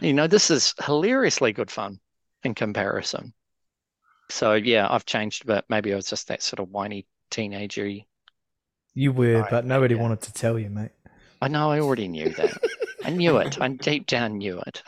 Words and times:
you 0.00 0.12
know, 0.12 0.26
this 0.26 0.50
is 0.50 0.74
hilariously 0.84 1.52
good 1.52 1.70
fun 1.70 1.98
in 2.44 2.54
comparison. 2.54 3.32
So 4.30 4.54
yeah, 4.54 4.86
I've 4.90 5.06
changed 5.06 5.46
but. 5.46 5.64
Maybe 5.68 5.92
I 5.92 5.96
was 5.96 6.06
just 6.08 6.28
that 6.28 6.42
sort 6.42 6.60
of 6.60 6.70
whiny 6.70 7.06
teenagery. 7.30 8.04
You 8.94 9.12
were, 9.12 9.40
Right, 9.40 9.50
but 9.50 9.64
nobody 9.64 9.94
yeah. 9.94 10.02
wanted 10.02 10.20
to 10.22 10.32
tell 10.32 10.58
you, 10.58 10.70
mate. 10.70 10.90
I 11.40 11.48
know, 11.48 11.70
I 11.70 11.80
already 11.80 12.08
knew 12.08 12.30
that. 12.30 12.58
I 13.04 13.10
knew 13.10 13.36
it. 13.38 13.60
I 13.60 13.68
deep 13.68 14.06
down 14.06 14.38
knew 14.38 14.60
it. 14.66 14.82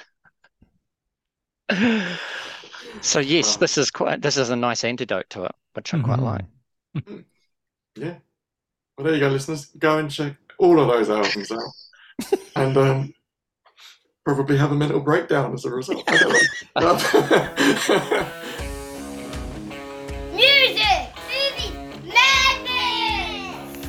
So 3.02 3.20
yes, 3.20 3.56
this 3.56 3.78
is 3.78 3.90
quite 3.90 4.20
this 4.20 4.36
is 4.36 4.50
a 4.50 4.56
nice 4.56 4.82
antidote 4.84 5.30
to 5.30 5.44
it, 5.44 5.52
which 5.74 5.94
I 5.94 6.00
quite 6.00 6.18
Mhm. 6.18 6.24
like. 6.24 6.44
Yeah. 7.96 8.16
Well, 8.98 9.04
there 9.04 9.14
you 9.14 9.20
go, 9.20 9.28
listeners. 9.28 9.66
Go 9.78 9.98
and 9.98 10.10
check 10.10 10.36
all 10.58 10.80
of 10.80 10.88
those 10.88 11.08
albums 11.08 11.50
out, 11.52 12.40
and 12.56 12.76
um, 12.76 13.14
probably 14.24 14.56
have 14.58 14.70
a 14.70 14.74
mental 14.74 15.00
breakdown 15.00 15.54
as 15.54 15.64
a 15.64 15.70
result. 15.70 16.04
I 16.06 16.18
don't 16.18 16.32
know. 16.32 16.38
Music! 20.34 21.08
Movie! 21.26 21.72
Madness! 22.06 23.86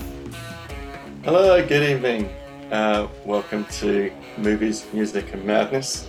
Hello, 1.25 1.67
good 1.67 1.83
evening. 1.83 2.29
Uh, 2.71 3.09
welcome 3.25 3.65
to 3.65 4.09
Movies, 4.37 4.85
Music, 4.93 5.33
and 5.33 5.43
Madness, 5.43 6.07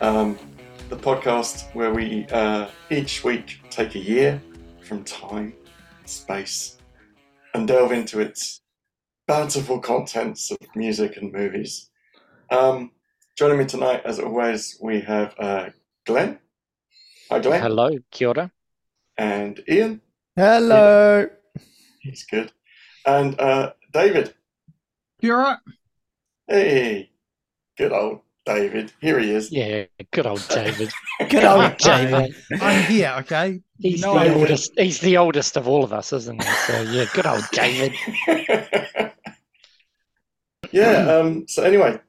um, 0.00 0.38
the 0.88 0.96
podcast 0.96 1.74
where 1.74 1.92
we 1.92 2.24
uh, 2.30 2.68
each 2.90 3.24
week 3.24 3.62
take 3.68 3.96
a 3.96 3.98
year 3.98 4.40
from 4.84 5.02
time, 5.02 5.52
space, 6.04 6.78
and 7.54 7.66
delve 7.66 7.90
into 7.90 8.20
its 8.20 8.60
bountiful 9.26 9.80
contents 9.80 10.52
of 10.52 10.58
music 10.76 11.16
and 11.16 11.32
movies. 11.32 11.90
Um, 12.52 12.92
joining 13.36 13.58
me 13.58 13.66
tonight, 13.66 14.00
as 14.04 14.18
always, 14.18 14.78
we 14.80 15.00
have 15.02 15.34
uh, 15.38 15.68
Glenn. 16.06 16.38
Hi, 17.30 17.38
Glenn. 17.38 17.60
Hello, 17.60 17.90
kia 18.10 18.28
ora. 18.28 18.50
And 19.18 19.62
Ian. 19.68 20.00
Hello. 20.34 21.28
He's 22.00 22.24
good. 22.24 22.50
And 23.04 23.38
uh, 23.38 23.72
David. 23.92 24.34
You're 25.20 25.38
right. 25.38 25.58
Hey, 26.48 27.10
good 27.76 27.92
old 27.92 28.20
David. 28.46 28.92
Here 29.00 29.18
he 29.18 29.32
is. 29.32 29.52
Yeah, 29.52 29.84
good 30.12 30.26
old 30.26 30.46
David. 30.48 30.90
Good 31.28 31.44
old 31.44 31.76
David. 31.78 32.36
I'm 32.60 32.84
here, 32.84 33.14
okay? 33.20 33.60
He's 33.78 34.02
know 34.02 34.18
the 34.18 34.34
oldest. 34.34 34.72
He's 34.76 35.00
the 35.00 35.16
oldest 35.16 35.56
of 35.56 35.66
all 35.66 35.82
of 35.82 35.92
us, 35.92 36.12
isn't 36.12 36.42
he? 36.42 36.48
So 36.48 36.82
yeah, 36.82 37.06
good 37.12 37.26
old 37.26 37.44
David. 37.52 37.92
yeah. 40.72 41.10
Um. 41.16 41.46
So 41.48 41.62
anyway, 41.62 42.00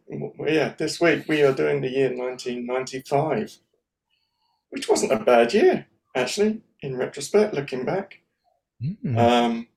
yeah. 0.46 0.74
This 0.78 1.00
week 1.02 1.28
we 1.28 1.42
are 1.44 1.54
doing 1.54 1.82
the 1.82 1.90
year 1.90 2.10
1995, 2.16 3.58
which 4.70 4.88
wasn't 4.90 5.12
a 5.14 5.20
bad 5.20 5.54
year 5.54 5.86
actually. 6.16 6.62
In 6.82 6.96
retrospect, 6.96 7.54
looking 7.56 7.86
back, 7.86 8.20
Mm. 8.84 9.18
um, 9.18 9.68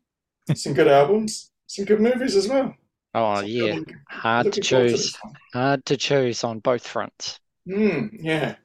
some 0.55 0.75
good 0.75 0.87
albums, 0.89 1.50
some 1.67 1.87
good 1.87 2.00
movies 2.00 2.37
as 2.37 2.47
well. 2.47 2.75
Oh 3.14 3.37
So 3.37 3.47
yeah, 3.47 3.75
looking- 3.77 3.97
hard 4.09 4.45
to 4.45 4.48
looking 4.50 4.62
forward 4.64 4.89
choose. 4.91 5.03
this 5.12 5.19
one. 5.22 5.34
Hard 5.55 5.87
to 5.87 5.97
choose 5.97 6.44
on 6.44 6.59
both 6.61 6.87
fronts. 6.87 7.41
Mm, 7.67 8.19
yeah. 8.22 8.56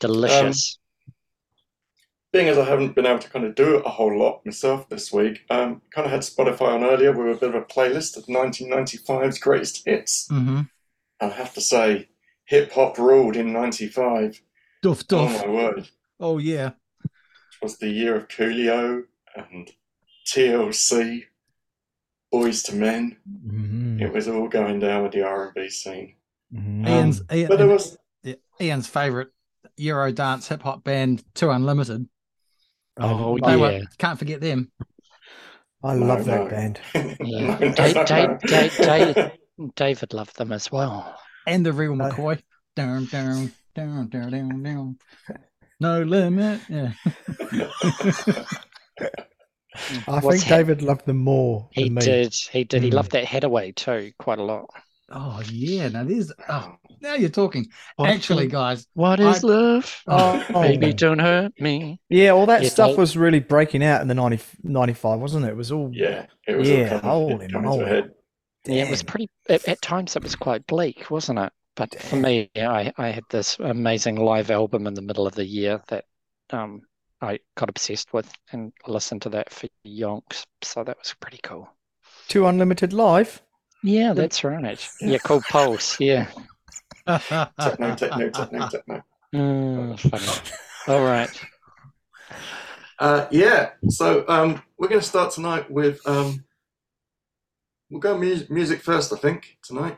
Delicious. 0.00 0.78
Being 2.32 2.48
as 2.48 2.58
I 2.58 2.64
haven't 2.64 2.94
been 2.94 3.06
able 3.06 3.18
to 3.18 3.28
kind 3.28 3.44
of 3.44 3.56
do 3.56 3.76
a 3.78 3.88
whole 3.88 4.16
lot 4.16 4.46
myself 4.46 4.88
this 4.88 5.12
week, 5.12 5.44
um, 5.50 5.82
kind 5.92 6.06
of 6.06 6.12
had 6.12 6.20
Spotify 6.20 6.68
on 6.74 6.84
earlier 6.84 7.10
with 7.12 7.36
a 7.36 7.40
bit 7.40 7.48
of 7.54 7.60
a 7.60 7.64
playlist 7.64 8.16
of 8.16 8.26
1995's 8.26 9.38
greatest 9.40 9.82
hits. 9.84 10.28
Mm-hmm. 10.28 10.60
I 11.20 11.26
have 11.28 11.52
to 11.54 11.60
say, 11.60 12.08
hip 12.44 12.70
hop 12.72 12.98
ruled 12.98 13.36
in 13.36 13.52
'95. 13.52 14.40
Duff, 14.82 15.06
duff. 15.08 15.42
Oh 15.42 15.46
my 15.46 15.52
word! 15.52 15.88
Oh, 16.20 16.38
yeah. 16.38 16.70
It 17.04 17.62
was 17.62 17.78
the 17.78 17.90
year 17.90 18.14
of 18.16 18.28
Coolio 18.28 19.02
and 19.36 19.68
TLC, 20.26 21.24
Boyz 22.32 22.72
II 22.72 22.78
Men. 22.78 23.16
Mhm. 23.46 24.00
It 24.00 24.12
was 24.12 24.28
all 24.28 24.48
going 24.48 24.78
down 24.78 25.02
with 25.02 25.12
the 25.12 25.22
R&B 25.22 25.68
scene. 25.68 26.14
Mhm. 26.54 26.86
Ian's, 26.88 27.22
Ian, 27.32 27.48
But 27.48 27.58
there 27.58 27.66
was, 27.66 27.98
Ian's 28.60 28.86
favorite 28.86 29.28
Euro 29.76 30.12
dance 30.12 30.48
hip 30.48 30.62
hop 30.62 30.84
band, 30.84 31.24
Two 31.34 31.50
Unlimited. 31.50 32.08
Oh, 33.00 33.38
I, 33.42 33.50
yeah. 33.52 33.56
were, 33.56 33.80
can't 33.98 34.18
forget 34.18 34.40
them. 34.40 34.70
I 35.82 35.94
love 35.94 36.26
No, 36.26 36.32
that 36.32 36.44
no. 36.44 36.48
band. 36.50 36.80
Yeah, 37.24 37.58
No, 37.58 37.72
Da- 37.72 37.92
no, 37.92 38.04
Da- 38.04 38.26
no. 38.26 38.38
Da- 38.46 39.12
Da- 39.14 39.30
David 39.76 40.12
loved 40.12 40.36
them 40.36 40.52
as 40.52 40.70
well. 40.70 41.18
And 41.46 41.64
the 41.64 41.72
real 41.72 41.94
No. 41.96 42.10
McCoy. 42.10 42.40
Down, 42.76 43.06
down, 43.06 43.52
down, 43.74 44.08
down, 44.08 44.30
down, 44.30 44.62
down. 44.62 44.98
No 45.80 46.02
limit. 46.02 46.60
Yeah. 46.68 46.92
I 50.06 50.20
What's 50.20 50.26
think 50.28 50.42
he- 50.42 50.48
David 50.50 50.82
loved 50.82 51.06
them 51.06 51.18
more 51.18 51.68
He 51.72 51.84
than 51.84 51.94
me. 51.94 52.00
did. 52.02 52.34
He 52.34 52.64
did. 52.64 52.82
He 52.82 52.90
Mm. 52.90 52.94
loved 52.94 53.12
that 53.12 53.24
Haddaway 53.24 53.74
too, 53.74 54.12
quite 54.18 54.38
a 54.38 54.42
lot. 54.42 54.68
Oh, 55.10 55.42
yeah. 55.50 55.88
Now, 55.88 56.04
there's. 56.04 56.32
Oh, 56.48 56.76
now 57.00 57.14
you're 57.14 57.28
talking. 57.30 57.66
What 57.96 58.10
Actually, 58.10 58.46
the- 58.46 58.52
guys, 58.52 58.86
what 58.94 59.18
is 59.20 59.42
I- 59.44 59.46
love? 59.46 60.02
Oh, 60.06 60.44
Baby, 60.62 60.92
don't 60.92 61.18
hurt 61.18 61.52
me. 61.60 62.00
Yeah, 62.08 62.30
all 62.30 62.46
that 62.46 62.62
Yeah, 62.62 62.68
stuff 62.68 62.90
Dave- 62.90 62.98
was 62.98 63.16
really 63.16 63.40
breaking 63.40 63.82
out 63.82 64.02
in 64.02 64.08
the 64.08 64.14
90, 64.14 64.38
95, 64.62 65.18
wasn't 65.20 65.46
it? 65.46 65.48
It 65.48 65.56
was 65.56 65.72
all. 65.72 65.90
yeah, 65.92 66.26
it 66.46 66.54
was 66.56 66.68
Yeah, 66.68 67.00
all 67.02 67.30
coming, 67.30 67.48
coming 67.50 67.50
to 67.50 67.58
a 67.58 67.62
moly. 67.62 68.08
Yeah, 68.66 68.84
it 68.84 68.90
was 68.90 69.02
pretty. 69.02 69.28
At, 69.48 69.66
at 69.66 69.82
times, 69.82 70.16
it 70.16 70.22
was 70.22 70.36
quite 70.36 70.66
bleak, 70.66 71.10
wasn't 71.10 71.38
it? 71.38 71.52
But 71.76 71.98
for 72.00 72.16
me, 72.16 72.50
I 72.56 72.92
I 72.98 73.08
had 73.08 73.24
this 73.30 73.58
amazing 73.58 74.16
live 74.16 74.50
album 74.50 74.86
in 74.86 74.94
the 74.94 75.00
middle 75.02 75.26
of 75.26 75.34
the 75.34 75.46
year 75.46 75.80
that 75.88 76.04
um 76.50 76.82
I 77.22 77.38
got 77.56 77.68
obsessed 77.70 78.12
with 78.12 78.30
and 78.52 78.72
listened 78.86 79.22
to 79.22 79.30
that 79.30 79.50
for 79.52 79.68
yonks. 79.86 80.44
So 80.62 80.84
that 80.84 80.98
was 80.98 81.14
pretty 81.20 81.38
cool. 81.42 81.68
Two 82.28 82.46
Unlimited 82.46 82.92
Live. 82.92 83.40
Yeah, 83.82 84.12
that's 84.12 84.44
right. 84.44 84.90
Yeah, 85.00 85.18
called 85.24 85.44
Pulse. 85.44 85.98
Yeah. 86.00 86.26
Techno, 87.06 87.94
techno, 87.96 88.30
techno, 88.30 88.68
techno. 88.68 89.02
Mm, 89.34 89.98
funny. 89.98 90.26
All 90.88 91.04
right. 91.04 91.30
Uh, 92.98 93.26
yeah, 93.30 93.70
so 93.88 94.24
um, 94.28 94.62
we're 94.78 94.88
going 94.88 95.00
to 95.00 95.06
start 95.06 95.32
tonight 95.32 95.70
with. 95.70 96.06
Um, 96.06 96.44
we'll 97.90 98.00
go 98.00 98.18
mu- 98.18 98.44
music 98.50 98.82
first, 98.82 99.12
I 99.12 99.16
think, 99.16 99.56
tonight. 99.62 99.96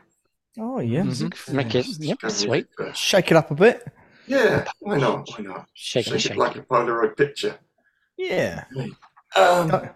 Oh, 0.57 0.79
yeah. 0.79 1.01
Mhm. 1.01 1.53
Make 1.53 1.75
it. 1.75 1.85
Yep. 1.99 2.17
Sweet. 2.31 2.67
first. 2.77 3.01
Shake 3.01 3.31
it 3.31 3.37
up 3.37 3.51
a 3.51 3.55
bit. 3.55 3.85
Yeah, 4.27 4.65
why 4.79 4.97
not? 4.97 5.27
Why 5.35 5.43
not? 5.43 5.67
Shake 5.73 6.07
it, 6.07 6.11
Shake 6.11 6.19
shake 6.21 6.31
it 6.33 6.37
like 6.37 6.55
it. 6.55 6.59
a 6.59 6.63
Polaroid 6.63 7.17
picture. 7.17 7.57
Yeah. 8.17 8.63
Um, 9.35 9.89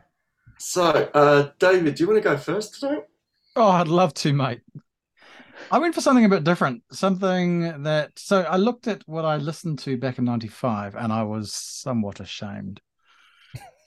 so, 0.58 0.84
uh, 1.14 1.52
David, 1.59 1.96
do 1.96 2.03
you 2.03 2.09
want 2.09 2.22
to 2.22 2.30
go 2.30 2.36
first 2.38 2.80
tonight? 2.80 3.03
Oh, 3.57 3.69
I'd 3.69 3.88
love 3.88 4.13
to, 4.16 4.34
mate. 4.34 4.62
I 5.72 5.79
went 5.79 5.95
for 5.95 6.01
something 6.01 6.23
a 6.23 6.29
bit 6.29 6.44
different. 6.44 6.84
Something 6.91 7.81
that 7.84 8.12
so 8.18 8.41
I 8.44 8.57
looked 8.57 8.88
at 8.88 9.01
what 9.07 9.25
I 9.25 9.38
listened 9.38 9.79
to 9.79 9.97
back 9.97 10.19
in 10.19 10.25
'95, 10.25 10.95
and 10.95 11.12
I 11.12 11.23
was 11.23 11.51
somewhat 11.53 12.19
ashamed 12.19 12.79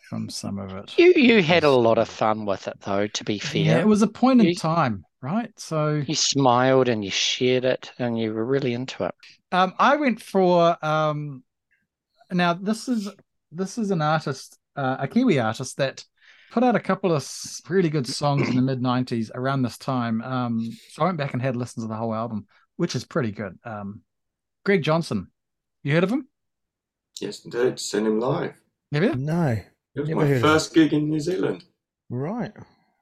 from 0.09 0.29
some 0.29 0.59
of 0.59 0.73
it. 0.73 0.99
You 0.99 1.13
you 1.15 1.41
had 1.41 1.63
a 1.63 1.71
lot 1.71 1.99
of 1.99 2.09
fun 2.09 2.45
with 2.47 2.67
it 2.67 2.81
though. 2.81 3.07
To 3.07 3.25
be 3.25 3.39
fair, 3.39 3.63
Yeah, 3.63 3.79
it 3.79 3.87
was 3.87 4.03
a 4.03 4.09
point 4.09 4.41
in 4.41 4.49
You- 4.49 4.57
time, 4.57 5.05
right? 5.23 5.53
So 5.57 6.03
you 6.05 6.17
smiled 6.17 6.89
and 6.89 7.05
you 7.05 7.11
shared 7.13 7.65
it 7.65 7.93
and 8.01 8.19
you 8.19 8.35
were 8.35 8.45
really 8.45 8.75
into 8.75 9.05
it. 9.05 9.15
um, 9.53 9.73
I 9.79 9.97
went 9.97 10.21
for 10.21 10.77
um, 10.85 11.45
now 12.33 12.55
this 12.55 12.89
is 12.89 13.09
this 13.53 13.79
is 13.79 13.93
an 13.93 14.03
artist, 14.03 14.59
uh, 14.75 14.97
a 14.99 15.07
Kiwi 15.07 15.39
artist 15.39 15.77
that 15.77 16.05
put 16.51 16.65
out 16.65 16.77
a 16.77 16.81
couple 16.81 17.13
of 17.13 17.27
really 17.69 17.89
good 17.89 18.07
songs 18.07 18.49
in 18.49 18.57
the 18.57 18.63
mid 18.63 18.81
'90s 18.81 19.31
around 19.35 19.63
this 19.63 19.79
time. 19.79 20.21
Um, 20.23 20.71
so 20.91 21.03
I 21.03 21.07
went 21.07 21.19
back 21.19 21.33
and 21.33 21.43
had 21.43 21.57
listened 21.57 21.85
to 21.85 21.89
the 21.89 21.97
whole 21.97 22.15
album, 22.15 22.47
which 22.77 22.95
is 22.95 23.05
pretty 23.05 23.33
good. 23.33 23.59
Um, 23.65 24.03
Greg 24.65 24.83
Johnson, 24.83 25.29
you 25.83 25.93
heard 25.95 26.05
of 26.05 26.11
him? 26.11 26.29
Yes, 27.21 27.45
indeed. 27.45 27.79
Send 27.79 28.07
him 28.07 28.21
live. 28.21 28.55
Have 28.93 29.03
you? 29.03 29.15
No. 29.15 29.59
It 29.95 30.01
was 30.01 30.09
Never 30.09 30.35
my 30.35 30.41
first 30.41 30.75
gig 30.75 30.93
in 30.93 31.09
New 31.09 31.21
Zealand. 31.21 31.65
Right. 32.09 32.53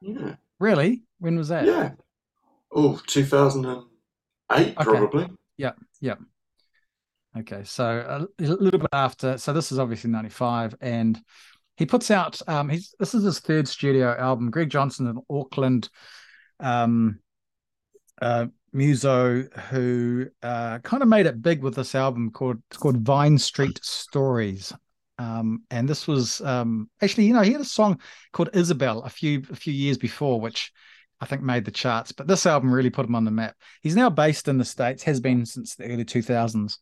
Yeah. 0.01 0.35
Really? 0.59 1.03
When 1.19 1.37
was 1.37 1.49
that? 1.49 1.65
Yeah. 1.65 1.91
Oh, 2.71 3.01
2008, 3.07 4.75
probably. 4.75 5.29
Yeah, 5.57 5.71
yeah. 5.99 6.15
Okay, 7.37 7.63
so 7.63 8.27
a, 8.39 8.43
a 8.43 8.47
little 8.47 8.79
bit 8.79 8.89
after. 8.91 9.37
So 9.37 9.53
this 9.53 9.71
is 9.71 9.79
obviously 9.79 10.09
'95, 10.09 10.75
and 10.81 11.19
he 11.79 11.85
puts 11.85 12.11
out. 12.11 12.39
Um, 12.45 12.67
he's 12.67 12.93
this 12.99 13.15
is 13.15 13.23
his 13.23 13.39
third 13.39 13.65
studio 13.65 14.13
album. 14.19 14.51
Greg 14.51 14.69
Johnson 14.69 15.07
in 15.07 15.21
Auckland, 15.29 15.89
um, 16.59 17.19
uh, 18.21 18.47
muso 18.73 19.43
who 19.43 20.27
uh, 20.43 20.79
kind 20.79 21.01
of 21.01 21.07
made 21.07 21.25
it 21.25 21.41
big 21.41 21.63
with 21.63 21.75
this 21.75 21.95
album 21.95 22.31
called 22.31 22.57
it's 22.69 22.77
called 22.77 22.97
Vine 22.97 23.37
Street 23.37 23.79
Stories. 23.81 24.73
Um, 25.17 25.63
and 25.71 25.87
this 25.87 26.05
was 26.05 26.41
um, 26.41 26.89
actually, 27.01 27.25
you 27.25 27.33
know, 27.33 27.41
he 27.41 27.53
had 27.53 27.61
a 27.61 27.65
song 27.65 27.99
called 28.33 28.49
Isabel 28.53 29.01
a 29.03 29.09
few 29.09 29.41
a 29.49 29.55
few 29.55 29.73
years 29.73 29.97
before, 29.97 30.41
which 30.41 30.73
I 31.21 31.27
think 31.27 31.41
made 31.41 31.63
the 31.63 31.71
charts, 31.71 32.11
but 32.11 32.27
this 32.27 32.45
album 32.45 32.73
really 32.73 32.89
put 32.89 33.05
him 33.05 33.15
on 33.15 33.23
the 33.23 33.31
map. 33.31 33.55
He's 33.81 33.95
now 33.95 34.09
based 34.09 34.49
in 34.49 34.57
the 34.57 34.65
States, 34.65 35.03
has 35.03 35.21
been 35.21 35.45
since 35.45 35.75
the 35.75 35.85
early 35.85 36.05
2000s, 36.05 36.77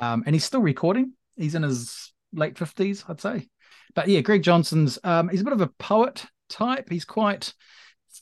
um, 0.00 0.24
and 0.26 0.34
he's 0.34 0.44
still 0.44 0.62
recording. 0.62 1.12
He's 1.36 1.54
in 1.54 1.62
his 1.62 2.12
late 2.32 2.54
50s, 2.54 3.04
I'd 3.08 3.20
say. 3.20 3.48
But 3.94 4.08
yeah, 4.08 4.20
Greg 4.20 4.42
Johnson's, 4.42 4.98
um, 5.04 5.28
he's 5.28 5.40
a 5.42 5.44
bit 5.44 5.52
of 5.52 5.60
a 5.60 5.66
poet 5.66 6.24
type. 6.48 6.88
He's 6.88 7.04
quite 7.04 7.52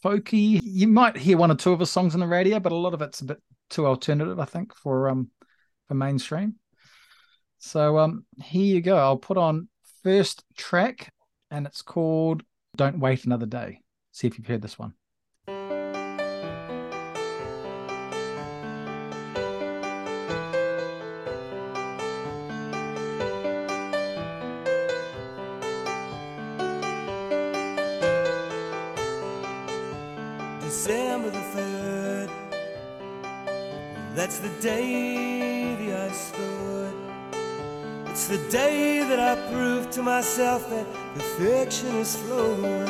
folky. 0.05 0.61
You 0.62 0.88
might 0.88 1.17
hear 1.17 1.37
one 1.37 1.50
or 1.50 1.56
two 1.56 1.72
of 1.72 1.81
his 1.81 1.90
songs 1.90 2.14
on 2.14 2.20
the 2.20 2.26
radio, 2.26 2.58
but 2.61 2.72
a 2.72 2.76
lot 2.76 2.94
of 2.94 3.02
it's 3.02 3.20
a 3.20 3.26
bit 3.26 3.43
too 3.69 3.87
alternative, 3.87 4.38
I 4.40 4.44
think, 4.44 4.75
for 4.75 5.08
um 5.08 5.31
for 5.88 5.94
mainstream. 5.94 6.56
So 7.58 7.99
um 7.99 8.25
here 8.43 8.75
you 8.75 8.81
go. 8.81 8.96
I'll 8.96 9.17
put 9.17 9.37
on 9.37 9.69
first 10.02 10.44
track, 10.56 11.12
and 11.50 11.67
it's 11.67 11.82
called 11.82 12.43
"Don't 12.76 13.00
Wait 13.00 13.25
Another 13.25 13.46
Day." 13.46 13.81
See 14.12 14.26
if 14.26 14.38
you've 14.38 14.46
heard 14.46 14.62
this 14.62 14.78
one. 14.78 14.94
To 40.00 40.05
myself 40.05 40.69
that 40.70 40.87
perfection 41.14 41.94
is 41.97 42.17
flowing. 42.17 42.87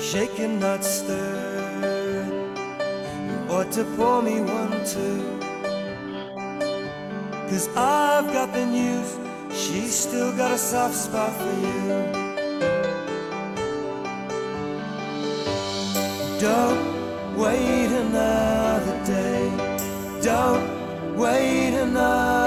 Shaken, 0.00 0.58
not 0.58 0.82
stirred. 0.82 2.26
You 3.28 3.36
ought 3.54 3.70
to 3.72 3.84
pour 3.96 4.22
me 4.22 4.40
one 4.40 4.76
too. 4.94 5.22
Cause 7.48 7.68
I've 7.76 8.28
got 8.32 8.52
the 8.54 8.64
news. 8.64 9.10
She's 9.62 9.94
still 9.94 10.32
got 10.36 10.52
a 10.52 10.58
soft 10.58 10.94
spot 10.94 11.32
for 11.40 11.54
you. 11.64 11.82
Don't 16.40 16.82
wait 17.36 17.90
another 18.04 18.96
day. 19.04 19.44
Don't 20.22 20.64
wait 21.16 21.74
another 21.74 22.41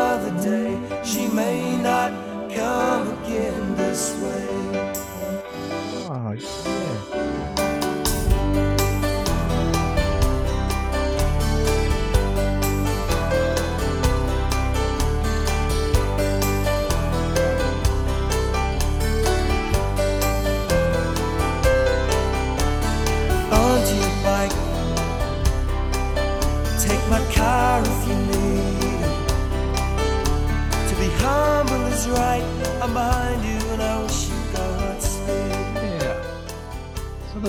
may 1.35 1.75
not 1.81 2.11
come 2.49 3.09
again 3.23 3.75
this 3.75 4.15
way. 4.21 4.44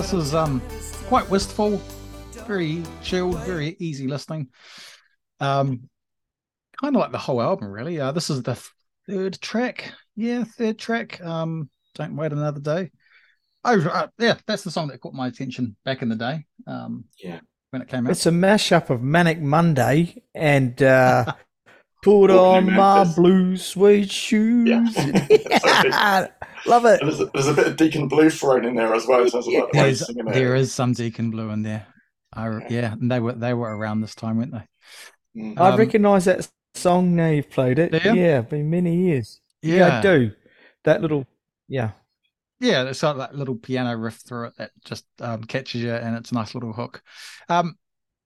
This 0.09 0.27
is 0.27 0.33
um 0.33 0.61
quite 1.07 1.29
wistful, 1.29 1.81
very 2.47 2.81
chilled, 3.03 3.37
very 3.43 3.75
easy 3.79 4.07
listening. 4.07 4.47
Um, 5.41 5.89
kind 6.79 6.95
of 6.95 7.01
like 7.01 7.11
the 7.11 7.17
whole 7.17 7.41
album, 7.41 7.69
really. 7.69 7.99
Uh, 7.99 8.13
this 8.13 8.29
is 8.29 8.41
the 8.41 8.57
third 9.05 9.41
track. 9.41 9.91
Yeah, 10.15 10.45
third 10.45 10.79
track. 10.79 11.19
Um, 11.21 11.69
don't 11.95 12.15
wait 12.15 12.31
another 12.31 12.61
day. 12.61 12.91
Oh, 13.65 13.81
uh, 13.81 14.07
yeah, 14.17 14.35
that's 14.45 14.63
the 14.63 14.71
song 14.71 14.87
that 14.87 15.01
caught 15.01 15.13
my 15.13 15.27
attention 15.27 15.75
back 15.83 16.01
in 16.01 16.07
the 16.07 16.15
day. 16.15 16.45
Um, 16.65 17.03
Yeah. 17.21 17.41
when 17.71 17.81
it 17.81 17.89
came 17.89 18.05
out. 18.07 18.11
It's 18.11 18.25
a 18.25 18.31
mashup 18.31 18.89
of 18.89 19.01
Manic 19.01 19.41
Monday 19.41 20.23
and 20.33 20.81
uh, 20.81 21.33
Put 22.01 22.29
Walking 22.31 22.37
on 22.37 22.65
my 22.73 22.95
Memphis. 22.99 23.15
blue 23.15 23.57
suede 23.57 24.09
shoes. 24.09 24.95
Yeah. 25.29 26.27
Love 26.67 26.85
it. 26.85 26.99
There's 27.01 27.19
a, 27.19 27.25
there's 27.33 27.47
a 27.47 27.53
bit 27.53 27.67
of 27.67 27.77
Deacon 27.77 28.07
Blue 28.07 28.29
thrown 28.29 28.65
in 28.65 28.75
there 28.75 28.93
as 28.93 29.07
well. 29.07 29.21
in 29.23 29.29
terms 29.29 29.47
of 29.47 29.53
like 29.53 29.71
There's, 29.71 29.99
he's 29.99 30.05
singing 30.05 30.27
it. 30.27 30.33
there 30.33 30.55
is 30.55 30.73
some 30.73 30.93
Deacon 30.93 31.31
Blue 31.31 31.49
in 31.51 31.63
there. 31.63 31.87
I, 32.33 32.47
Yeah. 32.49 32.67
yeah, 32.69 32.93
and 32.93 33.09
they 33.11 33.19
were 33.19 33.33
they 33.33 33.53
were 33.53 33.75
around 33.75 34.01
this 34.01 34.15
time, 34.15 34.37
weren't 34.37 34.51
they? 34.53 35.41
Mm. 35.41 35.59
I 35.59 35.71
Um, 35.71 35.79
recognise 35.79 36.25
that 36.25 36.47
song 36.75 37.15
now 37.15 37.29
you've 37.29 37.49
played 37.49 37.79
it. 37.79 37.93
You? 38.03 38.13
Yeah, 38.13 38.41
been 38.41 38.69
many 38.69 38.95
years. 38.95 39.39
Yeah, 39.61 39.99
I 39.99 40.01
do. 40.01 40.31
That 40.83 41.01
little, 41.01 41.25
yeah. 41.67 41.91
yeah, 42.59 42.83
it's 42.83 43.01
got 43.01 43.17
that 43.17 43.35
little 43.35 43.55
piano 43.55 43.95
riff 43.97 44.15
through 44.15 44.47
it 44.47 44.53
that 44.57 44.71
just 44.85 45.05
um, 45.19 45.43
catches 45.43 45.81
you, 45.81 45.93
and 45.93 46.15
it's 46.15 46.31
a 46.31 46.35
nice 46.35 46.53
little 46.53 46.73
hook. 46.73 47.01
Um, 47.49 47.75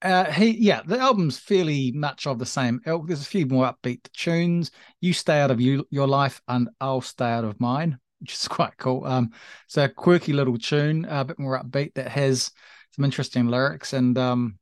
uh, 0.01 0.31
he, 0.31 0.57
yeah, 0.57 0.81
the 0.85 0.99
album's 0.99 1.37
fairly 1.37 1.91
much 1.91 2.27
of 2.27 2.39
the 2.39 2.45
same 2.45 2.81
ilk. 2.85 3.07
There's 3.07 3.21
a 3.21 3.25
few 3.25 3.45
more 3.45 3.71
upbeat 3.73 4.11
tunes. 4.13 4.71
You 4.99 5.13
stay 5.13 5.39
out 5.39 5.51
of 5.51 5.61
you, 5.61 5.85
your 5.89 6.07
life, 6.07 6.41
and 6.47 6.69
I'll 6.79 7.01
stay 7.01 7.29
out 7.29 7.45
of 7.45 7.59
mine, 7.59 7.99
which 8.21 8.33
is 8.33 8.47
quite 8.47 8.77
cool. 8.77 9.03
Um, 9.05 9.31
so 9.67 9.83
a 9.83 9.89
quirky 9.89 10.31
little 10.31 10.57
tune, 10.57 11.05
a 11.05 11.25
bit 11.25 11.39
more 11.39 11.61
upbeat 11.61 11.95
that 11.95 12.07
has 12.07 12.51
some 12.95 13.03
interesting 13.03 13.47
lyrics, 13.47 13.93
and 13.93 14.17
um, 14.17 14.57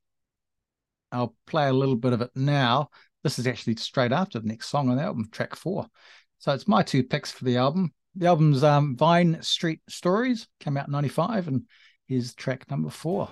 I'll 1.11 1.35
play 1.45 1.67
a 1.67 1.73
little 1.73 1.95
bit 1.95 2.13
of 2.13 2.21
it 2.21 2.31
now. 2.35 2.89
This 3.23 3.37
is 3.37 3.47
actually 3.47 3.75
straight 3.75 4.11
after 4.11 4.39
the 4.39 4.47
next 4.47 4.69
song 4.69 4.89
on 4.89 4.97
the 4.97 5.03
album, 5.03 5.27
track 5.31 5.55
four. 5.55 5.87
So 6.37 6.53
it's 6.53 6.67
my 6.67 6.83
two 6.83 7.03
picks 7.03 7.31
for 7.31 7.43
the 7.43 7.57
album. 7.57 7.93
The 8.15 8.27
album's 8.27 8.63
um, 8.63 8.95
Vine 8.95 9.41
Street 9.41 9.81
Stories 9.89 10.47
came 10.59 10.77
out 10.77 10.87
in 10.87 10.93
95 10.93 11.47
and 11.47 11.63
here's 12.07 12.33
track 12.33 12.69
number 12.69 12.89
four. 12.89 13.29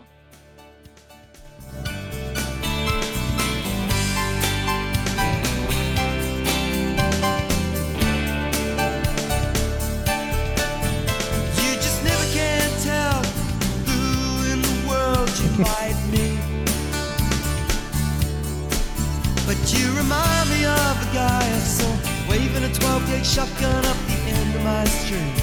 You 19.74 19.92
remind 19.98 20.50
me 20.50 20.64
of 20.64 20.96
a 21.02 21.14
guy 21.14 21.44
I 21.44 21.60
saw 21.60 21.92
waving 22.30 22.64
a 22.64 22.74
12 22.74 23.08
gauge 23.08 23.26
shotgun 23.26 23.86
up 23.86 23.98
the 24.08 24.18
end 24.32 24.56
of 24.56 24.64
my 24.64 24.86
street. 24.86 25.36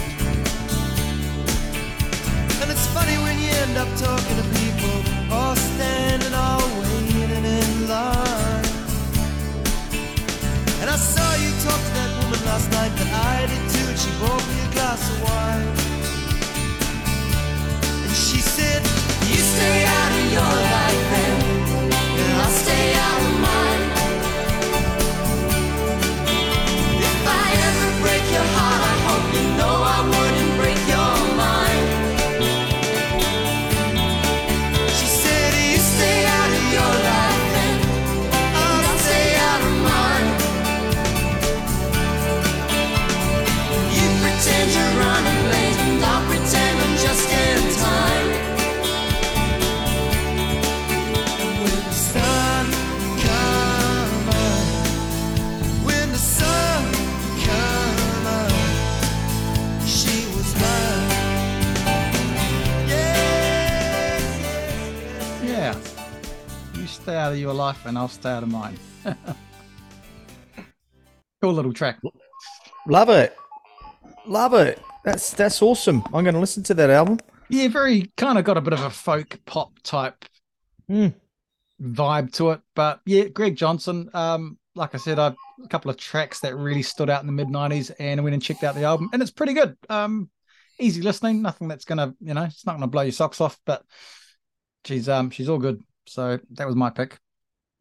And 2.63 2.71
it's 2.71 2.87
funny 2.97 3.17
when 3.19 3.39
you 3.39 3.51
end 3.65 3.77
up 3.77 3.89
talking 3.99 4.37
to 4.41 4.47
people 4.61 4.97
all 5.31 5.55
standing, 5.57 6.33
all 6.33 6.65
waiting 6.81 7.45
in 7.45 7.89
line. 7.89 8.65
And 10.81 10.89
I 10.89 10.97
saw 10.97 11.29
you 11.45 11.51
talk 11.67 11.94
out 67.25 67.33
of 67.33 67.39
your 67.39 67.55
life 67.55 67.87
and 67.87 67.97
I'll 67.97 68.09
stay 68.09 68.29
out 68.29 68.43
of 68.43 68.51
mine. 68.51 68.79
cool 71.41 71.55
little 71.55 71.73
track. 71.73 71.99
Love 72.87 73.09
it. 73.09 73.35
Love 74.27 74.53
it. 74.53 74.81
That's 75.05 75.33
that's 75.33 75.63
awesome. 75.63 76.03
I'm 76.13 76.23
going 76.25 76.35
to 76.35 76.41
listen 76.41 76.63
to 76.65 76.75
that 76.75 76.91
album. 76.91 77.19
Yeah, 77.49 77.69
very 77.69 78.11
kind 78.17 78.39
of 78.39 78.45
got 78.45 78.57
a 78.59 78.61
bit 78.61 78.75
of 78.75 78.81
a 78.83 78.91
folk 78.91 79.39
pop 79.47 79.73
type 79.83 80.25
Mm. 80.91 81.15
vibe 81.81 82.31
to 82.35 82.51
it. 82.51 82.61
But 82.75 83.01
yeah, 83.07 83.25
Greg 83.29 83.57
Johnson. 83.57 84.11
Um, 84.13 84.59
like 84.75 84.95
I 84.95 84.99
said, 84.99 85.19
I've 85.19 85.35
a 85.65 85.69
couple 85.69 85.91
of 85.91 85.97
tracks 85.97 86.41
that 86.41 86.55
really 86.57 86.83
stood 86.83 87.09
out 87.09 87.23
in 87.23 87.27
the 87.27 87.33
mid 87.33 87.49
'90s, 87.49 87.91
and 87.99 88.21
I 88.21 88.23
went 88.23 88.35
and 88.35 88.43
checked 88.43 88.65
out 88.65 88.75
the 88.75 88.85
album, 88.85 89.09
and 89.15 89.23
it's 89.23 89.31
pretty 89.31 89.55
good. 89.55 89.77
Um, 89.89 90.29
easy 90.79 91.01
listening, 91.01 91.41
nothing 91.41 91.69
that's 91.69 91.87
gonna, 91.87 92.15
you 92.21 92.35
know, 92.35 92.43
it's 92.43 92.67
not 92.67 92.75
gonna 92.75 92.87
blow 92.87 93.03
your 93.03 93.13
socks 93.13 93.41
off, 93.41 93.59
but 93.65 93.83
she's 94.85 95.09
um 95.09 95.31
she's 95.31 95.49
all 95.49 95.59
good. 95.59 95.81
So 96.07 96.39
that 96.53 96.67
was 96.67 96.77
my 96.77 96.91
pick. 96.91 97.19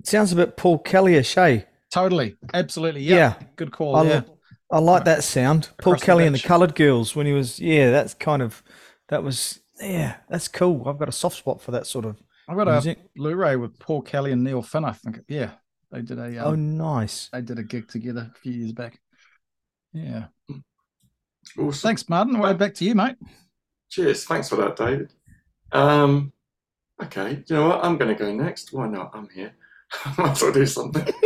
Sounds 0.04 0.32
a 0.32 0.36
bit 0.36 0.58
Paul 0.58 0.80
Kelly-ish, 0.80 1.38
eh? 1.38 1.62
Totally, 1.92 2.36
absolutely, 2.54 3.02
yeah, 3.04 3.16
Yeah. 3.16 3.34
good 3.56 3.72
call. 3.72 3.96
I, 3.96 4.04
yeah, 4.04 4.22
I 4.72 4.80
like 4.80 5.06
that 5.06 5.24
sound. 5.24 5.70
Paul 5.82 5.94
Across 5.94 6.00
the 6.02 6.06
Kelly 6.06 6.26
and 6.26 6.36
the. 6.36 6.40
Coloured 6.40 6.76
Girls 6.76 7.16
when 7.16 7.26
he 7.26 7.34
was, 7.34 7.60
yeah, 7.60 7.92
that's 7.92 8.14
kind 8.14 8.42
of, 8.42 8.64
that 9.10 9.24
was, 9.24 9.62
yeah, 9.80 10.16
that's 10.30 10.48
cool. 10.48 10.88
I've 10.88 10.98
got 10.98 11.10
a 11.10 11.14
soft 11.14 11.38
spot 11.38 11.62
for 11.62 11.72
that 11.72 11.86
sort 11.88 12.06
of 12.06 12.22
I've 12.50 12.58
got 12.58 12.68
a 12.68 12.72
music. 12.74 13.00
Blu-ray 13.16 13.56
with 13.58 13.78
Paul 13.80 14.02
Kelly 14.02 14.32
and 14.32 14.44
Neil 14.44 14.62
Finn. 14.62 14.84
I 14.86 14.92
think, 14.94 15.20
yeah, 15.28 15.52
they 15.92 16.02
did 16.02 16.18
a 16.20 16.38
Oh, 16.40 16.54
um, 16.54 16.78
nice. 16.78 17.30
they 17.32 17.42
did 17.42 17.60
a 17.60 17.64
gig 17.64 17.88
together 17.88 18.32
a 18.36 18.40
few 18.40 18.52
years 18.54 18.72
back. 18.74 19.00
Yeah, 19.94 20.26
Awesome. 21.58 21.72
thanks, 21.74 22.10
Martin. 22.10 22.40
Well, 22.40 22.54
back 22.56 22.74
to 22.76 22.86
you, 22.86 22.96
mate. 22.96 23.16
Cheers. 23.90 24.26
Thanks 24.26 24.50
for 24.50 24.56
that, 24.56 24.76
David. 24.76 25.14
Um, 25.72 26.34
okay, 27.02 27.44
you 27.48 27.56
know 27.56 27.70
what? 27.70 27.84
I'm 27.84 27.98
going 27.98 28.16
to 28.16 28.24
go 28.24 28.34
next. 28.34 28.74
Why 28.74 28.88
not? 28.88 29.12
I'm 29.14 29.30
here. 29.30 29.54
Might 30.18 30.32
as 30.32 30.42
well 30.42 30.52
do 30.52 30.66
something. 30.66 31.14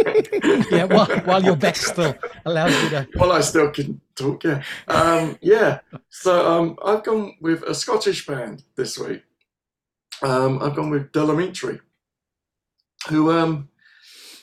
Yeah, 0.71 0.85
while, 0.85 1.05
while 1.21 1.43
your 1.43 1.55
back 1.55 1.75
still 1.75 2.15
allows 2.45 2.71
you 2.83 2.89
to. 2.89 3.07
While 3.15 3.31
I 3.31 3.41
still 3.41 3.71
can 3.71 4.01
talk, 4.15 4.43
yeah. 4.43 4.63
Um, 4.87 5.37
yeah, 5.41 5.79
so 6.09 6.45
um, 6.49 6.77
I've 6.83 7.03
gone 7.03 7.35
with 7.41 7.63
a 7.63 7.73
Scottish 7.73 8.25
band 8.25 8.63
this 8.75 8.97
week. 8.97 9.23
Um, 10.21 10.61
I've 10.61 10.75
gone 10.75 10.89
with 10.89 11.11
Del 11.11 11.27
Amitri, 11.27 11.79
who 13.09 13.31
um, 13.31 13.69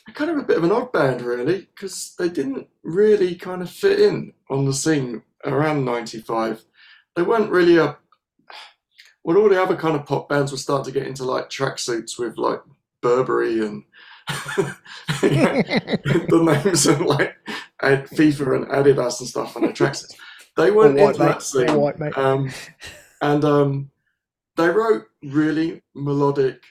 are 0.09 0.15
kind 0.15 0.31
of 0.31 0.39
a 0.39 0.43
bit 0.43 0.57
of 0.57 0.65
an 0.65 0.73
odd 0.73 0.93
band, 0.93 1.23
really, 1.23 1.69
because 1.75 2.15
they 2.19 2.29
didn't 2.29 2.69
really 2.83 3.35
kind 3.35 3.63
of 3.63 3.71
fit 3.71 4.01
in 4.01 4.33
on 4.51 4.65
the 4.65 4.73
scene 4.73 5.23
around 5.45 5.85
95. 5.85 6.65
They 7.17 7.23
weren't 7.23 7.51
really 7.51 7.77
a. 7.79 7.97
Well, 9.25 9.39
all 9.39 9.49
the 9.49 9.61
other 9.61 9.77
kind 9.77 9.97
of 9.97 10.05
pop 10.05 10.29
bands 10.29 10.53
were 10.53 10.59
starting 10.59 10.93
to 10.93 10.99
get 10.99 11.09
into 11.09 11.25
like 11.25 11.49
tracksuits 11.49 12.19
with 12.19 12.37
like 12.37 12.61
Burberry 13.01 13.65
and 13.65 13.85
the 15.23 16.61
names 16.65 16.87
of 16.87 17.01
like 17.01 17.35
Ad- 17.83 18.09
FIFA 18.09 18.57
and 18.57 18.67
Adidas 18.67 19.21
and 19.21 19.29
stuff 19.29 19.57
on 19.57 19.63
their 19.63 19.73
tracksuits. 19.73 20.15
They 20.57 20.71
weren't 20.71 20.99
into 20.99 21.19
that 21.19 21.43
scene. 21.43 21.75
white, 21.75 21.99
mate. 21.99 22.17
Um, 22.17 22.51
and 23.21 23.45
um, 23.45 23.91
they 24.57 24.69
wrote 24.69 25.07
really 25.23 25.83
melodic 25.95 26.63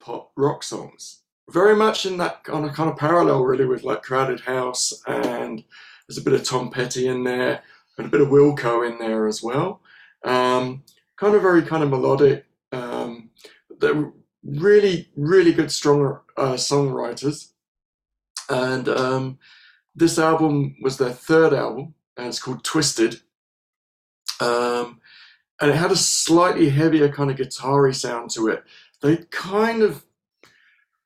pop 0.00 0.30
rock 0.36 0.62
songs, 0.62 1.22
very 1.50 1.74
much 1.74 2.06
in 2.06 2.18
that 2.18 2.44
kind 2.44 2.64
of 2.64 2.74
kind 2.74 2.90
of 2.90 2.96
parallel, 2.96 3.42
really, 3.44 3.64
with 3.64 3.82
like 3.82 4.02
Crowded 4.02 4.40
House, 4.40 4.92
and 5.06 5.64
there's 6.06 6.18
a 6.18 6.22
bit 6.22 6.34
of 6.34 6.44
Tom 6.44 6.70
Petty 6.70 7.08
in 7.08 7.24
there, 7.24 7.62
and 7.98 8.06
a 8.06 8.10
bit 8.10 8.20
of 8.20 8.28
Wilco 8.28 8.88
in 8.88 8.98
there 8.98 9.26
as 9.26 9.42
well. 9.42 9.80
Um, 10.24 10.84
kind 11.16 11.34
of 11.34 11.42
very 11.42 11.62
kind 11.62 11.82
of 11.82 11.90
melodic. 11.90 12.46
Um, 12.72 13.30
they're 13.80 14.12
really, 14.42 15.08
really 15.16 15.52
good, 15.52 15.70
strong 15.70 16.20
uh, 16.36 16.54
songwriters, 16.54 17.52
and 18.48 18.88
um, 18.88 19.38
this 19.94 20.18
album 20.18 20.76
was 20.82 20.98
their 20.98 21.12
third 21.12 21.52
album, 21.52 21.94
and 22.16 22.26
it's 22.26 22.40
called 22.40 22.64
Twisted. 22.64 23.20
Um, 24.40 25.00
and 25.60 25.70
it 25.70 25.76
had 25.76 25.92
a 25.92 25.96
slightly 25.96 26.68
heavier 26.68 27.08
kind 27.08 27.30
of 27.30 27.36
guitar 27.36 27.90
sound 27.92 28.30
to 28.30 28.48
it. 28.48 28.64
They 29.00 29.18
kind 29.30 29.82
of 29.82 30.04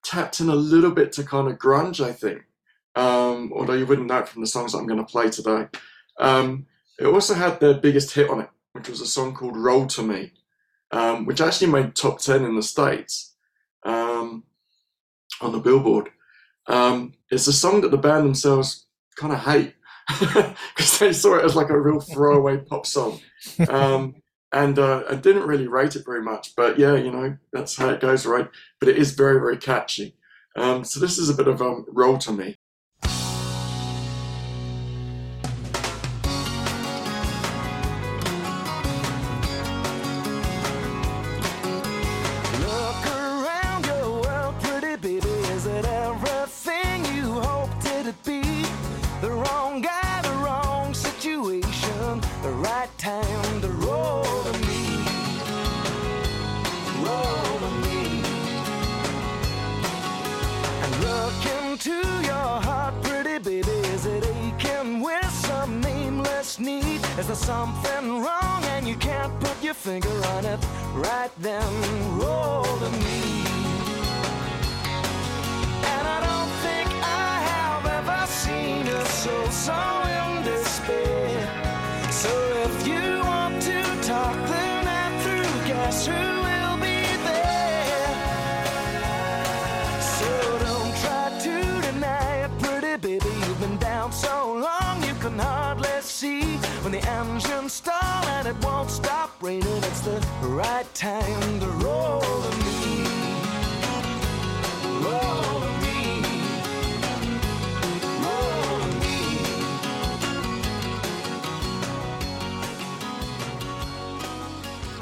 tapped 0.03 0.41
in 0.41 0.49
a 0.49 0.55
little 0.55 0.91
bit 0.91 1.13
to 1.13 1.25
kind 1.25 1.49
of 1.49 1.59
grunge, 1.59 2.05
I 2.05 2.13
think. 2.13 2.45
Um, 2.95 3.53
although 3.55 3.75
you 3.75 3.87
wouldn't 3.87 4.09
know 4.09 4.25
from 4.25 4.43
the 4.43 4.49
songs 4.49 4.75
I'm 4.75 4.87
going 4.87 4.99
to 4.99 5.05
play 5.05 5.31
today. 5.31 5.69
Um, 6.19 6.67
it 6.99 7.07
also 7.07 7.35
had 7.35 7.61
their 7.61 7.75
biggest 7.75 8.13
hit 8.13 8.29
on 8.29 8.41
it, 8.41 8.51
which 8.79 8.89
was 8.89 9.01
a 9.01 9.07
song 9.07 9.35
called 9.35 9.57
Roll 9.57 9.89
to 9.89 10.03
Me, 10.03 10.31
um, 10.93 11.27
which 11.27 11.41
actually 11.41 11.73
made 11.73 11.97
top 11.97 12.21
10 12.21 12.45
in 12.45 12.55
the 12.55 12.63
States 12.63 13.35
um, 13.85 14.45
on 15.41 15.51
the 15.51 15.59
Billboard. 15.59 16.11
Um, 16.69 17.15
it's 17.29 17.49
a 17.49 17.53
song 17.53 17.81
that 17.81 17.91
the 17.91 17.99
band 17.99 18.25
themselves 18.25 18.87
kind 19.17 19.33
of 19.33 19.41
hate 19.41 19.75
because 20.09 20.99
they 21.01 21.13
saw 21.13 21.39
it 21.39 21.45
as 21.45 21.57
like 21.57 21.71
a 21.71 21.81
real 21.81 21.99
throwaway 21.99 22.57
pop 22.71 22.87
song. 22.87 23.21
Um, 23.69 24.15
and 24.53 24.79
uh, 24.79 25.03
I 25.11 25.17
didn't 25.17 25.49
really 25.49 25.67
rate 25.67 25.97
it 25.97 26.05
very 26.07 26.23
much, 26.23 26.55
but 26.55 26.79
yeah, 26.79 26.95
you 26.95 27.11
know 27.11 27.37
that's 27.53 27.77
how 27.77 27.89
it 27.89 28.01
goes, 28.01 28.27
right? 28.27 28.49
But 28.79 28.91
it 28.91 28.97
is 28.97 29.11
very, 29.11 29.41
very 29.41 29.57
catchy. 29.57 30.15
Um, 30.57 30.85
so 30.85 31.01
this 31.01 31.19
is 31.19 31.29
a 31.29 31.35
bit 31.35 31.49
of 31.49 31.61
a 31.61 31.83
roll 31.89 32.17
to 32.19 32.33
me. 32.33 32.57
Is 67.19 67.27
there 67.27 67.35
something 67.35 68.23
wrong 68.23 68.63
and 68.75 68.87
you 68.87 68.95
can't 68.95 69.41
put 69.41 69.61
your 69.61 69.75
finger 69.75 70.09
on 70.09 70.45
it? 70.45 70.61
Right 70.95 71.33
then, 71.39 71.69
roll 72.17 72.63
to 72.63 72.91
me. 72.91 73.43
And 75.93 76.05
I 76.07 76.19
don't 76.29 76.53
think 76.63 76.89
I 77.03 77.33
have 77.53 77.87
ever 77.99 78.27
seen 78.29 78.87
a 78.87 79.05
soul 79.07 79.49
so 79.49 79.73
in 79.73 79.98
it 98.49 98.65
won't 98.65 98.91
stop 98.91 99.43
raining, 99.43 99.67
it's 99.67 100.01
the 100.01 100.27
right 100.43 100.87
time 100.95 101.61
to 101.61 101.67
roll 101.85 102.21
to 102.21 102.51
me. 102.57 103.05
Roll 105.05 105.61
to 105.61 105.73
me. 105.85 106.23
Roll 108.25 108.81
to 108.81 108.89
me. 109.01 109.17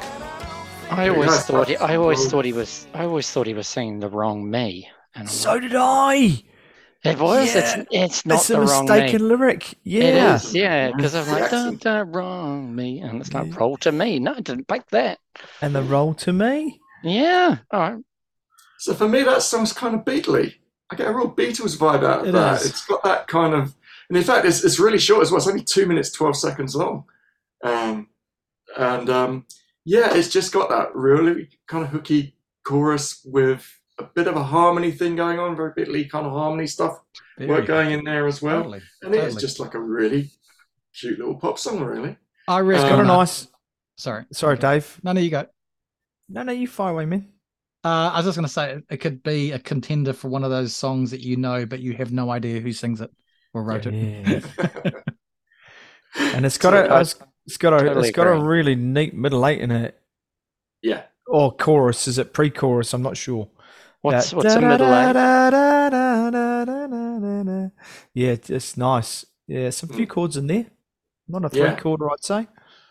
I 0.01 0.17
don't 0.19 0.67
think 0.81 0.91
I 0.91 1.07
always 1.07 1.39
thought 1.45 1.67
he, 1.69 1.77
I 1.77 1.95
always 1.95 2.29
thought 2.29 2.43
he 2.43 2.53
was 2.53 2.87
I 2.93 3.05
always 3.05 3.31
thought 3.31 3.47
he 3.47 3.53
was 3.53 3.67
singing 3.67 4.01
the 4.01 4.09
wrong 4.09 4.51
me. 4.51 4.89
And 5.15 5.29
So 5.29 5.57
did 5.57 5.73
I. 5.73 6.43
it 7.11 7.19
was. 7.19 7.53
Yeah. 7.55 7.59
It's 7.61 7.87
it's 7.91 8.25
not 8.25 8.35
It's 8.35 8.49
a 8.49 8.53
the 8.53 8.59
wrong 8.61 8.85
me. 8.85 8.91
mistaken 8.91 9.27
lyric. 9.27 9.73
Yeah. 9.83 10.03
It 10.03 10.35
is, 10.35 10.55
yeah, 10.55 10.91
because 10.95 11.15
I'm 11.15 11.27
like, 11.31 11.49
don't, 11.51 11.81
don't 11.81 12.11
wrong 12.11 12.75
me, 12.75 12.99
and 12.99 13.19
it's 13.21 13.33
like 13.33 13.47
Yeah. 13.47 13.55
roll 13.57 13.77
to 13.77 13.91
me. 13.91 14.19
No, 14.19 14.33
I 14.33 14.41
didn't 14.41 14.67
pick 14.67 14.87
that. 14.89 15.19
And 15.61 15.75
the 15.75 15.83
roll 15.83 16.13
to 16.15 16.33
me. 16.33 16.79
Yeah, 17.03 17.57
all 17.71 17.79
right. 17.79 18.03
So 18.79 18.93
for 18.93 19.07
me, 19.07 19.23
that 19.23 19.41
song's 19.41 19.73
kind 19.73 19.95
of 19.95 20.01
Beatley. 20.05 20.55
I 20.89 20.95
get 20.95 21.07
a 21.07 21.13
real 21.13 21.31
Beatles 21.31 21.77
vibe 21.77 22.03
out 22.03 22.21
of 22.21 22.27
It 22.27 22.31
that. 22.33 22.61
is. 22.61 22.67
It's 22.69 22.85
got 22.85 23.03
that 23.03 23.27
kind 23.27 23.53
of, 23.53 23.75
and 24.09 24.17
in 24.17 24.23
fact, 24.23 24.45
it's, 24.45 24.63
it's 24.63 24.79
really 24.79 24.99
short 24.99 25.21
as 25.21 25.31
well. 25.31 25.37
It's 25.39 25.47
only 25.47 25.63
two 25.63 25.85
minutes 25.85 26.11
twelve 26.11 26.35
seconds 26.37 26.75
long, 26.75 27.05
um, 27.63 28.07
and 28.77 29.09
um, 29.09 29.45
yeah, 29.85 30.13
it's 30.15 30.29
just 30.29 30.51
got 30.53 30.69
that 30.69 30.95
really 30.95 31.49
kind 31.67 31.83
of 31.83 31.89
hooky 31.91 32.35
chorus 32.63 33.21
with 33.25 33.76
a 33.99 34.03
bit 34.15 34.27
of 34.27 34.35
a 34.35 34.43
harmony 34.43 34.91
thing 34.91 35.15
going 35.15 35.39
on, 35.39 35.55
very 35.55 35.73
Beatley 35.73 36.09
kind 36.09 36.25
of 36.25 36.31
harmony 36.31 36.67
stuff 36.67 36.99
Very 37.37 37.49
work 37.49 37.65
going 37.65 37.91
in 37.91 38.03
there 38.03 38.27
as 38.27 38.41
well, 38.41 38.57
Totally. 38.59 38.81
and 39.01 39.15
it 39.15 39.23
is 39.23 39.35
just 39.35 39.59
like 39.59 39.73
a 39.73 39.79
really 39.79 40.29
cute 40.97 41.17
little 41.19 41.35
pop 41.35 41.57
song, 41.59 41.79
really. 41.81 42.17
I 42.47 42.59
reckon. 42.59 42.85
Um, 42.85 42.89
Got 42.89 42.99
a 42.99 43.13
uh, 43.13 43.17
nice. 43.17 43.47
Sorry. 43.97 44.25
Sorry, 44.31 44.57
Dave. 44.57 44.99
No, 45.03 45.11
no, 45.13 45.19
you 45.21 45.29
go. 45.31 45.45
No, 46.29 46.43
no, 46.43 46.51
you 46.51 46.67
fire 46.67 46.93
away, 46.93 47.05
man. 47.05 47.29
Uh, 47.83 48.11
I 48.13 48.17
was 48.17 48.25
just 48.25 48.37
going 48.37 48.47
to 48.47 48.51
say 48.53 48.73
it- 48.73 48.83
it 48.89 48.97
could 48.97 49.23
be 49.23 49.51
a 49.51 49.59
contender 49.59 50.13
for 50.13 50.27
one 50.29 50.43
of 50.43 50.49
those 50.51 50.75
songs 50.75 51.11
that 51.11 51.21
you 51.21 51.37
know, 51.37 51.65
but 51.65 51.79
you 51.79 51.93
have 51.93 52.11
no 52.11 52.29
idea 52.29 52.59
who 52.59 52.73
sings 52.73 53.01
it 53.01 53.09
or 53.53 53.63
wrote 53.63 53.85
it. 53.85 53.93
Yeah. 53.93 54.91
and 56.15 56.45
it's 56.45 56.57
got 56.57 56.71
So 56.73 56.85
a, 56.85 56.87
I- 56.95 57.01
it's, 57.01 57.15
it's 57.45 57.57
got 57.57 57.73
a, 57.73 57.79
totally 57.79 58.09
it's 58.09 58.15
got 58.15 58.27
a 58.27 58.39
really 58.39 58.75
neat 58.75 59.13
middle 59.13 59.45
eight 59.47 59.61
in 59.61 59.71
it. 59.71 59.99
Yeah. 60.81 61.03
or 61.27 61.55
chorus. 61.55 62.07
Is 62.07 62.17
it 62.17 62.33
pre-chorus? 62.33 62.93
I'm 62.93 63.01
not 63.01 63.17
sure. 63.17 63.49
What's 64.01 64.33
what's 64.33 64.55
a 64.55 64.61
middle? 64.61 64.87
Yeah, 68.13 68.35
it's 68.49 68.77
nice. 68.77 69.25
Yeah, 69.47 69.69
some 69.69 69.89
few 69.89 70.07
chords 70.07 70.37
in 70.37 70.47
there. 70.47 70.67
Not 71.27 71.45
a 71.45 71.49
three 71.49 71.73
chord, 71.73 72.01
I'd 72.03 72.23
say. 72.23 72.47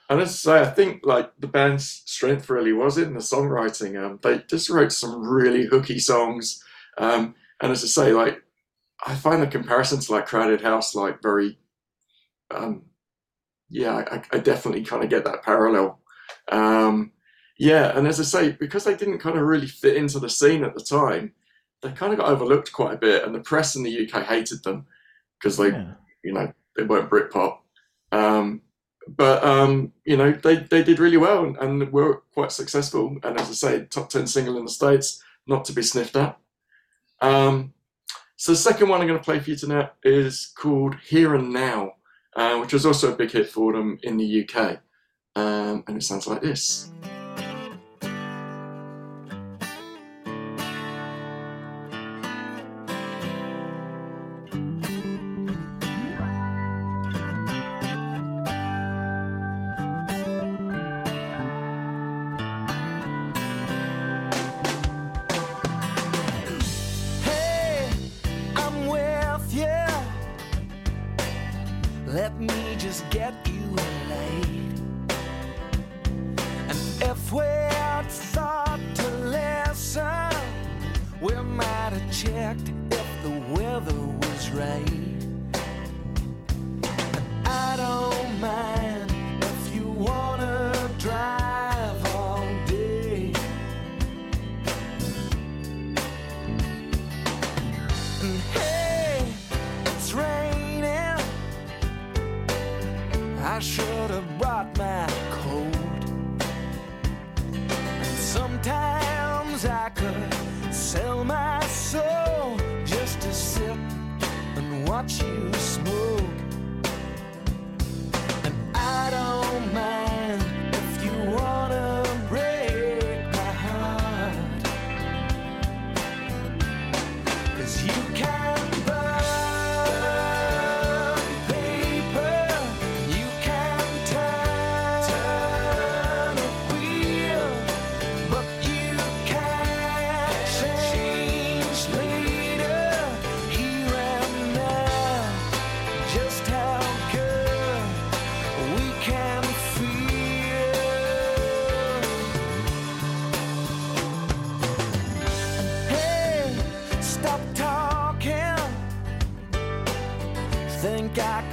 And 0.09 0.21
as 0.21 0.31
I 0.31 0.33
say, 0.35 0.61
I 0.61 0.71
think 0.71 1.05
like 1.05 1.33
the 1.39 1.49
band's 1.49 2.03
strength 2.07 2.49
really 2.49 2.73
was 2.73 2.97
in 2.99 3.15
the 3.15 3.21
songwriting. 3.21 4.03
Um, 4.03 4.21
they 4.23 4.39
just 4.49 4.71
wrote 4.71 4.93
some 4.93 5.23
really 5.27 5.67
hooky 5.67 5.99
songs. 5.99 6.63
Um, 6.99 7.35
and 7.61 7.73
as 7.73 7.83
I 7.85 7.89
say, 7.89 8.13
like 8.13 8.43
I 9.05 9.15
find 9.15 9.43
the 9.43 9.47
comparisons 9.49 10.09
like 10.09 10.27
Crowded 10.27 10.61
House 10.61 10.95
like 10.95 11.23
very, 11.23 11.59
um, 12.51 12.85
yeah, 13.69 13.97
I, 13.97 14.23
I 14.33 14.39
definitely 14.39 14.85
kind 14.85 15.03
of 15.03 15.11
get 15.11 15.25
that 15.25 15.43
parallel. 15.43 16.01
Um, 16.51 17.13
yeah, 17.59 17.97
and 17.97 18.07
as 18.07 18.21
I 18.21 18.25
say, 18.25 18.53
because 18.53 18.85
they 18.85 18.95
didn't 18.97 19.19
kind 19.19 19.37
of 19.39 19.45
really 19.45 19.67
fit 19.67 19.97
into 19.97 20.19
the 20.19 20.29
scene 20.29 20.65
at 20.65 20.75
the 20.75 20.83
time, 20.83 21.33
they 21.83 21.91
kind 21.93 22.13
of 22.13 22.19
got 22.19 22.29
overlooked 22.29 22.73
quite 22.73 22.95
a 22.95 22.99
bit, 22.99 23.25
and 23.25 23.35
the 23.35 23.41
press 23.41 23.77
in 23.77 23.83
the 23.83 24.09
UK 24.09 24.25
hated 24.25 24.63
them 24.63 24.87
because 25.39 25.57
they 25.57 25.69
Yeah. 25.69 25.93
you 26.25 26.33
know 26.33 26.53
they 26.77 26.83
weren't 26.85 27.11
Britpop. 27.11 27.59
Um, 28.13 28.63
but 29.09 29.45
um, 29.45 29.93
you 30.05 30.17
know 30.17 30.33
they, 30.33 30.57
they 30.57 30.83
did 30.83 30.99
really 30.99 31.17
well 31.17 31.55
and, 31.61 31.93
were 31.93 32.23
quite 32.35 32.53
successful. 32.53 33.17
And 33.23 33.39
as 33.39 33.49
I 33.49 33.53
say, 33.53 33.85
top 33.87 34.11
ten 34.11 34.27
single 34.27 34.59
in 34.59 34.65
the 34.65 34.71
states, 34.71 35.23
not 35.47 35.65
to 35.67 35.73
be 35.73 35.83
sniffed 35.83 36.17
at. 36.17 36.39
Um, 37.21 37.73
so 38.37 38.53
the 38.53 38.59
second 38.59 38.89
one 38.89 39.01
I'm 39.01 39.07
going 39.07 39.19
to 39.19 39.25
play 39.25 39.39
for 39.39 39.49
you 39.51 39.57
tonight 39.57 39.91
is 40.03 40.53
called 40.59 40.97
Here 40.97 41.35
and 41.35 41.53
Now, 41.53 41.93
uh, 42.35 42.59
which 42.59 42.75
was 42.75 42.85
also 42.85 43.13
a 43.13 43.17
big 43.17 43.31
hit 43.31 43.49
for 43.49 43.73
them 43.73 43.99
in 44.03 44.19
the 44.19 44.43
UK, 44.47 44.81
um, 45.37 45.85
and 45.87 45.97
it 45.97 46.03
sounds 46.03 46.27
like 46.27 46.43
this. 46.43 46.91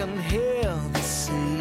Can 0.05 0.19
hear 0.23 0.63
the 0.91 0.99
sea. 0.99 1.59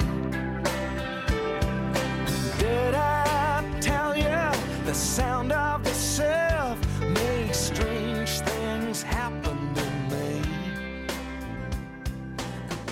Did 2.59 2.95
I 2.95 3.79
tell 3.81 4.17
you 4.17 4.85
the 4.85 4.93
sound 4.93 5.53
of 5.53 5.85
the 5.85 5.95
surf 5.95 6.77
makes 7.03 7.59
strange 7.59 8.41
things 8.41 9.03
happen 9.05 9.75
to 9.75 9.85
me? 10.11 10.43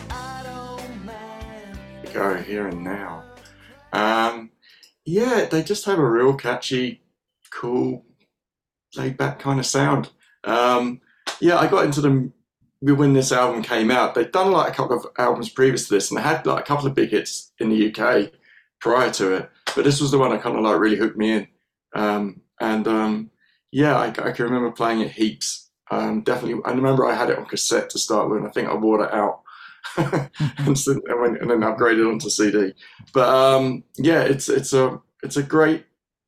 I 0.09 0.43
don't 0.45 1.05
mind. 1.05 2.15
go 2.15 2.37
here 2.37 2.69
and 2.69 2.85
now. 2.85 3.25
Um, 3.93 4.51
yeah, 5.05 5.47
they 5.51 5.65
just 5.65 5.85
have 5.87 5.99
a 5.99 6.09
real 6.09 6.35
catchy, 6.35 7.03
cool, 7.51 8.05
laid 8.95 9.17
back 9.17 9.41
kind 9.41 9.59
of 9.59 9.67
sound. 9.67 10.11
Um, 10.45 11.01
yeah, 11.41 11.59
I 11.59 11.67
got 11.67 11.87
into 11.87 12.01
them 12.01 12.35
when 12.81 13.13
this 13.13 13.33
album 13.33 13.63
came 13.63 13.91
out. 13.91 14.15
They'd 14.15 14.33
done 14.33 14.53
like 14.53 14.73
a 14.73 14.77
couple 14.77 14.97
of 14.97 15.07
albums 15.19 15.51
previous 15.51 15.89
to 15.89 15.95
this 15.95 16.11
and 16.11 16.19
they 16.19 16.23
had 16.23 16.47
like 16.47 16.65
a 16.65 16.67
couple 16.67 16.87
of 16.87 16.95
big 16.95 17.11
hits 17.11 17.53
in 17.59 17.69
the 17.69 17.95
UK 17.95 18.33
prior 18.81 19.11
to 19.13 19.35
it, 19.35 19.51
but 19.77 19.85
this 19.85 20.01
was 20.01 20.11
the 20.11 20.19
one 20.19 20.31
that 20.31 20.43
kind 20.43 20.57
of 20.57 20.63
like 20.63 20.79
really 20.79 20.97
hooked 20.97 21.17
me 21.17 21.33
in. 21.33 21.47
Um, 21.95 22.41
and 22.61 22.87
um, 22.89 23.31
yeah, 23.71 23.97
I, 23.97 24.07
I 24.07 24.33
can 24.33 24.47
remember 24.47 24.71
playing 24.71 25.01
it 25.01 25.13
heaps. 25.13 25.71
Um, 25.91 26.23
definitely, 26.23 26.63
I 26.65 26.71
remember 26.71 27.05
I 27.05 27.15
had 27.15 27.31
it 27.31 27.39
on 27.39 27.47
cassette 27.47 27.91
to 27.91 27.99
start 27.99 28.29
with, 28.29 28.39
and 28.39 28.47
I 28.47 28.51
think 28.51 28.69
I 28.69 28.75
wore 28.75 29.05
it 29.05 29.13
out. 29.13 29.43
and, 30.59 30.79
so, 30.79 30.93
and, 30.93 31.21
went, 31.21 31.41
and 31.41 31.51
then 31.51 31.61
upgraded 31.61 32.09
onto 32.09 32.29
CD. 32.29 32.75
But 33.13 33.29
um, 33.29 33.83
yeah, 33.97 34.23
it's 34.23 34.49
it's 34.49 34.73
a 34.73 35.01
it's 35.23 35.37
a 35.37 35.43
great 35.43 35.85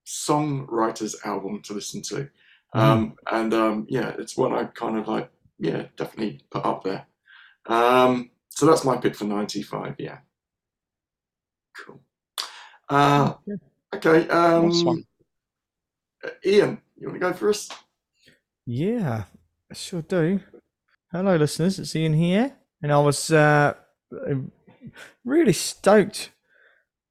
songwriters 0.06 1.14
album 1.24 1.62
to 1.62 1.74
listen 1.74 2.02
to, 2.02 2.28
um, 2.72 3.14
and 3.30 3.54
um, 3.54 3.86
yeah, 3.88 4.14
it's 4.18 4.36
one 4.36 4.52
I 4.52 4.64
kind 4.64 4.98
of 4.98 5.06
like. 5.08 5.30
Yeah, 5.62 5.84
definitely 5.96 6.40
put 6.50 6.66
up 6.66 6.82
there. 6.82 7.06
Um, 7.66 8.30
so 8.48 8.66
that's 8.66 8.84
my 8.84 8.96
pick 8.96 9.14
for 9.14 9.26
'95. 9.26 9.94
Yeah, 9.96 10.18
cool. 11.78 12.00
Uh, 12.88 13.34
okay, 13.94 14.28
um, 14.28 14.66
Nice. 14.66 14.84
Ian, 16.44 16.82
you 16.98 17.06
want 17.06 17.20
to 17.20 17.26
go 17.28 17.32
first? 17.32 17.72
Yeah, 18.66 19.22
I 19.70 19.74
sure 19.74 20.02
do. 20.02 20.40
Hello, 21.12 21.36
listeners. 21.36 21.78
It's 21.78 21.94
Ian 21.94 22.14
here, 22.14 22.56
and 22.82 22.92
I 22.92 22.98
was 22.98 23.30
uh, 23.30 23.74
really 25.24 25.52
stoked 25.52 26.30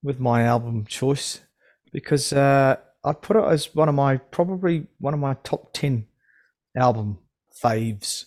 with 0.03 0.19
my 0.19 0.43
album 0.43 0.85
choice 0.85 1.39
because 1.93 2.33
uh, 2.33 2.75
I 3.01 3.13
put 3.13 3.37
it 3.37 3.45
as 3.45 3.73
one 3.73 3.87
of 3.87 3.95
my 3.95 4.17
probably 4.17 4.87
one 4.99 5.13
of 5.13 5.21
my 5.21 5.35
top 5.41 5.71
ten 5.71 6.07
album 6.75 7.19
faves, 7.63 8.25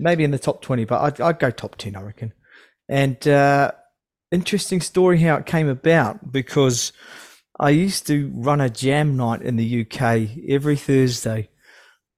maybe 0.00 0.24
in 0.24 0.30
the 0.30 0.38
top 0.38 0.62
twenty, 0.62 0.84
but 0.84 1.00
I'd, 1.00 1.20
I'd 1.20 1.38
go 1.38 1.50
top 1.50 1.76
ten, 1.76 1.96
I 1.96 2.02
reckon. 2.02 2.32
And 2.88 3.26
uh, 3.28 3.72
interesting 4.30 4.80
story 4.80 5.20
how 5.20 5.36
it 5.36 5.46
came 5.46 5.68
about 5.68 6.32
because 6.32 6.92
I 7.58 7.70
used 7.70 8.06
to 8.08 8.32
run 8.34 8.60
a 8.60 8.70
jam 8.70 9.16
night 9.16 9.42
in 9.42 9.56
the 9.56 9.82
UK 9.82 10.30
every 10.48 10.76
Thursday 10.76 11.50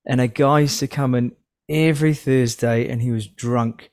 and 0.07 0.21
a 0.21 0.29
guy 0.29 0.61
used 0.61 0.81
to 0.81 0.89
come 0.89 1.15
in 1.15 1.33
every 1.69 2.15
Thursday 2.15 2.89
and 2.89 3.03
he 3.03 3.11
was 3.11 3.27
drunk 3.27 3.91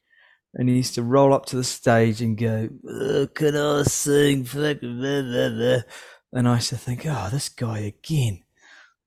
and 0.54 0.70
he 0.70 0.76
used 0.76 0.96
to 0.96 1.04
roll 1.04 1.34
up 1.34 1.46
to 1.48 1.56
the 1.56 1.64
stage 1.64 2.22
and 2.22 2.38
go, 2.38 2.70
"Oh, 2.88 3.28
can 3.34 3.56
I 3.56 3.84
sing? 3.84 4.46
fucking 4.46 5.00
blah, 5.00 5.22
blah, 5.22 5.50
blah." 5.50 5.82
And 6.34 6.48
I 6.48 6.56
used 6.56 6.70
to 6.70 6.78
think, 6.78 7.06
oh, 7.06 7.30
this 7.32 7.50
guy 7.50 7.80
again. 7.80 8.44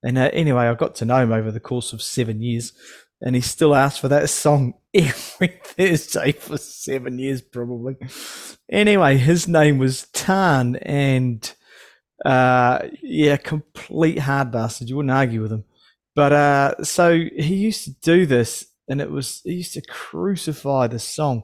And 0.03 0.17
uh, 0.17 0.29
anyway, 0.33 0.63
I 0.63 0.73
got 0.73 0.95
to 0.95 1.05
know 1.05 1.21
him 1.23 1.31
over 1.31 1.51
the 1.51 1.59
course 1.59 1.93
of 1.93 2.01
seven 2.01 2.41
years 2.41 2.73
and 3.23 3.35
he 3.35 3.41
still 3.41 3.75
asked 3.75 4.01
for 4.01 4.09
that 4.09 4.29
song 4.29 4.75
every 4.93 5.59
Thursday 5.63 6.33
for 6.33 6.57
seven 6.57 7.19
years, 7.19 7.41
probably. 7.41 7.95
Anyway, 8.71 9.17
his 9.17 9.47
name 9.47 9.79
was 9.79 10.07
Tan 10.13 10.75
and 10.77 11.53
Uh, 12.25 12.89
yeah, 13.01 13.37
complete 13.37 14.19
hard 14.19 14.51
bastard. 14.51 14.89
You 14.89 14.97
wouldn't 14.97 15.11
argue 15.11 15.41
with 15.41 15.51
him. 15.51 15.65
But 16.15 16.33
uh, 16.33 16.83
so 16.83 17.13
he 17.13 17.55
used 17.55 17.85
to 17.85 17.91
do 18.01 18.25
this, 18.25 18.67
and 18.87 19.01
it 19.01 19.11
was 19.11 19.41
he 19.43 19.55
used 19.55 19.73
to 19.75 19.81
crucify 19.81 20.87
the 20.87 20.99
song. 20.99 21.43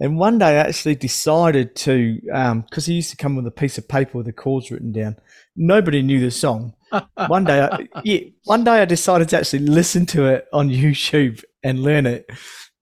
And 0.00 0.16
one 0.16 0.38
day 0.38 0.58
I 0.58 0.68
actually 0.68 0.94
decided 0.94 1.74
to, 1.76 2.20
because 2.66 2.86
he 2.86 2.94
used 2.94 3.10
to 3.10 3.16
come 3.16 3.34
with 3.34 3.46
a 3.46 3.50
piece 3.52 3.78
of 3.78 3.88
paper 3.88 4.18
with 4.18 4.26
the 4.26 4.32
chords 4.32 4.70
written 4.70 4.92
down. 4.92 5.16
Nobody 5.56 6.02
knew 6.02 6.20
the 6.20 6.30
song. 6.30 6.74
One 7.26 7.44
day, 7.44 7.60
I, 7.60 7.86
yeah, 8.02 8.20
one 8.44 8.64
day 8.64 8.80
I 8.80 8.86
decided 8.86 9.28
to 9.30 9.38
actually 9.38 9.58
listen 9.58 10.06
to 10.06 10.24
it 10.26 10.46
on 10.54 10.70
YouTube 10.70 11.44
and 11.62 11.82
learn 11.82 12.06
it. 12.06 12.30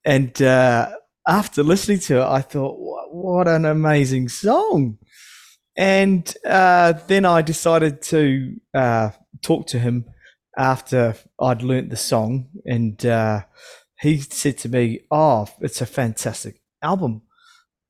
And 0.04 0.40
uh, 0.40 0.90
after 1.26 1.64
listening 1.64 1.98
to 2.00 2.20
it, 2.20 2.24
I 2.24 2.40
thought, 2.40 2.78
what, 2.78 3.12
what 3.12 3.48
an 3.48 3.64
amazing 3.64 4.28
song! 4.28 4.98
And 5.76 6.32
uh, 6.46 6.92
then 7.08 7.24
I 7.24 7.42
decided 7.42 8.00
to 8.02 8.56
uh, 8.72 9.10
talk 9.42 9.66
to 9.68 9.78
him 9.78 10.06
after 10.56 11.16
I'd 11.40 11.62
learnt 11.62 11.90
the 11.90 11.96
song, 11.96 12.48
and 12.64 13.04
uh, 13.04 13.42
he 14.00 14.20
said 14.20 14.56
to 14.58 14.68
me, 14.68 15.00
"Oh, 15.10 15.48
it's 15.60 15.82
a 15.82 15.86
fantastic 15.86 16.60
album." 16.86 17.22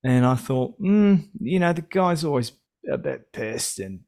And 0.03 0.25
I 0.25 0.37
thought, 0.37 0.81
mm, 0.81 1.29
you 1.41 1.59
know, 1.59 1.73
the 1.73 1.83
guy's 1.83 2.25
always 2.25 2.53
a 2.89 2.97
bit 2.97 3.33
pissed, 3.33 3.79
and 3.81 4.01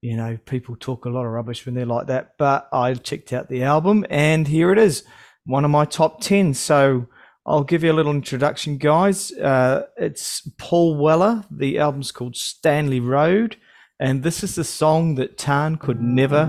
you 0.00 0.16
know, 0.16 0.38
people 0.44 0.76
talk 0.76 1.04
a 1.04 1.10
lot 1.10 1.24
of 1.24 1.32
rubbish 1.32 1.64
when 1.64 1.74
they're 1.74 1.86
like 1.86 2.06
that. 2.08 2.32
But 2.38 2.68
I 2.72 2.94
checked 2.94 3.32
out 3.32 3.48
the 3.48 3.62
album, 3.62 4.06
and 4.10 4.48
here 4.48 4.72
it 4.72 4.78
is, 4.78 5.04
one 5.44 5.64
of 5.64 5.70
my 5.70 5.84
top 5.84 6.20
ten. 6.20 6.54
So 6.54 7.06
I'll 7.46 7.64
give 7.64 7.84
you 7.84 7.92
a 7.92 7.98
little 7.98 8.12
introduction, 8.12 8.78
guys. 8.78 9.30
Uh, 9.32 9.82
it's 9.98 10.48
Paul 10.58 10.96
Weller. 10.96 11.44
The 11.50 11.78
album's 11.78 12.12
called 12.12 12.36
Stanley 12.36 13.00
Road, 13.00 13.56
and 14.00 14.22
this 14.22 14.42
is 14.42 14.54
the 14.54 14.64
song 14.64 15.16
that 15.16 15.36
Tan 15.36 15.76
could 15.76 16.00
never 16.00 16.46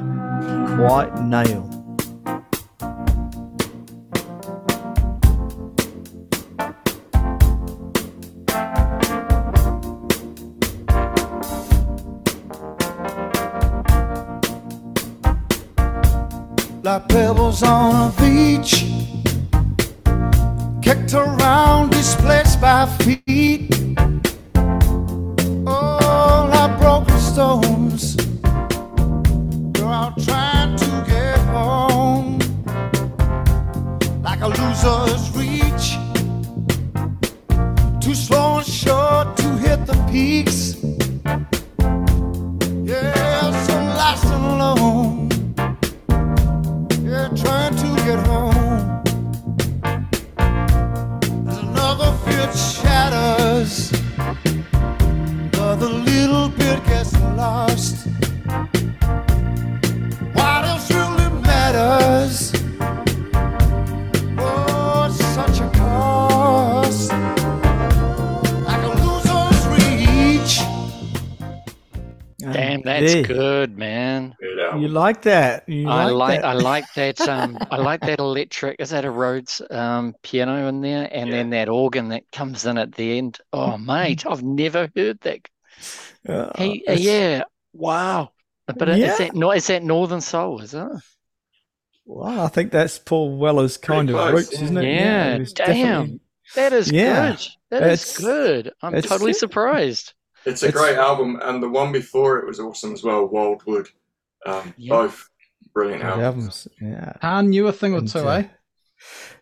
quite 0.78 1.14
nail. 1.22 1.75
That's 72.86 73.14
There. 73.14 73.24
good, 73.24 73.78
man. 73.78 74.36
Good. 74.40 74.82
You 74.82 74.88
like 74.88 75.22
that? 75.24 75.68
You 75.68 75.88
I 75.90 76.06
like 76.06 76.42
that? 76.42 76.48
I 76.48 76.54
like 76.54 76.86
that 76.96 77.20
um 77.22 77.58
I 77.72 77.78
like 77.78 78.02
that 78.02 78.20
electric 78.20 78.78
is 78.80 78.92
that 78.92 79.06
a 79.06 79.12
Rhodes 79.12 79.62
um 79.70 80.16
piano 80.24 80.68
in 80.68 80.82
there 80.82 81.10
and 81.12 81.32
then 81.32 81.50
that 81.52 81.70
organ 81.70 82.10
that 82.10 82.24
comes 82.32 82.66
in 82.66 82.78
at 82.78 82.94
the 82.94 83.18
end. 83.18 83.40
Oh 83.52 83.78
mate, 83.92 84.26
I've 84.26 84.44
never 84.44 84.90
heard 84.96 85.20
that. 85.22 85.48
Uh, 86.28 86.52
He 86.58 86.82
it's- 86.84 87.00
yeah, 87.02 87.44
wow. 87.74 88.32
But 88.68 88.90
is 88.90 88.98
Yeah. 88.98 89.16
that 89.18 89.36
no 89.36 89.52
is 89.52 89.68
that 89.68 89.84
Northern 89.84 90.22
Soul, 90.22 90.62
is 90.62 90.74
it? 90.74 90.88
Well, 92.08 92.40
I 92.42 92.48
think 92.50 92.72
that's 92.72 93.00
Paul 93.00 93.38
Weller's 93.38 93.78
kind 93.78 94.10
of 94.10 94.16
close, 94.16 94.34
roots, 94.34 94.62
isn't 94.62 94.78
it? 94.78 94.84
Yeah, 94.86 95.36
it 95.36 95.40
was 95.40 95.54
damn. 95.54 96.20
That 96.56 96.72
is 96.74 96.92
Yeah. 96.92 97.32
good. 97.32 97.48
That 97.72 97.84
is 97.92 98.02
It's- 98.04 98.18
good. 98.18 98.72
I'm 98.82 98.94
it's- 98.96 99.10
totally 99.10 99.34
surprised. 99.34 100.14
It's 100.46 100.64
a 100.64 100.68
It's- 100.68 100.82
great 100.82 100.98
album, 100.98 101.40
and 101.42 101.62
the 101.62 101.70
one 101.70 101.92
before 101.92 102.38
it 102.40 102.48
was 102.48 102.60
awesome 102.60 102.94
as 102.94 103.04
well. 103.04 103.26
Wildwood, 103.28 103.88
um, 104.46 104.74
Yeah. 104.78 104.90
both 104.96 105.30
brilliant 105.74 106.04
Good 106.04 106.10
albums. 106.24 106.68
albums. 106.68 106.68
Yeah. 106.82 107.14
Han 107.22 107.50
knew 107.50 107.68
a 107.68 107.72
thing 107.74 107.94
or 107.94 107.98
And, 108.00 108.08
two, 108.08 108.20
uh, 108.28 108.38
eh? 108.40 108.44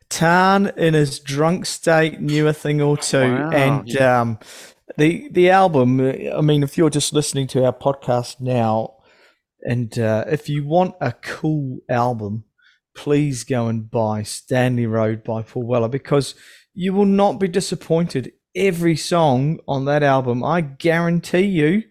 Tan 0.09 0.71
in 0.77 0.93
his 0.93 1.19
drunk 1.19 1.65
state 1.65 2.21
knew 2.21 2.47
a 2.47 2.53
thing 2.53 2.81
or 2.81 2.97
two, 2.97 3.17
Wow, 3.33 3.49
and 3.51 3.87
yeah. 3.87 4.21
um, 4.21 4.39
the 4.97 5.27
the 5.31 5.49
album. 5.49 5.99
uh, 5.99 6.13
I 6.37 6.41
mean, 6.41 6.61
if 6.63 6.77
you're 6.77 6.89
just 6.91 7.13
listening 7.13 7.47
to 7.47 7.65
our 7.65 7.73
podcast 7.73 8.39
now, 8.39 8.95
and 9.65 9.97
uh, 9.97 10.25
if 10.29 10.49
you 10.49 10.65
want 10.65 10.95
a 11.01 11.13
cool 11.13 11.79
album, 11.89 12.43
please 12.95 13.43
go 13.43 13.67
and 13.67 13.89
buy 13.89 14.21
Stanley 14.23 14.85
Road 14.85 15.23
by 15.23 15.41
Paul 15.41 15.63
Weller 15.63 15.89
because 15.89 16.35
you 16.75 16.93
will 16.93 17.05
not 17.05 17.39
be 17.39 17.47
disappointed. 17.47 18.33
Every 18.55 18.95
song 18.95 19.59
on 19.67 19.85
that 19.85 20.03
album, 20.03 20.43
I 20.43 20.61
guarantee 20.61 21.45
you, 21.45 21.83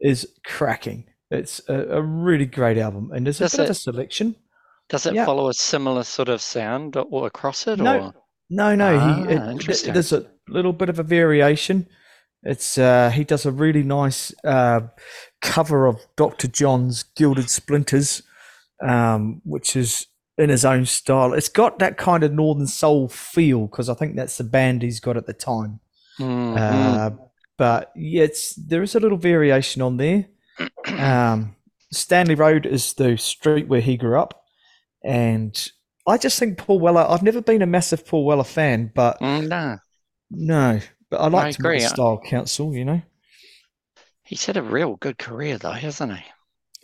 is 0.00 0.26
cracking. 0.44 1.04
It's 1.30 1.60
a, 1.68 1.98
a 1.98 2.02
really 2.02 2.46
great 2.46 2.78
album, 2.78 3.10
and 3.12 3.26
there's 3.26 3.40
a 3.40 3.44
Does 3.44 3.52
bit 3.52 3.60
of 3.60 3.66
it- 3.66 3.70
a 3.70 3.74
selection. 3.74 4.36
Does 4.88 5.04
it 5.06 5.14
Yeah. 5.14 5.26
follow 5.26 5.48
a 5.48 5.54
similar 5.54 6.02
sort 6.02 6.30
of 6.30 6.40
sound 6.40 6.96
or 6.96 7.26
across 7.26 7.66
it 7.66 7.78
No, 7.78 7.98
or 8.06 8.14
No, 8.50 8.74
no, 8.74 8.96
Ah, 8.98 9.14
he 9.16 9.22
it- 9.34 9.42
interesting. 9.50 9.92
there's 9.92 10.12
a 10.14 10.24
little 10.48 10.72
bit 10.72 10.88
of 10.88 10.98
a 10.98 11.02
variation. 11.02 11.86
It's 12.42 12.78
uh, 12.78 13.10
he 13.10 13.22
does 13.24 13.44
a 13.44 13.52
really 13.52 13.82
nice 13.82 14.32
uh, 14.44 14.80
cover 15.42 15.86
of 15.86 16.00
Dr. 16.16 16.48
John's 16.48 17.02
Gilded 17.02 17.50
Splinters, 17.50 18.22
um, 18.82 19.42
which 19.44 19.76
is 19.76 20.06
in 20.38 20.48
his 20.50 20.64
own 20.64 20.86
style. 20.86 21.32
It's 21.34 21.48
got 21.48 21.78
that 21.80 21.96
kind 21.98 22.22
of 22.24 22.32
Northern 22.32 22.66
Soul 22.68 23.08
feel 23.08 23.66
because 23.66 23.88
I 23.88 23.94
think 23.94 24.16
that's 24.16 24.38
the 24.38 24.44
band 24.44 24.82
he's 24.82 25.00
got 25.00 25.16
at 25.16 25.26
the 25.26 25.32
time. 25.34 25.80
Mhm. 26.18 26.56
Uh, 26.56 27.10
but 27.56 27.92
yeah, 27.96 28.22
it's 28.24 28.54
there 28.54 28.82
is 28.82 28.94
a 28.94 29.00
little 29.00 29.18
variation 29.18 29.82
on 29.82 29.96
there. 29.96 30.26
Um, 30.98 31.54
Stanley 31.92 32.34
Road 32.34 32.66
is 32.66 32.94
the 32.94 33.16
street 33.16 33.68
where 33.68 33.80
he 33.80 33.96
grew 33.96 34.18
up, 34.18 34.42
and 35.04 35.70
I 36.06 36.18
just 36.18 36.38
think 36.38 36.58
Paul 36.58 36.80
Weller. 36.80 37.06
I've 37.08 37.22
never 37.22 37.40
been 37.40 37.62
a 37.62 37.66
massive 37.66 38.06
Paul 38.06 38.24
Weller 38.24 38.44
fan, 38.44 38.90
but 38.94 39.18
Mm, 39.20 39.48
nah. 39.48 39.76
no, 40.30 40.80
but 41.10 41.20
I 41.20 41.28
like 41.28 41.54
to 41.54 41.60
agree. 41.60 41.80
style 41.80 42.20
council. 42.24 42.74
You 42.74 42.84
know. 42.84 43.02
He's 44.24 44.44
had 44.44 44.56
a 44.56 44.62
real 44.62 44.96
good 44.96 45.18
career 45.18 45.56
though, 45.58 45.70
hasn't 45.72 46.12
he? 46.18 46.24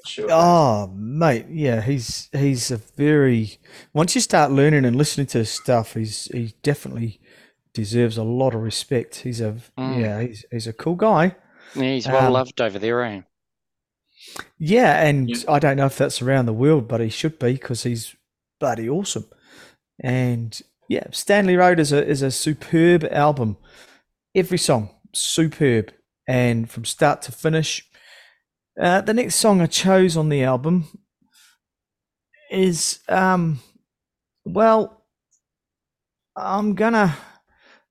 Sure. 0.06 0.28
Oh, 0.30 0.88
mate, 0.94 1.46
yeah, 1.48 1.80
he's 1.80 2.28
he's 2.32 2.70
a 2.70 2.76
very. 2.76 3.58
Once 3.92 4.14
you 4.14 4.20
start 4.20 4.50
learning 4.52 4.84
and 4.84 4.96
listening 4.96 5.26
to 5.28 5.38
his 5.38 5.50
stuff, 5.50 5.94
he's 5.94 6.26
he 6.26 6.54
definitely 6.62 7.20
deserves 7.72 8.18
a 8.18 8.22
lot 8.22 8.54
of 8.54 8.60
respect. 8.62 9.16
He's 9.16 9.40
a 9.40 9.56
Mm. 9.78 10.00
yeah, 10.00 10.20
he's 10.20 10.44
he's 10.50 10.66
a 10.66 10.72
cool 10.72 10.94
guy. 10.96 11.36
Yeah, 11.74 11.82
he's 11.94 12.06
well 12.06 12.26
Um, 12.26 12.32
loved 12.34 12.60
over 12.60 12.78
there, 12.78 13.02
eh? 13.02 13.22
Yeah, 14.58 15.02
and 15.04 15.28
Yeah. 15.30 15.36
I 15.48 15.58
don't 15.58 15.76
know 15.76 15.86
if 15.86 15.96
that's 15.98 16.22
around 16.22 16.46
the 16.46 16.52
world, 16.52 16.86
but 16.88 17.00
he 17.00 17.08
should 17.08 17.38
be 17.38 17.52
because 17.54 17.82
he's 17.82 18.14
bloody 18.60 18.88
awesome. 18.88 19.26
And 20.02 20.60
yeah, 20.88 21.04
Stanley 21.12 21.56
Road 21.56 21.78
is 21.80 21.92
a 21.92 22.06
is 22.06 22.22
a 22.22 22.30
superb 22.30 23.04
album. 23.10 23.56
Every 24.34 24.58
song 24.58 24.90
superb, 25.14 25.92
and 26.28 26.70
from 26.70 26.84
start 26.84 27.22
to 27.22 27.32
finish. 27.32 27.88
Uh, 28.80 29.00
the 29.00 29.14
next 29.14 29.36
song 29.36 29.60
I 29.60 29.66
chose 29.66 30.16
on 30.16 30.28
the 30.28 30.42
album 30.42 30.86
is 32.50 33.00
um, 33.08 33.60
well, 34.44 35.02
I'm 36.36 36.74
gonna 36.74 37.16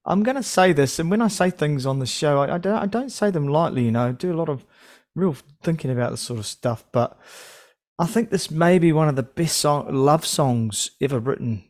I'm 0.06 0.24
gonna 0.24 0.43
say 0.43 0.74
this, 0.74 1.00
and 1.00 1.10
when 1.10 1.22
I 1.22 1.28
say 1.30 1.50
things 1.50 1.86
on 1.86 2.00
the 2.00 2.06
show, 2.06 2.39
I, 2.39 2.56
I 2.56 2.58
don't 2.58 2.78
I 2.78 2.86
don't 2.86 3.12
say 3.12 3.32
them 3.32 3.48
lightly. 3.48 3.86
You 3.86 3.91
know, 3.91 4.08
I 4.10 4.12
do 4.12 4.34
a 4.34 4.38
lot 4.38 4.50
of 4.50 4.65
real 5.15 5.36
thinking 5.62 5.91
about 5.91 6.12
this 6.12 6.22
sort 6.22 6.39
of 6.39 6.46
stuff, 6.46 6.84
but 6.91 7.17
I 8.00 8.06
think 8.06 8.30
this 8.30 8.52
may 8.52 8.80
be 8.80 8.91
one 8.91 9.08
of 9.08 9.15
the 9.15 9.24
best 9.24 9.58
song, 9.60 9.93
love 9.93 10.26
songs 10.26 10.91
ever 11.00 11.19
written. 11.19 11.63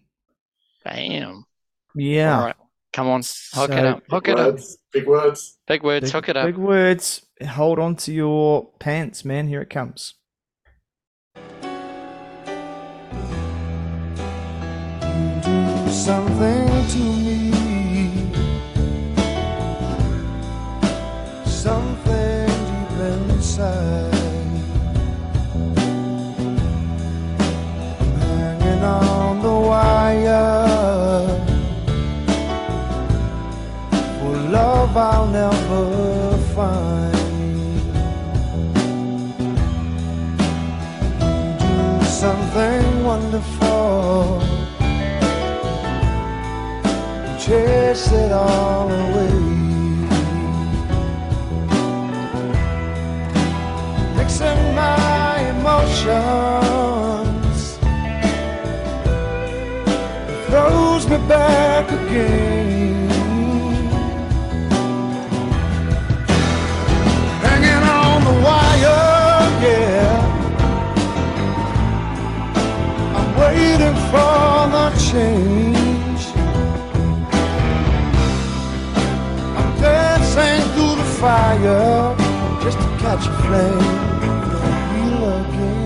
Damn. 0.86 1.46
Yeah. 1.96 2.38
All 2.40 2.46
right. 2.46 2.56
Come 2.94 3.08
on. 3.08 3.22
Hook 3.54 3.72
it 3.72 3.86
up. 3.86 4.04
Hook 4.10 4.26
Big 4.26 4.34
it 4.34 4.40
up. 4.40 4.54
words. 4.54 4.78
Big 4.92 5.08
words. 5.08 5.58
Big 5.68 5.84
words. 5.84 6.06
Big, 6.06 6.14
Hook 6.14 6.30
it 6.30 6.38
up. 6.38 6.46
big 6.46 6.58
words. 6.58 7.26
Hold 7.46 7.80
on 7.80 7.96
to 7.98 8.14
your 8.14 8.72
pants, 8.80 9.24
man. 9.24 9.48
Here 9.48 9.62
it 9.62 9.70
comes. 9.70 10.16
something 16.04 16.68
to 16.90 16.98
me. 16.98 17.52
Something 21.46 22.48
deep 22.70 23.00
inside. 23.14 24.14
Hanging 28.20 28.84
on 28.84 29.42
the 29.42 29.58
wire. 29.70 30.66
For 34.20 34.36
love 34.52 34.98
I'll 34.98 35.28
never 35.28 35.93
something 42.54 43.04
wonderful 43.04 44.40
chase 47.40 48.12
it 48.12 48.32
all 48.32 48.90
away. 48.90 49.34
Mixing 54.16 54.76
my 54.76 55.40
emotions 55.56 56.20
throws 60.48 61.08
me 61.10 61.18
back 61.28 61.92
again. 61.92 63.10
Hanging 67.42 67.84
on 68.02 68.24
the 68.24 68.36
wire, 68.46 69.13
for 74.14 74.70
the 74.76 74.88
change. 75.12 76.24
I'm 79.60 79.72
dancing 79.82 80.62
through 80.74 80.96
the 81.02 81.10
fire 81.22 82.16
just 82.64 82.78
to 82.78 82.88
catch 83.04 83.26
a 83.28 83.34
flame 83.44 83.88
and 84.26 84.42
feel 84.90 85.24
again. 85.40 85.84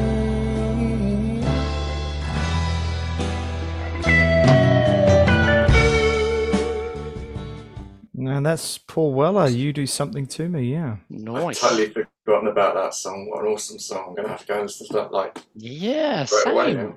And 8.20 8.46
that's 8.46 8.78
Paul 8.80 9.14
Weller. 9.14 9.48
You 9.48 9.72
do 9.72 9.86
something 9.86 10.26
to 10.28 10.50
me, 10.50 10.72
yeah. 10.72 10.98
I've 11.14 11.20
Nice. 11.22 11.60
totally 11.62 11.94
forgotten 12.26 12.48
about 12.50 12.74
that 12.76 12.94
song. 12.96 13.30
What 13.30 13.42
an 13.46 13.52
awesome 13.52 13.80
song. 13.80 14.06
I'm 14.10 14.16
going 14.16 14.24
to 14.26 14.30
have 14.30 14.42
to 14.42 14.48
go 14.48 14.54
and 14.56 14.64
listen 14.64 14.88
to 14.88 14.94
that 14.94 15.12
like 15.12 15.38
Yeah, 15.56 16.26
straight 16.26 16.48
away 16.54 16.66
same. 16.74 16.78
now. 16.78 16.96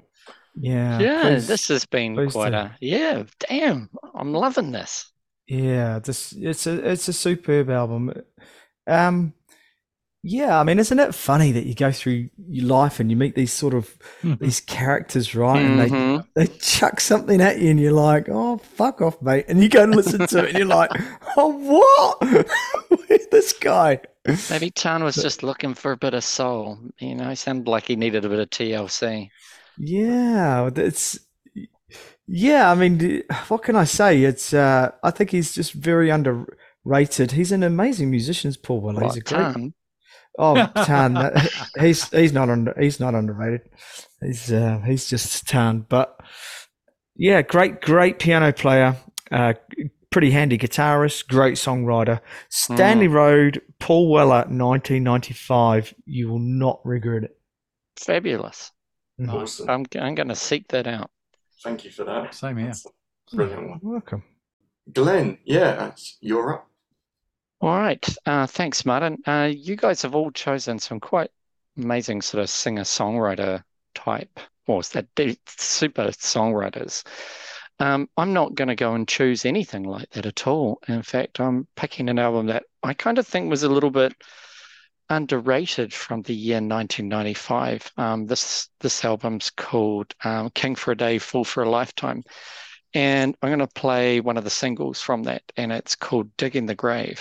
Yeah. 0.55 0.99
Yeah, 0.99 1.23
please- 1.23 1.47
this 1.49 1.69
has 1.69 1.87
been 1.87 2.29
quite 2.31 2.51
do. 2.51 2.57
a 2.57 2.77
yeah. 2.81 3.23
Damn, 3.49 3.91
I'm 4.15 4.33
loving 4.33 4.73
this. 4.73 5.11
Yeah, 5.47 5.99
this 5.99 6.33
it's 6.33 6.67
a 6.67 6.91
it's 6.93 7.09
a 7.09 7.13
superb 7.13 7.71
album. 7.71 8.13
Um, 8.87 9.33
yeah, 10.23 10.61
I 10.61 10.65
mean, 10.65 10.79
isn't 10.79 10.99
it 10.99 11.15
funny 11.15 11.51
that 11.53 11.65
you 11.65 11.75
go 11.75 11.91
through 11.91 12.29
your 12.49 12.67
life 12.67 13.01
and 13.01 13.11
you 13.11 13.17
meet 13.17 13.35
these 13.35 13.53
sort 13.53 13.73
of 13.73 13.97
these 14.23 14.61
characters, 14.61 15.35
right? 15.35 15.61
And 15.63 15.81
they 15.81 15.89
Mhm. 15.89 16.27
they 16.35 16.47
chuck 16.47 17.01
something 17.01 17.41
at 17.41 17.59
you, 17.59 17.71
and 17.71 17.81
you're 17.81 17.93
like, 17.93 18.29
"Oh, 18.29 18.59
fuck 18.59 19.01
off, 19.01 19.21
mate!" 19.23 19.47
And 19.49 19.63
you 19.63 19.69
go 19.71 19.83
and 19.83 19.95
listen 19.97 20.27
to 20.27 20.45
it, 20.45 20.51
and 20.51 20.59
you're 20.59 20.67
like, 20.67 20.91
"Oh, 21.39 21.49
what? 22.21 22.47
Where's 23.09 23.27
this 23.33 23.53
guy?" 23.55 24.01
Maybe 24.51 24.71
Chan 24.71 25.03
was 25.03 25.17
just 25.17 25.43
looking 25.43 25.73
for 25.75 25.93
a 25.93 25.97
bit 25.97 26.13
of 26.13 26.23
soul. 26.23 26.79
You 26.99 27.15
know, 27.15 27.31
he 27.31 27.35
sounded 27.35 27.67
like 27.69 27.87
he 27.87 27.97
needed 27.97 28.25
a 28.25 28.29
bit 28.29 28.39
of 28.41 28.51
TLC. 28.51 29.31
Yeah, 29.79 30.71
it's 30.75 31.19
yeah. 32.27 32.71
I 32.71 32.75
mean, 32.75 33.23
what 33.49 33.63
can 33.63 33.77
I 33.77 33.85
say? 33.85 34.23
It's 34.23 34.53
uh, 34.53 34.93
I 35.03 35.11
think 35.11 35.31
he's 35.31 35.53
just 35.53 35.73
very 35.73 36.11
underrated. 36.11 37.33
He's 37.33 37.53
an 37.53 37.63
amazing 37.63 38.11
musician, 38.11 38.53
Paul 38.63 38.81
Weller. 38.81 39.05
He's 39.05 39.17
a 39.17 39.21
great. 39.21 39.53
Chan. 39.53 39.75
Oh, 40.39 40.67
Tan, 40.85 41.33
he's 41.79 42.09
he's 42.11 42.33
not 42.33 42.49
under 42.49 42.75
he's 42.79 43.01
not 43.01 43.15
underrated. 43.15 43.63
He's 44.21 44.53
uh, 44.53 44.81
he's 44.87 45.07
just 45.07 45.47
Tan, 45.49 45.87
but 45.89 46.19
yeah, 47.17 47.43
great 47.43 47.81
great 47.81 48.19
piano 48.19 48.53
player, 48.53 48.97
uh, 49.31 49.55
pretty 50.11 50.31
handy 50.31 50.57
guitarist, 50.57 51.27
great 51.29 51.55
songwriter. 51.55 52.21
Stanley 52.49 53.09
Road, 53.09 53.63
Paul 53.79 54.11
Weller, 54.11 54.45
1995. 54.47 55.95
You 56.07 56.29
will 56.29 56.39
not 56.39 56.81
regret 56.85 57.25
it. 57.25 57.37
Fabulous. 57.97 58.73
Awesome. 59.29 59.69
I'm 59.69 59.87
I'm 60.01 60.15
going 60.15 60.29
to 60.29 60.37
seek 60.37 60.69
that 60.69 60.87
out. 60.87 61.11
Thank 61.63 61.85
you 61.85 61.91
for 61.91 62.05
that. 62.05 62.35
Same 62.35 62.57
here. 62.57 62.67
That's 62.69 62.87
a 63.33 63.37
brilliant 63.37 63.69
one. 63.69 63.81
Welcome. 63.83 64.23
Glenn, 64.93 65.39
yeah, 65.45 65.73
that's- 65.73 66.17
you're 66.21 66.55
up. 66.55 66.67
All 67.61 67.77
right. 67.77 68.17
Uh, 68.25 68.47
thanks, 68.47 68.87
Martin. 68.87 69.19
Uh, 69.27 69.51
you 69.55 69.77
guys 69.77 70.01
have 70.03 70.15
all 70.15 70.31
chosen 70.31 70.79
some 70.79 70.99
quite 70.99 71.31
amazing 71.77 72.23
sort 72.23 72.43
of 72.43 72.49
singer-songwriter 72.49 73.63
type, 73.95 74.41
or 74.67 74.81
that 74.83 75.07
super 75.47 76.05
songwriters. 76.09 77.05
Um, 77.79 78.09
I'm 78.17 78.33
not 78.33 78.55
going 78.55 78.69
to 78.69 78.75
go 78.75 78.95
and 78.95 79.07
choose 79.07 79.45
anything 79.45 79.85
like 79.85 80.09
that 80.11 80.27
at 80.27 80.47
all. 80.47 80.81
In 80.89 81.03
fact, 81.03 81.41
I'm 81.41 81.67
picking 81.77 82.09
an 82.09 82.19
album 82.19 82.47
that 82.47 82.65
I 82.83 82.95
kind 82.95 83.19
of 83.19 83.27
think 83.27 83.51
was 83.51 83.63
a 83.63 83.69
little 83.69 83.91
bit 83.91 84.15
underrated 85.11 85.93
from 85.93 86.23
the 86.23 86.35
year 86.35 86.57
1995. 86.57 87.93
Um, 87.97 88.27
this 88.27 88.69
this 88.81 89.05
album's 89.05 89.51
called 89.51 90.15
um, 90.25 90.51
King 90.51 90.77
for 90.77 90.93
a 90.93 90.97
Day, 90.97 91.19
Fool 91.19 91.45
for 91.45 91.63
a 91.63 91.69
Lifetime. 91.69 92.23
And 92.95 93.37
I'm 93.43 93.51
going 93.51 93.61
to 93.61 93.67
play 93.69 94.21
one 94.21 94.37
of 94.37 94.45
the 94.45 94.51
singles 94.51 95.01
from 95.01 95.25
that, 95.25 95.43
and 95.57 95.71
it's 95.73 95.95
called 95.95 96.37
Digging 96.37 96.67
the 96.67 96.75
Grave. 96.75 97.21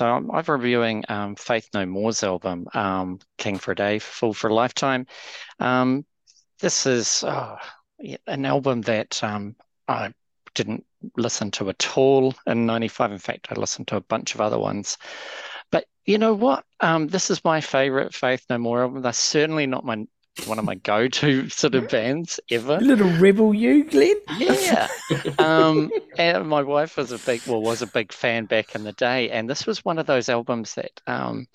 So 0.00 0.06
I'm, 0.06 0.30
I'm 0.30 0.44
reviewing 0.48 1.04
um, 1.10 1.36
Faith 1.36 1.68
No 1.74 1.84
More's 1.84 2.24
album, 2.24 2.66
um, 2.72 3.18
King 3.36 3.58
for 3.58 3.72
a 3.72 3.76
Day, 3.76 3.98
Fool 3.98 4.32
for 4.32 4.48
a 4.48 4.54
Lifetime. 4.54 5.06
Um, 5.58 6.06
this 6.58 6.86
is 6.86 7.22
oh, 7.22 7.58
an 8.26 8.46
album 8.46 8.80
that 8.82 9.22
um, 9.22 9.56
I 9.88 10.14
didn't 10.54 10.86
listen 11.18 11.50
to 11.50 11.68
at 11.68 11.98
all 11.98 12.34
in 12.46 12.64
95. 12.64 13.12
In 13.12 13.18
fact, 13.18 13.48
I 13.50 13.60
listened 13.60 13.88
to 13.88 13.96
a 13.96 14.00
bunch 14.00 14.34
of 14.34 14.40
other 14.40 14.58
ones. 14.58 14.96
But 15.70 15.84
you 16.06 16.16
know 16.16 16.32
what? 16.32 16.64
Um, 16.80 17.08
this 17.08 17.28
is 17.28 17.44
my 17.44 17.60
favorite 17.60 18.14
Faith 18.14 18.46
No 18.48 18.56
More 18.56 18.80
album. 18.80 19.02
That's 19.02 19.18
certainly 19.18 19.66
not 19.66 19.84
my 19.84 20.06
one 20.46 20.58
of 20.58 20.64
my 20.64 20.74
go-to 20.74 21.48
sort 21.48 21.74
of 21.74 21.88
bands 21.88 22.40
ever. 22.50 22.78
Little 22.80 23.10
rebel, 23.18 23.54
you, 23.54 23.84
Glenn. 23.84 24.16
Yeah. 24.38 24.88
Um, 25.38 25.90
and 26.18 26.48
my 26.48 26.62
wife 26.62 26.96
was 26.96 27.10
a 27.10 27.18
big, 27.18 27.40
well, 27.46 27.60
was 27.60 27.82
a 27.82 27.86
big 27.86 28.12
fan 28.12 28.44
back 28.44 28.74
in 28.74 28.84
the 28.84 28.92
day, 28.92 29.30
and 29.30 29.50
this 29.50 29.66
was 29.66 29.84
one 29.84 29.98
of 29.98 30.06
those 30.06 30.28
albums 30.28 30.74
that 30.74 31.00
um, 31.06 31.48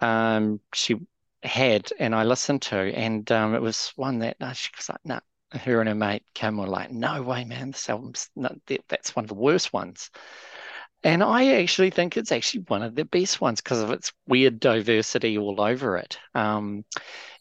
um, 0.00 0.60
she 0.72 0.96
had, 1.42 1.90
and 1.98 2.14
I 2.14 2.24
listened 2.24 2.62
to, 2.62 2.76
and 2.76 3.30
um, 3.32 3.54
it 3.54 3.60
was 3.60 3.92
one 3.96 4.20
that 4.20 4.36
uh, 4.40 4.52
she 4.52 4.70
was 4.76 4.88
like, 4.88 5.04
"No." 5.04 5.20
Her 5.52 5.80
and 5.80 5.88
her 5.88 5.94
mate 5.94 6.24
Kim 6.34 6.56
were 6.56 6.66
like, 6.66 6.90
"No 6.90 7.22
way, 7.22 7.44
man! 7.44 7.72
This 7.72 7.88
album's 7.88 8.30
not, 8.34 8.56
that, 8.66 8.84
that's 8.88 9.14
one 9.14 9.24
of 9.24 9.28
the 9.28 9.34
worst 9.34 9.72
ones." 9.72 10.10
And 11.02 11.22
I 11.22 11.60
actually 11.60 11.90
think 11.90 12.16
it's 12.16 12.32
actually 12.32 12.64
one 12.66 12.82
of 12.82 12.94
the 12.94 13.04
best 13.04 13.40
ones 13.40 13.60
because 13.60 13.80
of 13.80 13.90
its 13.90 14.12
weird 14.26 14.58
diversity 14.58 15.38
all 15.38 15.60
over 15.60 15.96
it. 15.98 16.18
Um, 16.34 16.84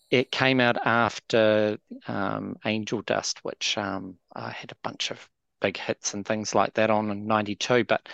it 0.09 0.31
came 0.31 0.59
out 0.59 0.77
after 0.85 1.77
um, 2.07 2.57
Angel 2.65 3.01
Dust, 3.01 3.39
which 3.43 3.77
um, 3.77 4.17
I 4.35 4.49
had 4.49 4.71
a 4.71 4.77
bunch 4.83 5.11
of 5.11 5.29
big 5.61 5.77
hits 5.77 6.13
and 6.13 6.25
things 6.25 6.53
like 6.53 6.73
that 6.75 6.89
on 6.89 7.09
in 7.09 7.25
92. 7.27 7.85
But 7.85 8.07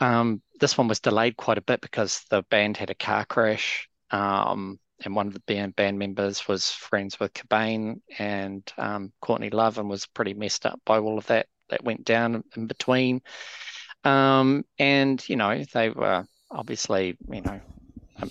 um, 0.00 0.42
this 0.60 0.76
one 0.76 0.88
was 0.88 1.00
delayed 1.00 1.36
quite 1.36 1.58
a 1.58 1.62
bit 1.62 1.80
because 1.80 2.24
the 2.30 2.42
band 2.50 2.76
had 2.76 2.90
a 2.90 2.94
car 2.94 3.24
crash. 3.24 3.88
Um, 4.10 4.78
and 5.04 5.16
one 5.16 5.26
of 5.26 5.32
the 5.32 5.40
band, 5.40 5.74
band 5.74 5.98
members 5.98 6.46
was 6.46 6.70
friends 6.70 7.18
with 7.18 7.32
Cobain 7.32 8.00
and 8.18 8.70
um, 8.78 9.12
Courtney 9.20 9.50
Love 9.50 9.78
and 9.78 9.88
was 9.88 10.06
pretty 10.06 10.34
messed 10.34 10.66
up 10.66 10.80
by 10.84 10.98
all 10.98 11.18
of 11.18 11.26
that 11.26 11.46
that 11.70 11.82
went 11.82 12.04
down 12.04 12.44
in 12.56 12.66
between. 12.66 13.22
Um, 14.04 14.64
and, 14.78 15.26
you 15.28 15.36
know, 15.36 15.64
they 15.72 15.90
were 15.90 16.26
obviously, 16.50 17.16
you 17.28 17.40
know, 17.40 17.60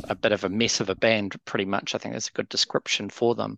a, 0.09 0.15
bit 0.15 0.31
of 0.31 0.43
a 0.43 0.49
mess 0.49 0.79
of 0.79 0.89
a 0.89 0.95
band, 0.95 1.35
pretty 1.45 1.65
much. 1.65 1.95
I 1.95 1.97
think 1.97 2.13
that's 2.13 2.29
a 2.29 2.33
good 2.33 2.49
description 2.49 3.09
for 3.09 3.35
them. 3.35 3.57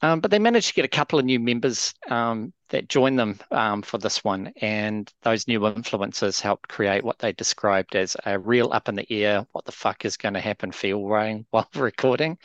Um, 0.00 0.20
but 0.20 0.30
they 0.30 0.38
managed 0.38 0.68
to 0.68 0.74
get 0.74 0.84
a 0.84 0.88
couple 0.88 1.18
of 1.18 1.24
new 1.24 1.40
members 1.40 1.92
um, 2.08 2.52
that 2.68 2.88
joined 2.88 3.18
them 3.18 3.40
um, 3.50 3.82
for 3.82 3.98
this 3.98 4.22
one. 4.22 4.52
And 4.60 5.12
those 5.22 5.48
new 5.48 5.66
influences 5.66 6.40
helped 6.40 6.68
create 6.68 7.02
what 7.02 7.18
they 7.18 7.32
described 7.32 7.96
as 7.96 8.16
a 8.24 8.38
real 8.38 8.72
up 8.72 8.88
in 8.88 8.94
the 8.94 9.10
air, 9.10 9.44
what 9.52 9.64
the 9.64 9.72
fuck 9.72 10.04
is 10.04 10.16
going 10.16 10.34
to 10.34 10.40
happen 10.40 10.70
feel 10.70 11.02
while 11.50 11.68
recording. 11.74 12.38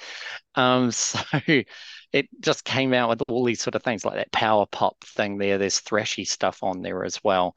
Um, 0.55 0.91
so 0.91 1.19
it 1.47 2.27
just 2.39 2.65
came 2.65 2.93
out 2.93 3.09
with 3.09 3.21
all 3.27 3.43
these 3.43 3.61
sort 3.61 3.75
of 3.75 3.83
things 3.83 4.03
like 4.03 4.15
that 4.15 4.31
power 4.31 4.65
pop 4.65 5.03
thing 5.03 5.37
there. 5.37 5.57
There's 5.59 5.81
thrashy 5.81 6.27
stuff 6.27 6.63
on 6.63 6.81
there 6.81 7.03
as 7.03 7.23
well. 7.23 7.55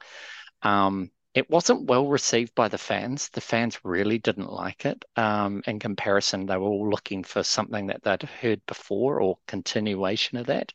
Um, 0.61 1.09
it 1.37 1.51
wasn't 1.51 1.85
well 1.85 2.07
received 2.07 2.55
by 2.55 2.67
the 2.67 2.79
fans. 2.79 3.29
The 3.29 3.41
fans 3.41 3.85
really 3.85 4.17
didn't 4.17 4.51
like 4.51 4.87
it. 4.87 5.05
Um, 5.15 5.61
in 5.67 5.77
comparison, 5.77 6.47
they 6.47 6.57
were 6.57 6.67
all 6.67 6.89
looking 6.89 7.23
for 7.23 7.43
something 7.43 7.85
that 7.87 8.01
they'd 8.01 8.23
heard 8.23 8.65
before 8.65 9.21
or 9.21 9.37
continuation 9.45 10.39
of 10.39 10.47
that. 10.47 10.73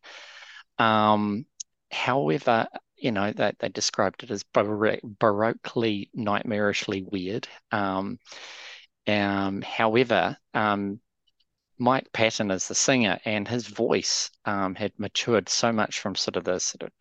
Um, 0.79 1.47
however, 1.91 2.69
you 2.97 3.11
know, 3.11 3.33
they, 3.33 3.51
they 3.59 3.71
described 3.71 4.23
it 4.23 4.31
as 4.31 4.45
baroquely, 4.45 6.11
nightmarishly 6.17 7.11
weird. 7.11 7.49
Um, 7.73 8.21
um 9.09 9.63
however, 9.63 10.37
um, 10.55 11.01
Mike 11.77 12.07
Patton 12.13 12.53
is 12.53 12.69
the 12.69 12.77
singer, 12.77 13.19
and 13.25 13.49
his 13.49 13.67
voice 13.67 14.31
um, 14.45 14.77
had 14.77 14.93
matured 14.97 15.49
so 15.49 15.73
much 15.73 15.99
from 15.99 16.15
sort 16.15 16.37
of 16.37 16.45
the 16.45 16.61
sort 16.61 16.83
of 16.83 16.93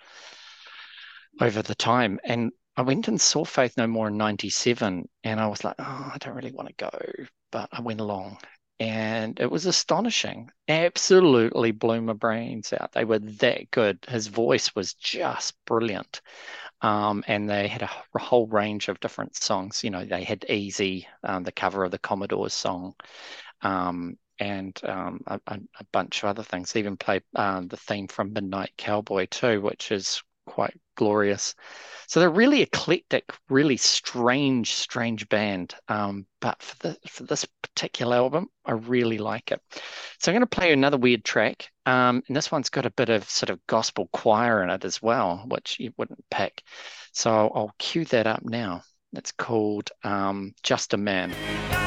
over 1.40 1.62
the 1.62 1.76
time, 1.76 2.20
and 2.24 2.52
I 2.78 2.84
went 2.84 3.08
and 3.08 3.20
saw 3.20 3.44
Faith 3.44 3.76
No 3.78 3.88
More 3.88 4.08
in 4.08 4.18
97 4.18 5.08
and 5.24 5.40
I 5.40 5.48
was 5.48 5.64
like, 5.64 5.76
oh, 5.80 6.12
I 6.14 6.18
don't 6.20 6.36
really 6.36 6.52
want 6.52 6.70
to 6.70 6.76
go. 6.90 7.26
But 7.52 7.70
I 7.72 7.82
went 7.82 8.00
along 8.00 8.38
and 8.82 9.40
it 9.40 9.52
was 9.52 9.68
astonishing. 9.68 10.50
Absolutely 10.68 11.72
blew 11.72 12.02
my 12.02 12.14
brains 12.14 12.74
out. 12.74 12.94
They 12.94 13.06
were 13.06 13.20
that 13.20 13.70
good. 13.70 14.00
His 14.08 14.26
voice 14.26 14.74
was 14.74 14.96
just 14.96 15.54
brilliant. 15.66 16.22
Um, 16.82 17.24
and 17.28 17.48
they 17.48 17.68
had 17.68 17.84
a, 17.84 18.20
whole 18.20 18.48
range 18.48 18.90
of 18.90 19.00
different 19.00 19.36
songs. 19.36 19.84
You 19.84 19.92
know, 19.92 20.04
they 20.04 20.24
had 20.24 20.46
Easy, 20.50 21.08
um, 21.24 21.44
the 21.44 21.52
cover 21.52 21.84
of 21.84 21.92
the 21.92 22.00
Commodores 22.00 22.54
song, 22.56 22.96
um, 23.62 24.18
and 24.40 24.80
um, 24.84 25.22
a, 25.28 25.40
a, 25.46 25.60
bunch 25.92 26.24
of 26.24 26.30
other 26.30 26.42
things. 26.42 26.74
They 26.74 26.80
even 26.80 26.98
played 26.98 27.22
um, 27.36 27.68
the 27.68 27.78
theme 27.78 28.08
from 28.08 28.34
Midnight 28.34 28.72
Cowboy 28.78 29.28
too, 29.28 29.62
which 29.62 29.92
is 29.92 30.24
quite 30.46 30.80
glorious. 30.96 31.56
So 32.08 32.20
they're 32.20 32.30
really 32.30 32.62
eclectic, 32.62 33.32
really 33.50 33.78
strange, 33.78 34.74
strange 34.74 35.28
band. 35.30 35.74
Um, 35.88 36.28
but 36.42 36.62
for 36.62 36.76
the 36.80 36.98
for 37.08 37.24
this 37.24 37.46
particular 37.62 38.16
album, 38.16 38.48
I 38.66 38.74
really 38.74 39.18
like 39.18 39.52
it. 39.52 39.62
So 40.20 40.32
I'm 40.32 40.36
going 40.36 40.42
to 40.42 40.48
play 40.48 40.74
another 40.74 40.98
weird 40.98 41.24
track, 41.24 41.70
um, 41.86 42.22
and 42.28 42.36
this 42.36 42.52
one's 42.52 42.70
got 42.70 42.86
a 42.86 42.92
bit 42.92 43.10
of 43.10 43.30
sort 43.30 43.50
of 43.50 43.66
gospel 43.68 44.10
choir 44.12 44.64
in 44.64 44.70
it 44.70 44.86
as 44.86 45.02
well, 45.02 45.46
which 45.48 45.80
you 45.80 45.94
wouldn't 45.98 46.24
pick. 46.30 46.62
So 47.14 47.32
I'll 47.32 47.74
cue 47.80 48.06
that 48.06 48.28
up 48.28 48.44
now. 48.44 48.84
It's 49.14 49.32
called 49.32 49.90
um, 50.04 50.54
"Just 50.64 50.94
a 50.94 50.98
Man." 50.98 51.81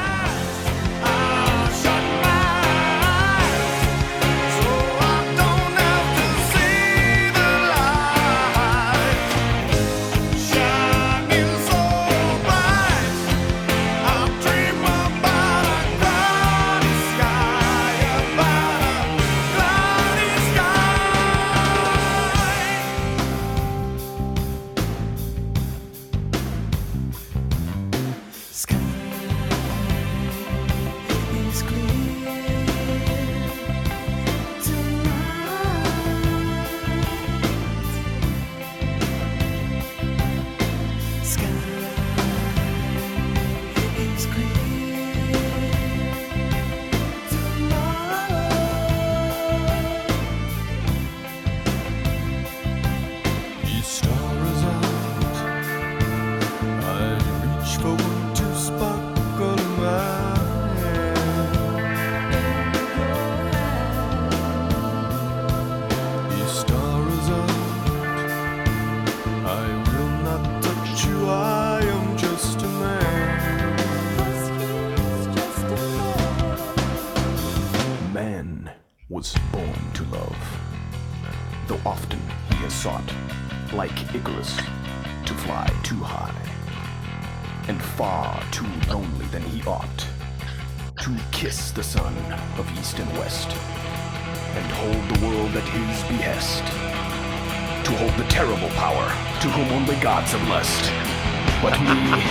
Go. 100.23 102.24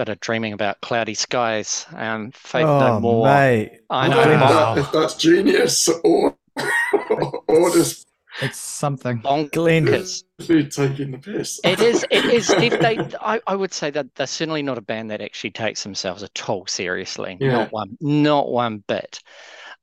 Bit 0.00 0.08
of 0.08 0.20
dreaming 0.20 0.54
about 0.54 0.80
cloudy 0.80 1.12
skies 1.12 1.84
and 1.94 2.34
faith 2.34 2.64
oh, 2.64 2.80
no 2.80 3.00
more. 3.00 3.26
Mate. 3.26 3.80
I 3.90 4.08
know. 4.08 4.16
Wow. 4.16 4.74
If 4.78 4.90
that's 4.92 5.12
genius 5.12 5.90
or 6.02 6.34
or 7.46 7.70
just 7.70 8.08
it's 8.40 8.56
something. 8.56 9.18
Bonkers. 9.20 10.24
taking 10.38 11.10
the 11.10 11.18
piss. 11.18 11.60
it 11.64 11.80
is. 11.80 12.06
It 12.10 12.24
is. 12.24 12.48
If 12.48 12.80
they, 12.80 12.98
I, 13.20 13.42
I 13.46 13.54
would 13.54 13.74
say 13.74 13.90
that 13.90 14.14
they're 14.14 14.26
certainly 14.26 14.62
not 14.62 14.78
a 14.78 14.80
band 14.80 15.10
that 15.10 15.20
actually 15.20 15.50
takes 15.50 15.82
themselves 15.82 16.22
at 16.22 16.48
all 16.48 16.66
seriously. 16.66 17.36
Yeah. 17.38 17.52
Not 17.52 17.72
one. 17.72 17.98
Not 18.00 18.50
one 18.50 18.82
bit. 18.88 19.20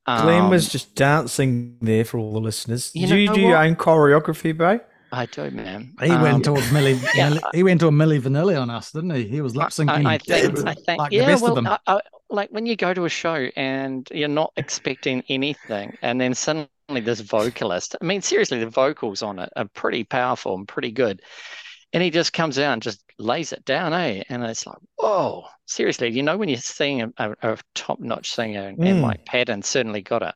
Um, 0.06 0.22
Glenn 0.22 0.50
was 0.50 0.68
just 0.68 0.96
dancing 0.96 1.76
there 1.80 2.04
for 2.04 2.18
all 2.18 2.32
the 2.32 2.40
listeners. 2.40 2.90
You 2.92 3.06
Did 3.06 3.20
you 3.20 3.26
do 3.26 3.30
what? 3.44 3.48
your 3.50 3.56
own 3.58 3.76
choreography, 3.76 4.56
bro? 4.56 4.80
I 5.10 5.26
do, 5.26 5.50
man. 5.50 5.94
He 6.02 6.10
Um, 6.10 6.22
went 6.22 6.44
towards 6.44 6.66
Milli. 6.68 7.00
yeah. 7.14 7.38
He 7.54 7.62
went 7.62 7.80
to 7.80 7.88
a 7.88 7.90
Milli 7.90 8.20
Vanilli 8.20 8.60
on 8.60 8.70
us, 8.70 8.92
didn't 8.92 9.10
he? 9.10 9.26
He 9.26 9.40
was 9.40 9.56
lip 9.56 9.68
syncing. 9.68 10.04
I, 10.04 10.14
I 10.14 10.18
think, 10.18 10.66
I 10.66 10.74
think, 10.74 10.98
like 10.98 11.10
the 11.10 11.16
yeah. 11.16 11.36
well, 11.40 11.54
them. 11.54 11.66
I, 11.66 11.78
I, 11.86 12.00
like 12.30 12.50
when 12.50 12.66
you 12.66 12.76
go 12.76 12.92
to 12.92 13.04
a 13.06 13.08
show 13.08 13.48
and 13.56 14.06
you're 14.12 14.28
not 14.28 14.52
expecting 14.56 15.22
anything, 15.28 15.96
and 16.02 16.20
then 16.20 16.34
suddenly 16.34 16.68
this 16.88 17.20
vocalist. 17.20 17.96
I 18.00 18.04
mean, 18.04 18.20
seriously, 18.22 18.58
the 18.58 18.68
vocals 18.70 19.22
on 19.22 19.38
it 19.38 19.50
are 19.56 19.66
pretty 19.68 20.04
powerful 20.04 20.54
and 20.54 20.68
pretty 20.68 20.90
good, 20.90 21.22
and 21.94 22.02
he 22.02 22.10
just 22.10 22.34
comes 22.34 22.58
out 22.58 22.74
and 22.74 22.82
just 22.82 23.02
lays 23.18 23.52
it 23.52 23.64
down, 23.64 23.94
eh? 23.94 24.22
And 24.28 24.44
it's 24.44 24.66
like, 24.66 24.76
whoa, 24.96 25.46
seriously, 25.66 26.10
you 26.10 26.22
know, 26.22 26.36
when 26.36 26.50
you're 26.50 26.58
seeing 26.58 27.00
a, 27.02 27.10
a, 27.16 27.32
a 27.54 27.58
top-notch 27.74 28.30
singer, 28.30 28.68
and 28.68 28.78
Mm. 28.78 29.00
Mike 29.00 29.24
Patton 29.24 29.62
certainly 29.62 30.02
got 30.02 30.22
it. 30.22 30.34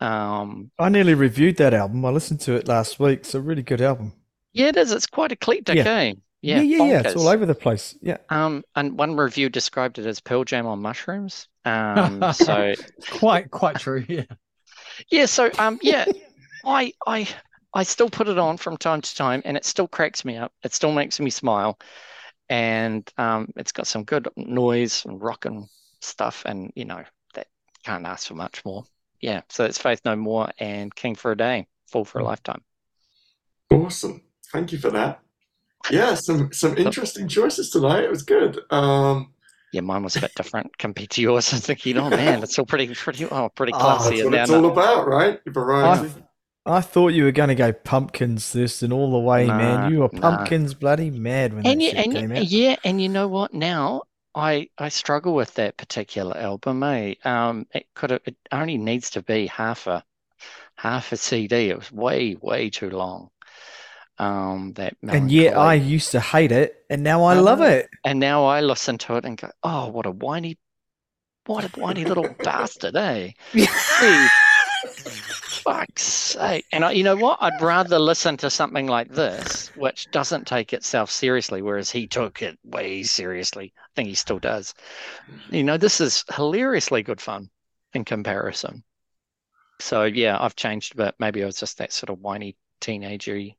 Um, 0.00 0.70
I 0.78 0.88
nearly 0.88 1.14
reviewed 1.14 1.56
that 1.58 1.74
album. 1.74 2.04
I 2.04 2.10
listened 2.10 2.40
to 2.42 2.54
it 2.54 2.66
last 2.68 2.98
week. 2.98 3.20
It's 3.20 3.34
a 3.34 3.40
really 3.40 3.62
good 3.62 3.80
album. 3.80 4.12
yeah, 4.52 4.68
it 4.68 4.76
is. 4.76 4.92
It's 4.92 5.06
quite 5.06 5.32
eclectic, 5.32 5.76
Yeah. 5.76 5.88
eh? 5.88 6.12
Yeah, 6.44 6.60
yeah, 6.60 6.84
yeah. 6.84 7.00
It's 7.04 7.14
all 7.14 7.28
over 7.28 7.46
the 7.46 7.54
place. 7.54 7.96
Yeah. 8.02 8.16
Um, 8.28 8.64
and 8.74 8.98
one 8.98 9.14
review 9.16 9.48
described 9.48 10.00
it 10.00 10.06
as 10.06 10.18
Pearl 10.18 10.42
Jam 10.42 10.66
on 10.66 10.82
mushrooms. 10.82 11.46
Um, 11.64 12.32
so 12.32 12.74
quite, 13.10 13.48
quite 13.52 13.78
true. 13.78 14.04
Yeah. 14.08 14.24
yeah, 15.08 15.26
so 15.26 15.50
um, 15.60 15.78
yeah, 15.82 16.04
I 16.64 16.92
I 17.06 17.28
I 17.72 17.84
still 17.84 18.10
put 18.10 18.26
it 18.26 18.38
on 18.38 18.56
from 18.56 18.76
time 18.76 19.00
to 19.02 19.14
time, 19.14 19.42
and 19.44 19.56
it 19.56 19.64
still 19.64 19.86
cracks 19.86 20.24
me 20.24 20.36
up. 20.36 20.52
It 20.64 20.74
still 20.74 20.90
makes 20.90 21.20
me 21.20 21.30
smile, 21.30 21.78
and 22.48 23.08
um, 23.18 23.52
it's 23.56 23.70
got 23.72 23.86
some 23.86 24.02
good 24.02 24.28
noise 24.36 25.04
and 25.04 25.22
rock 25.22 25.44
and 25.44 25.66
stuff, 26.00 26.42
and 26.44 26.72
you 26.74 26.84
know 26.86 27.04
that 27.34 27.46
can't 27.84 28.04
ask 28.04 28.26
for 28.26 28.34
much 28.34 28.64
more. 28.64 28.82
Yeah, 29.22 29.42
so 29.48 29.64
it's 29.64 29.78
Faith 29.78 30.00
No 30.04 30.14
More 30.16 30.50
and 30.58 30.94
King 30.94 31.14
for 31.14 31.30
a 31.32 31.36
Day, 31.36 31.66
Fall 31.90 32.04
for 32.04 32.18
a 32.18 32.24
Lifetime. 32.24 32.60
Awesome. 33.70 34.22
Thank 34.52 34.72
you 34.72 34.78
for 34.78 34.90
that. 34.90 35.20
Yeah, 35.90 36.14
some 36.14 36.52
some 36.52 36.76
interesting 36.86 37.28
choices 37.28 37.70
tonight. 37.70 38.04
It 38.04 38.10
was 38.10 38.22
good. 38.22 38.58
Um, 38.70 39.32
Yeah, 39.72 39.80
mine 39.80 40.02
was 40.02 40.16
a 40.16 40.20
bit 40.20 40.34
different 40.34 40.76
compared 40.78 41.10
to 41.10 41.22
yours. 41.22 41.52
I'm 41.54 41.60
thinking, 41.60 41.96
oh 41.98 42.10
man, 42.20 42.42
it's 42.42 42.58
all 42.58 42.66
pretty 42.66 42.92
pretty 42.94 43.24
oh 43.26 43.48
pretty 43.48 43.72
ah, 43.72 43.78
classy. 43.98 44.16
that's 44.16 44.20
and 44.22 44.30
what 44.32 44.40
it's 44.40 44.50
now- 44.50 44.56
all 44.58 44.66
about, 44.70 45.06
right? 45.08 45.40
Variety. 45.46 46.12
I 46.64 46.80
thought 46.80 47.08
you 47.08 47.24
were 47.24 47.32
going 47.32 47.48
to 47.48 47.56
go 47.56 47.72
pumpkins 47.72 48.52
this 48.52 48.84
and 48.84 48.92
all 48.92 49.10
the 49.10 49.18
way, 49.18 49.46
Nah, 49.48 49.58
man. 49.58 49.92
You 49.92 49.98
were 50.00 50.10
nah. 50.12 50.20
pumpkins 50.20 50.74
bloody 50.74 51.10
mad 51.10 51.52
when 51.54 51.66
and 51.66 51.80
that 51.80 51.84
you, 51.84 51.90
shit 51.90 51.98
and 51.98 52.12
came 52.14 52.30
you- 52.30 52.36
out. 52.36 52.44
yeah, 52.46 52.76
and 52.84 53.02
you 53.02 53.08
know 53.08 53.26
what? 53.26 53.52
Now 53.52 54.02
I 54.34 54.68
I 54.78 54.88
struggle 54.88 55.34
with 55.34 55.54
that 55.54 55.76
particular 55.76 56.36
album. 56.36 56.82
Eh? 56.82 57.14
Um, 57.24 57.66
it 57.74 57.86
could 57.94 58.10
have 58.10 58.22
it 58.24 58.36
only 58.50 58.78
needs 58.78 59.10
to 59.10 59.22
be 59.22 59.46
half 59.46 59.86
a 59.86 60.04
half 60.76 61.12
a 61.12 61.16
CD. 61.16 61.70
It 61.70 61.78
was 61.78 61.92
way 61.92 62.36
way 62.40 62.70
too 62.70 62.90
long. 62.90 63.30
Um, 64.18 64.72
that 64.74 64.96
And 65.08 65.30
yet 65.32 65.56
I 65.56 65.74
used 65.74 66.12
to 66.12 66.20
hate 66.20 66.52
it, 66.52 66.84
and 66.88 67.02
now 67.02 67.24
I 67.24 67.34
I 67.34 67.40
love 67.40 67.60
it. 67.62 67.88
and 68.04 68.20
now 68.20 68.44
I 68.44 68.60
listen 68.60 68.98
to 68.98 69.16
it 69.16 69.24
and 69.24 69.36
go, 69.36 69.50
oh, 69.62 69.88
what 69.88 70.06
a 70.06 70.10
whiny, 70.10 70.58
what 71.46 71.64
a 71.64 71.68
whiny 71.80 72.04
little 72.04 72.28
bastard, 72.42 72.94
eh? 72.96 73.32
fuck's 75.62 76.02
sake. 76.02 76.66
And 76.72 76.84
I, 76.84 76.92
you 76.92 77.04
know 77.04 77.16
what? 77.16 77.38
I'd 77.40 77.60
rather 77.60 77.98
listen 77.98 78.36
to 78.38 78.50
something 78.50 78.86
like 78.86 79.08
this, 79.08 79.68
which 79.76 80.10
doesn't 80.10 80.46
take 80.46 80.72
itself 80.72 81.10
seriously, 81.10 81.62
whereas 81.62 81.90
he 81.90 82.06
took 82.06 82.42
it 82.42 82.58
way 82.64 83.02
seriously. 83.02 83.72
I 83.76 83.88
think 83.94 84.08
he 84.08 84.14
still 84.14 84.38
does. 84.38 84.74
You 85.50 85.62
know, 85.62 85.76
this 85.76 86.00
is 86.00 86.24
hilariously 86.34 87.02
good 87.02 87.20
fun 87.20 87.50
in 87.94 88.04
comparison. 88.04 88.82
So 89.80 90.04
yeah, 90.04 90.36
I've 90.40 90.56
changed 90.56 90.96
but. 90.96 91.14
Maybe 91.18 91.42
I 91.42 91.46
was 91.46 91.56
just 91.56 91.78
that 91.78 91.92
sort 91.92 92.10
of 92.10 92.20
whiny 92.20 92.56
teenagery. 92.80 93.56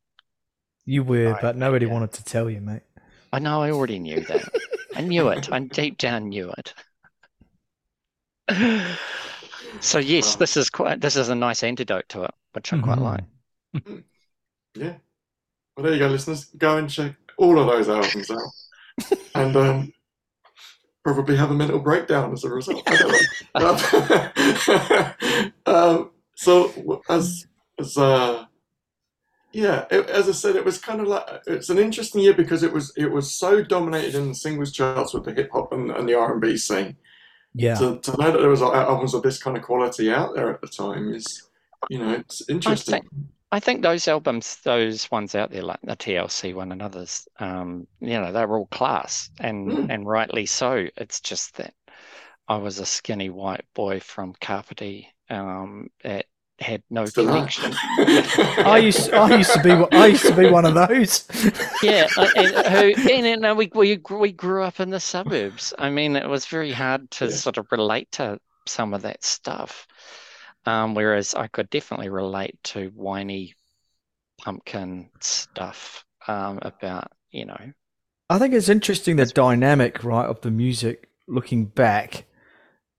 You 0.86 1.04
were, 1.04 1.38
but 1.42 1.56
nobody 1.56 1.86
yeah. 1.86 1.94
wanted 1.94 2.14
to 2.14 2.24
tell 2.24 2.50
you, 2.50 2.62
mate. 2.62 2.84
I 3.32 3.40
know 3.40 3.62
I 3.62 3.72
already 3.72 4.00
knew 4.00 4.22
that. 4.22 4.50
I 4.96 5.02
knew 5.02 5.30
it. 5.30 5.52
I 5.52 5.60
deep 5.60 5.98
down 5.98 6.30
knew 6.30 6.54
it. 6.58 6.74
So 9.82 10.00
yes, 10.00 10.36
Wow. 10.36 10.40
this 10.40 10.58
is 10.58 10.70
quite 10.70 11.02
this 11.02 11.16
is 11.16 11.30
a 11.30 11.36
nice 11.36 11.64
antidote 11.64 12.08
to 12.10 12.24
it, 12.24 12.32
which 12.54 12.72
I 12.74 12.80
quite 12.80 13.00
like. 13.00 13.24
Yeah. 14.76 14.96
Well, 15.78 15.84
there 15.84 15.94
you 15.94 16.00
go, 16.00 16.08
listeners. 16.08 16.46
Go 16.58 16.78
and 16.78 16.90
check 16.90 17.14
all 17.38 17.60
of 17.60 17.68
those 17.68 17.88
albums 17.90 18.32
out, 18.32 19.18
and 19.36 19.56
um, 19.56 19.94
probably 21.04 21.36
have 21.36 21.52
a 21.52 21.54
mental 21.54 21.78
breakdown 21.80 22.34
as 22.34 22.44
a 22.44 22.50
result. 22.50 22.82
I 22.88 22.98
don't 22.98 23.12
know. 24.10 25.12
Um, 25.66 25.76
um, 25.76 26.12
so 26.36 27.04
as 27.08 27.46
as 27.80 27.96
uh, 27.98 28.46
yeah, 29.52 29.86
it, 29.92 30.10
as 30.10 30.28
I 30.28 30.32
said, 30.32 30.56
it 30.56 30.66
was 30.66 30.80
kind 30.80 31.02
of 31.02 31.08
like 31.08 31.24
it's 31.46 31.70
an 31.70 31.78
interesting 31.78 32.22
year 32.22 32.34
because 32.34 32.64
it 32.64 32.74
was 32.74 32.92
it 32.98 33.12
was 33.12 33.32
so 33.32 33.64
dominated 33.64 34.16
in 34.16 34.30
the 34.30 34.36
singles 34.36 34.72
charts 34.72 35.14
with 35.14 35.26
the 35.26 35.34
hip 35.34 35.50
hop 35.54 35.72
and, 35.72 35.92
and 35.92 36.10
the 36.10 36.16
R 36.16 36.32
and 36.34 36.42
B 36.42 36.58
scene. 36.58 36.98
Yeah. 37.56 37.76
To, 37.76 38.00
to 38.00 38.18
know 38.18 38.32
that 38.32 38.40
there 38.40 38.50
was 38.50 38.62
albums 38.62 39.14
of 39.14 39.22
this 39.24 39.42
kind 39.42 39.56
of 39.58 39.64
quality 39.64 40.12
out 40.12 40.34
there 40.36 40.52
at 40.52 40.62
the 40.62 40.68
time 40.68 41.14
is, 41.14 41.50
you 41.90 42.00
know, 42.00 42.14
it's 42.14 42.48
interesting. 42.50 43.04
I 43.52 43.60
think 43.60 43.84
those 43.84 44.08
albums, 44.08 44.58
those 44.64 45.12
ones 45.12 45.36
out 45.36 45.52
there, 45.52 45.62
like 45.62 45.80
the 45.84 45.96
TLC 45.96 46.56
one 46.56 46.72
and 46.72 46.82
others, 46.82 47.28
um, 47.40 47.86
you 48.00 48.20
know, 48.20 48.32
they 48.32 48.46
were 48.48 48.58
all 48.58 48.66
class 48.68 49.30
and 49.40 49.68
Mm. 49.72 49.94
and 49.94 50.08
rightly 50.08 50.48
so. 50.48 50.88
It's 50.98 51.20
just 51.20 51.58
that 51.58 51.76
I 52.48 52.58
was 52.58 52.80
a 52.80 52.86
skinny 52.86 53.30
white 53.30 53.66
boy 53.76 54.00
from 54.00 54.34
Kapiti 54.42 55.14
um, 55.30 55.90
that 56.04 56.26
had 56.64 56.84
no 56.90 57.10
Still 57.10 57.28
connection. 57.28 57.82
I 58.66 58.80
used 58.80 59.12
I 59.14 59.38
used 59.38 59.54
to 59.54 59.60
be 59.60 59.72
I 59.72 60.08
used 60.08 60.28
to 60.28 60.34
be 60.36 60.48
one 60.48 60.66
of 60.66 60.74
those. 60.74 61.28
yeah, 61.82 62.08
and 62.36 62.56
who 62.68 62.96
and, 63.10 63.26
you 63.26 63.38
know, 63.38 63.56
we 63.56 63.70
we 63.74 64.00
we 64.10 64.32
grew 64.32 64.64
up 64.64 64.80
in 64.80 64.90
the 64.90 65.00
suburbs. 65.00 65.74
I 65.78 65.90
mean, 65.90 66.16
it 66.16 66.28
was 66.28 66.46
very 66.46 66.72
hard 66.72 67.10
to 67.12 67.30
Yeah. 67.30 67.30
sort 67.30 67.58
of 67.58 67.68
relate 67.72 68.12
to 68.14 68.40
some 68.68 68.94
of 68.94 69.02
that 69.04 69.24
stuff. 69.24 69.88
Um, 70.66 70.96
whereas 70.96 71.36
I 71.36 71.48
could 71.48 71.70
definitely 71.70 72.10
relate 72.10 72.58
to 72.66 72.90
whiny 72.90 73.56
pumpkin 74.40 75.12
stuff 75.22 76.06
um, 76.28 76.60
about, 76.64 77.12
you 77.32 77.46
know, 77.46 77.74
I 78.30 78.40
think 78.40 78.54
it's 78.54 78.70
interesting 78.70 79.18
the 79.18 79.26
dynamic, 79.26 80.04
right, 80.04 80.26
of 80.26 80.42
the 80.42 80.52
music 80.52 81.10
looking 81.28 81.66
back 81.66 82.26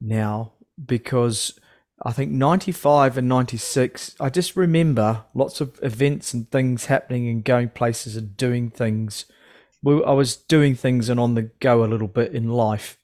now 0.00 0.52
because 0.84 1.58
I 2.02 2.12
think 2.12 2.32
95 2.32 3.18
and 3.18 3.28
96, 3.28 4.16
I 4.18 4.28
just 4.28 4.56
remember 4.56 5.24
lots 5.34 5.60
of 5.60 5.78
events 5.82 6.34
and 6.34 6.50
things 6.50 6.86
happening 6.86 7.28
and 7.28 7.44
going 7.44 7.68
places 7.68 8.16
and 8.16 8.36
doing 8.36 8.70
things. 8.70 9.26
We- 9.82 10.04
I 10.04 10.12
was 10.12 10.36
doing 10.36 10.74
things 10.74 11.08
and 11.08 11.20
on 11.20 11.34
the 11.34 11.42
go 11.60 11.84
a 11.84 11.86
little 11.86 12.08
bit 12.08 12.34
in 12.34 12.48
life. 12.48 12.98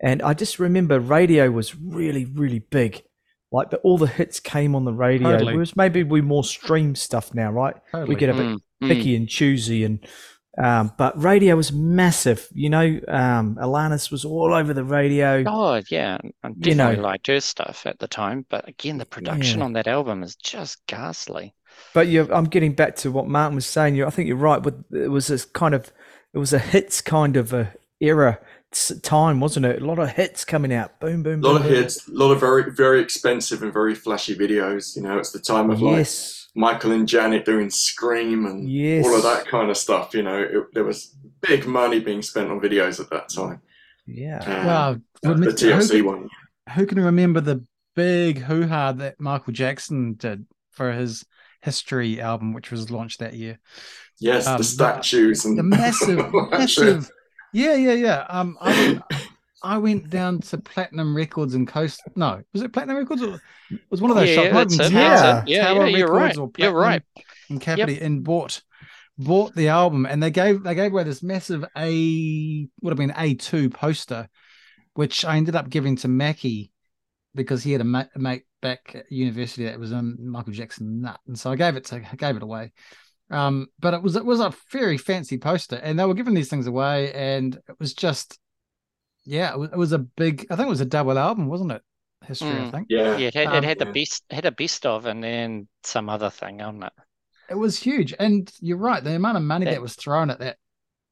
And 0.00 0.20
I 0.22 0.34
just 0.34 0.58
remember 0.58 0.98
radio 0.98 1.50
was 1.50 1.76
really, 1.76 2.24
really 2.24 2.58
big. 2.58 3.04
Like 3.52 3.70
the, 3.70 3.76
all 3.78 3.98
the 3.98 4.06
hits 4.06 4.40
came 4.40 4.74
on 4.74 4.84
the 4.84 4.92
radio. 4.92 5.32
Totally. 5.32 5.54
Whereas 5.54 5.76
maybe 5.76 6.02
we 6.02 6.20
more 6.20 6.42
stream 6.42 6.94
stuff 6.94 7.34
now, 7.34 7.52
right? 7.52 7.76
Totally. 7.92 8.08
We 8.08 8.18
get 8.18 8.30
a 8.30 8.34
bit 8.34 8.46
mm, 8.46 8.58
mm. 8.82 8.88
picky 8.88 9.14
and 9.14 9.28
choosy 9.28 9.84
and 9.84 10.00
um, 10.58 10.92
but 10.98 11.20
radio 11.22 11.56
was 11.56 11.72
massive. 11.72 12.48
You 12.52 12.70
know 12.70 13.00
um, 13.08 13.56
alanis 13.56 14.10
was 14.10 14.24
all 14.24 14.52
over 14.54 14.74
the 14.74 14.84
radio. 14.84 15.46
Oh 15.46 15.80
yeah, 15.90 16.18
I 16.42 16.48
You 16.54 16.74
definitely 16.74 16.96
know. 16.96 17.02
liked 17.02 17.26
her 17.28 17.40
stuff 17.40 17.86
at 17.86 17.98
the 17.98 18.08
time, 18.08 18.44
but 18.48 18.68
again, 18.68 18.98
the 18.98 19.06
production 19.06 19.60
Yeah. 19.60 19.64
on 19.64 19.72
that 19.74 19.86
album 19.86 20.22
is 20.22 20.36
just 20.36 20.84
ghastly. 20.86 21.54
but 21.92 22.06
you 22.08 22.28
i'm 22.32 22.44
getting 22.44 22.72
back 22.74 22.96
to 22.96 23.10
what 23.10 23.26
martin 23.28 23.54
was 23.54 23.66
saying. 23.66 23.94
You 23.96 24.06
i 24.06 24.10
think 24.10 24.28
you're 24.28 24.36
right. 24.36 24.62
With 24.62 24.84
it 24.92 25.08
was 25.10 25.26
this 25.28 25.44
kind 25.44 25.74
of 25.74 25.92
it 26.34 26.38
was 26.38 26.52
a 26.52 26.58
hits 26.58 27.00
kind 27.00 27.36
of 27.36 27.52
a 27.52 27.72
era 28.00 28.38
time 29.02 29.40
wasn't 29.40 29.66
it? 29.66 29.82
A 29.82 29.84
lot 29.86 29.98
of 29.98 30.10
hits 30.12 30.44
coming 30.44 30.72
out. 30.72 30.98
Boom 31.00 31.22
boom 31.22 31.42
A 31.42 31.46
lot 31.48 31.54
boom, 31.58 31.62
of 31.62 31.68
hits, 31.68 32.08
a 32.08 32.12
lot 32.12 32.30
of 32.32 32.40
very, 32.40 32.70
very 32.72 33.00
expensive 33.00 33.62
and 33.62 33.72
very 33.72 33.94
flashy 33.94 34.34
videos. 34.36 34.96
You 34.96 35.02
know, 35.02 35.18
it's 35.18 35.32
the 35.32 35.40
time 35.40 35.70
of 35.70 35.80
like 35.82 36.08
yes 36.08 36.41
Michael 36.54 36.92
and 36.92 37.08
Janet 37.08 37.44
doing 37.44 37.70
Scream 37.70 38.46
and 38.46 38.68
yes 38.70 39.06
all 39.06 39.16
of 39.16 39.22
that 39.22 39.46
kind 39.46 39.70
of 39.70 39.76
stuff. 39.76 40.14
You 40.14 40.22
know, 40.22 40.38
it, 40.38 40.64
there 40.74 40.84
was 40.84 41.16
big 41.40 41.66
money 41.66 41.98
being 42.00 42.22
spent 42.22 42.50
on 42.50 42.60
videos 42.60 43.00
at 43.00 43.10
that 43.10 43.28
time. 43.28 43.60
yeah 44.06 44.38
Um, 44.44 44.66
Wow. 44.66 44.90
uh, 44.92 44.96
Well, 45.24 45.34
the 45.34 45.44
who, 45.46 45.52
TLC 45.52 46.02
one. 46.04 46.28
who 46.74 46.86
can 46.86 47.00
remember 47.00 47.40
the 47.40 47.64
big 47.96 48.38
hoo 48.38 48.66
ha 48.66 48.92
that 48.92 49.20
Michael 49.20 49.52
Jackson 49.52 50.14
did 50.14 50.46
for 50.70 50.92
his 50.92 51.24
History 51.62 52.20
album, 52.20 52.52
which 52.54 52.70
was 52.72 52.90
launched 52.90 53.20
that 53.20 53.34
year? 53.34 53.58
Yes, 54.18 54.46
um, 54.46 54.58
the 54.58 54.64
statues 54.64 55.44
and 55.44 55.56
The 55.58 55.62
massive, 55.62 56.18
all 56.34 56.48
that 56.50 56.68
shit. 56.68 56.96
massive. 56.96 57.10
Yeah, 57.52 57.74
yeah, 57.74 57.92
yeah. 57.92 58.26
Um, 58.28 58.56
I 58.60 58.70
went, 58.70 59.02
I 59.62 59.78
went 59.78 60.10
down 60.10 60.40
to 60.40 60.58
Platinum 60.58 61.14
Records 61.16 61.54
and 61.54 61.66
Coast. 61.66 62.00
No, 62.16 62.42
was 62.52 62.62
it 62.62 62.72
Platinum 62.72 62.96
Records? 62.96 63.22
Or, 63.22 63.34
it 63.70 63.80
was 63.90 64.00
one 64.00 64.10
of 64.10 64.16
those 64.16 64.28
Yeah, 64.28 64.34
shops. 64.36 64.46
yeah, 64.46 64.52
might 64.52 64.58
have 64.60 64.68
that's 64.68 64.90
been 64.90 64.98
it, 64.98 65.00
Tower- 65.00 65.44
Yeah, 65.46 65.64
Tower 65.64 65.86
yeah, 65.86 65.96
you're 65.98 66.06
Records 66.08 66.36
right. 66.36 66.38
or 66.38 66.50
You're 66.56 66.72
right. 66.72 67.02
Platinum 67.14 67.32
In 67.50 67.58
Kapiti, 67.60 68.00
and 68.00 68.24
bought 68.24 68.62
bought 69.18 69.54
the 69.54 69.68
album, 69.68 70.06
and 70.06 70.22
they 70.22 70.30
gave 70.30 70.62
they 70.62 70.74
gave 70.74 70.92
away 70.92 71.04
this 71.04 71.22
massive 71.22 71.64
A 71.76 72.68
would 72.82 72.90
have 72.90 72.98
been 72.98 73.14
A 73.16 73.34
two 73.34 73.70
poster, 73.70 74.28
which 74.94 75.24
I 75.24 75.36
ended 75.36 75.56
up 75.56 75.68
giving 75.70 75.96
to 75.96 76.08
Mackie 76.08 76.70
because 77.34 77.62
he 77.62 77.72
had 77.72 77.80
a 77.80 77.84
mate, 77.84 78.08
a 78.14 78.18
mate 78.18 78.42
back 78.60 78.92
at 78.94 79.10
university 79.10 79.64
that 79.64 79.78
was 79.78 79.92
a 79.92 80.02
Michael 80.02 80.52
Jackson 80.52 81.00
nut, 81.00 81.18
and 81.26 81.38
so 81.38 81.50
I 81.50 81.56
gave 81.56 81.76
it 81.76 81.84
to 81.86 81.96
I 81.96 82.16
gave 82.16 82.36
it 82.36 82.42
away. 82.42 82.72
Um, 83.30 83.68
but 83.80 83.94
it 83.94 84.02
was 84.02 84.16
it 84.16 84.24
was 84.24 84.40
a 84.40 84.52
very 84.70 84.98
fancy 84.98 85.38
poster, 85.38 85.76
and 85.76 85.98
they 85.98 86.04
were 86.04 86.14
giving 86.14 86.34
these 86.34 86.50
things 86.50 86.66
away, 86.66 87.12
and 87.12 87.54
it 87.54 87.76
was 87.78 87.94
just, 87.94 88.38
yeah, 89.24 89.52
it 89.52 89.58
was, 89.58 89.70
it 89.72 89.76
was 89.76 89.92
a 89.92 89.98
big. 89.98 90.46
I 90.50 90.56
think 90.56 90.66
it 90.66 90.70
was 90.70 90.80
a 90.80 90.84
double 90.86 91.18
album, 91.18 91.48
wasn't 91.48 91.72
it? 91.72 91.82
History, 92.24 92.48
I 92.50 92.52
Mm. 92.52 92.70
think 92.70 92.86
Yeah. 92.88 93.16
Yeah, 93.16 93.28
it 93.28 93.34
had, 93.34 93.48
Um, 93.48 93.54
it 93.56 93.64
had 93.64 93.78
the 93.80 93.86
yeah. 93.86 93.92
best, 93.92 94.24
had 94.30 94.44
a 94.46 94.52
best 94.52 94.86
of, 94.86 95.06
and 95.06 95.22
then 95.24 95.68
some 95.82 96.08
other 96.08 96.30
thing 96.30 96.62
on 96.62 96.82
it. 96.82 96.92
it 97.50 97.56
was 97.56 97.78
huge. 97.78 98.14
And 98.18 98.50
you're 98.60 98.78
right, 98.78 99.02
the 99.02 99.14
amount 99.16 99.36
of 99.38 99.42
money 99.42 99.64
that, 99.66 99.72
That- 99.72 99.82
was 99.82 99.96
thrown 99.96 100.30
at 100.30 100.38
that, 100.38 100.56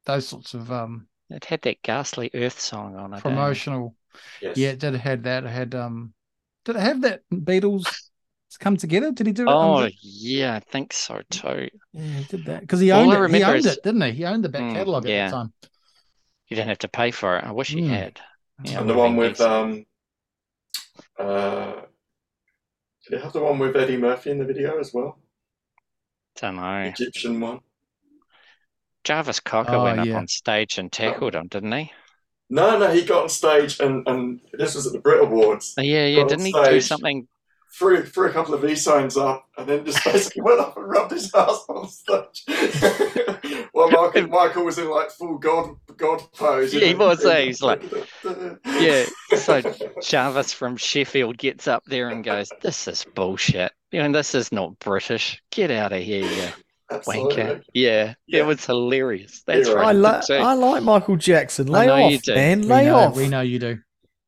those 0.07 0.27
sorts 0.29 0.55
of 0.55 0.71
um 0.71 1.09
It 1.29 1.45
had 1.45 1.63
that 1.63 1.83
ghastly 1.83 2.31
Earth 2.35 2.61
song 2.61 2.97
on 2.97 3.13
it. 3.13 3.17
eh? 3.19 3.21
promotional. 3.21 3.95
Yes. 4.41 4.57
Yeah, 4.57 4.71
it 4.71 4.79
did 4.81 4.95
have 4.95 5.23
that. 5.25 5.45
It 5.45 5.51
had 5.51 5.75
um, 5.75 6.15
did 6.65 6.77
it 6.77 6.81
have 6.83 7.03
that 7.03 7.23
Beatles 7.33 7.87
come 8.59 8.77
together? 8.77 9.13
Did 9.13 9.27
he 9.27 9.33
do 9.33 9.45
it? 9.45 9.49
Oh 9.51 9.85
Um, 9.85 9.91
yeah, 10.03 10.55
I 10.57 10.61
think 10.61 10.93
so 10.93 11.23
too. 11.31 11.69
yeah, 11.93 12.03
he 12.19 12.25
did 12.25 12.45
that 12.47 12.61
because 12.63 12.81
he 12.81 12.91
owned 12.93 13.13
I 13.13 13.25
it. 13.25 13.31
He 13.35 13.43
owned 13.45 13.59
is- 13.59 13.67
it, 13.67 13.83
didn't 13.83 14.03
he? 14.03 14.11
He 14.13 14.25
owned 14.25 14.45
the 14.45 14.49
back 14.49 14.63
Mm, 14.63 14.75
catalog 14.75 15.05
at 15.05 15.11
yeah. 15.11 15.27
the 15.31 15.37
time. 15.37 15.53
You 16.51 16.57
didn't 16.57 16.69
have 16.69 16.79
to 16.79 16.89
pay 16.89 17.13
for 17.13 17.39
it. 17.39 17.45
I 17.45 17.53
wish 17.53 17.71
you 17.71 17.83
Mm. 17.83 17.89
had. 17.89 18.21
Yeah, 18.65 18.81
and 18.81 18.91
the 18.91 18.95
one 18.95 19.17
with 19.17 19.39
decent. 19.39 19.51
um 19.51 19.87
uh 21.19 21.73
did 23.05 23.15
it 23.19 23.23
have 23.23 23.33
the 23.33 23.41
one 23.41 23.59
with 23.59 23.77
Eddie 23.77 23.97
Murphy 23.97 24.31
in 24.31 24.39
the 24.39 24.45
video 24.45 24.79
as 24.79 24.93
well? 24.93 25.19
don't 26.37 26.57
know. 26.57 26.83
Egyptian 26.89 27.41
one. 27.41 27.61
Jarvis 29.05 29.41
Cocker 29.41 29.77
Oh, 29.77 29.85
went 29.85 30.01
up 30.01 30.15
on 30.15 30.27
stage 30.29 30.77
and 30.79 30.93
tackled 30.93 31.35
him, 31.35 31.47
didn't 31.49 31.73
he? 31.73 31.93
No, 32.51 32.79
no, 32.79 32.91
he 32.91 33.05
got 33.05 33.23
on 33.23 33.29
stage 33.29 33.81
and, 33.81 34.07
and 34.09 34.41
this 34.53 34.75
was 34.75 34.87
at 34.87 34.93
the 34.93 34.99
Brit 34.99 35.23
Awards. 35.23 35.75
Oh, 35.79 35.83
yeah, 35.83 36.07
yeah. 36.07 36.21
Got 36.23 36.31
Didn't 36.31 36.47
he 36.47 36.53
do 36.53 36.81
something? 36.81 37.29
Threw, 37.73 38.05
threw 38.05 38.29
a 38.29 38.33
couple 38.33 38.53
of 38.55 38.63
V 38.63 38.75
signs 38.75 39.17
up 39.17 39.47
and 39.57 39.67
then 39.69 39.85
just 39.85 40.05
basically 40.05 40.43
went 40.43 40.61
up 40.61 40.77
and 40.77 40.89
rubbed 40.89 41.13
his 41.13 41.33
ass 41.35 41.65
on 41.69 41.89
stage. 41.89 42.45
While 43.73 43.91
Michael, 43.91 44.27
Michael 44.29 44.65
was 44.65 44.79
in 44.79 44.91
like 44.91 45.11
full 45.11 45.39
God 45.39 45.77
God 45.97 46.21
pose. 46.35 46.75
Yeah, 46.75 46.87
he 46.87 46.95
know. 46.95 47.07
was, 47.09 47.25
eh? 47.25 47.43
He's 47.45 47.63
like- 47.63 47.83
Yeah, 48.67 49.05
so 49.37 49.63
Jarvis 50.03 50.53
from 50.53 50.77
Sheffield 50.77 51.39
gets 51.39 51.69
up 51.69 51.85
there 51.87 52.09
and 52.09 52.25
goes, 52.25 52.51
"This 52.61 52.89
is 52.89 53.05
bullshit. 53.15 53.73
You 53.93 54.03
know, 54.03 54.13
this 54.13 54.35
is 54.35 54.51
not 54.53 54.79
British. 54.81 55.41
Get 55.51 55.71
out 55.71 55.93
of 55.93 56.03
here, 56.03 56.25
you 56.25 56.49
wanker." 56.91 57.63
Yeah, 57.73 58.15
Yeah. 58.27 58.41
it 58.41 58.47
was 58.47 58.65
hilarious. 58.67 59.43
That's 59.47 59.69
You're 59.69 59.77
right. 59.77 59.95
I, 59.97 59.99
right. 60.01 60.29
li- 60.29 60.37
I 60.39 60.55
like 60.55 60.83
Michael 60.83 61.17
Jackson. 61.17 61.69
I 61.75 61.81
Lay 61.81 61.87
know 61.87 62.09
you 62.09 62.17
off, 62.17 62.23
do. 62.23 62.35
man. 62.35 62.61
We 62.63 62.67
Lay 62.67 62.85
know, 62.87 62.97
off. 62.97 63.17
we 63.17 63.29
know 63.29 63.41
you 63.43 63.59
do. 63.59 63.79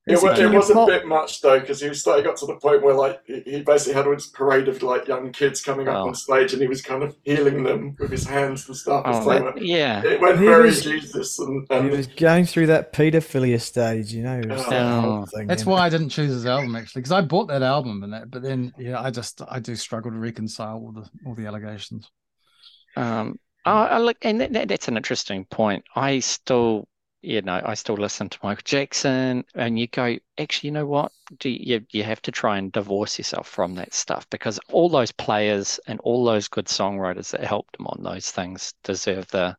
It, 0.05 0.19
He's 0.19 0.25
it 0.25 0.51
was 0.51 0.69
a 0.69 0.85
bit 0.85 1.07
much 1.07 1.41
though, 1.43 1.61
because 1.61 1.81
he 1.81 1.89
was 1.89 2.01
starting 2.01 2.25
got 2.25 2.37
to 2.39 2.47
the 2.47 2.57
point 2.57 2.83
where 2.83 2.93
like 2.95 3.21
he, 3.25 3.41
he 3.47 3.63
basically 3.63 3.95
had 3.95 4.05
this 4.13 4.27
parade 4.27 4.67
of 4.67 4.83
like 4.83 5.07
young 5.07 5.31
kids 5.31 5.63
coming 5.63 5.87
up 5.87 5.95
Oh. 5.99 6.09
on 6.09 6.15
stage, 6.17 6.53
and 6.53 6.61
he 6.61 6.67
was 6.67 6.83
kind 6.83 7.05
of 7.05 7.15
healing 7.23 7.63
them 7.63 7.95
with 8.01 8.11
his 8.11 8.25
hands 8.27 8.67
and 8.67 8.77
stuff. 8.77 9.05
Oh, 9.07 9.31
they 9.31 9.39
that- 9.39 9.65
yeah. 9.65 10.03
it 10.05 10.21
went 10.21 10.41
He 10.41 10.45
very 10.47 10.65
was- 10.65 10.83
Jesus, 10.83 11.39
and, 11.39 11.69
He 11.71 11.91
was 11.97 12.09
going 12.09 12.47
through 12.47 12.67
that 12.67 12.93
paedophilia 12.93 13.61
stage, 13.61 14.13
you 14.13 14.25
know. 14.25 14.41
It 14.41 14.49
that 14.49 14.67
Oh. 14.73 15.25
thing, 15.27 15.47
That's 15.47 15.63
yeah. 15.63 15.69
why 15.71 15.87
I 15.87 15.89
didn't 15.89 16.09
choose 16.09 16.31
his 16.33 16.47
album 16.47 16.75
actually, 16.75 17.03
because 17.03 17.13
I 17.13 17.21
bought 17.21 17.47
that 17.47 17.63
album 17.63 18.03
and 18.03 18.13
that, 18.13 18.29
but 18.29 18.43
then 18.43 18.73
yeah, 18.77 19.01
I 19.01 19.11
just 19.11 19.41
I 19.49 19.61
do 19.61 19.77
struggle 19.77 20.11
to 20.11 20.19
reconcile 20.19 20.79
all 20.79 20.91
the 20.91 21.09
all 21.27 21.37
the 21.37 21.47
allegations. 21.47 22.11
Um, 22.97 23.39
oh, 23.67 23.71
I 23.73 23.99
look, 23.99 24.17
and 24.23 24.41
that, 24.41 24.53
that, 24.53 24.67
that's 24.69 24.89
an 24.89 24.97
interesting 24.97 25.45
point. 25.45 25.85
I 25.95 26.19
still, 26.19 26.89
you 27.23 27.43
know, 27.43 27.61
I 27.65 27.75
still 27.75 27.97
listen 27.97 28.29
to 28.31 28.39
Michael 28.43 28.63
Jackson, 28.65 29.45
and 29.55 29.79
you 29.79 29.87
go, 29.89 30.17
actually, 30.39 30.69
you 30.69 30.73
know 30.73 30.87
what? 30.87 31.13
Do 31.39 31.49
you 31.51 31.87
you 31.91 32.03
have 32.05 32.23
to 32.23 32.33
try 32.33 32.59
and 32.59 32.73
divorce 32.73 33.19
yourself 33.19 33.49
from 33.49 33.75
that 33.77 33.95
stuff 33.95 34.29
because 34.31 34.59
all 34.71 34.89
those 34.89 35.13
players 35.13 35.81
and 35.87 36.01
all 36.01 36.25
those 36.25 36.49
good 36.49 36.67
songwriters 36.67 37.31
that 37.33 37.45
helped 37.45 37.79
him 37.79 37.87
on 37.87 38.03
those 38.03 38.31
things 38.31 38.75
deserve 38.85 39.29
the 39.29 39.57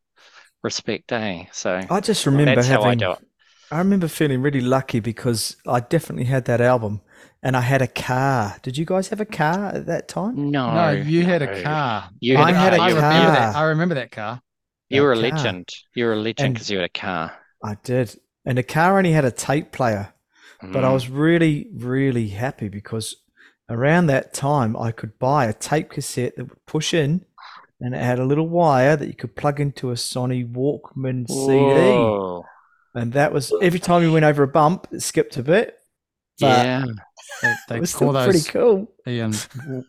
respect, 0.62 1.12
eh? 1.12 1.46
So 1.52 1.88
I 1.88 2.00
just 2.00 2.26
remember 2.26 2.62
that's 2.62 2.68
how 2.68 2.84
I 2.84 2.94
do 2.94 3.12
it. 3.12 3.18
I 3.70 3.78
remember 3.78 4.08
feeling 4.08 4.42
really 4.42 4.60
lucky 4.60 5.00
because 5.00 5.56
I 5.66 5.80
definitely 5.80 6.24
had 6.24 6.44
that 6.46 6.60
album, 6.60 7.00
and 7.42 7.56
I 7.56 7.60
had 7.62 7.82
a 7.82 7.88
car. 7.88 8.56
Did 8.62 8.78
you 8.78 8.84
guys 8.84 9.08
have 9.08 9.20
a 9.20 9.24
car 9.26 9.68
at 9.68 9.86
that 9.86 10.08
time? 10.08 10.40
No, 10.66 10.70
no, 10.70 10.90
you 10.90 11.24
had 11.24 11.42
a 11.42 11.48
car. 11.48 12.10
You 12.20 12.36
I 12.36 12.52
had, 12.52 12.52
had 12.52 12.74
a 12.74 12.80
I 12.80 12.88
you, 12.88 12.96
remember 12.96 13.30
car. 13.30 13.32
that. 13.32 13.56
I 13.56 13.62
remember 13.64 13.94
that 13.96 14.10
car. 14.10 14.42
You 14.88 15.02
were 15.02 15.12
a 15.12 15.16
That 15.16 15.22
car. 15.22 15.56
legend. 15.56 15.68
You 15.94 16.06
were 16.06 16.14
a 16.14 16.16
legend 16.20 16.54
because 16.54 16.70
you 16.70 16.78
had 16.78 16.86
a 16.86 16.88
car. 17.00 17.38
I 17.64 17.76
did, 17.82 18.18
and 18.44 18.58
the 18.58 18.62
car 18.62 18.98
only 18.98 19.12
had 19.12 19.24
a 19.24 19.30
tape 19.30 19.72
player. 19.72 20.12
But 20.62 20.84
I 20.84 20.88
Mm. 20.88 20.94
was 20.94 21.08
really, 21.10 21.68
really 21.74 22.28
happy 22.28 22.68
because 22.68 23.16
around 23.68 24.06
that 24.06 24.32
time 24.32 24.76
I 24.76 24.92
could 24.92 25.18
buy 25.18 25.46
a 25.46 25.52
tape 25.52 25.90
cassette 25.90 26.36
that 26.36 26.44
would 26.48 26.64
push 26.66 26.94
in 26.94 27.24
and 27.80 27.94
it 27.94 28.00
had 28.02 28.18
a 28.18 28.24
little 28.24 28.48
wire 28.48 28.96
that 28.96 29.06
you 29.06 29.14
could 29.14 29.36
plug 29.36 29.60
into 29.60 29.90
a 29.90 29.94
Sony 29.94 30.46
Walkman 30.50 31.26
CD. 31.28 32.42
And 32.94 33.12
that 33.12 33.32
was 33.32 33.52
every 33.60 33.80
time 33.80 34.02
you 34.02 34.12
went 34.12 34.24
over 34.24 34.42
a 34.42 34.48
bump, 34.48 34.86
it 34.92 35.00
skipped 35.00 35.36
a 35.36 35.42
bit. 35.42 35.76
But 36.40 36.64
Yeah. 36.66 36.84
They, 37.42 37.54
they 37.68 37.76
it 37.76 37.80
was 37.80 37.94
call 37.94 38.12
still 38.12 38.24
pretty 38.24 38.38
those 38.38 38.48
cool. 38.48 38.92
Ian 39.06 39.32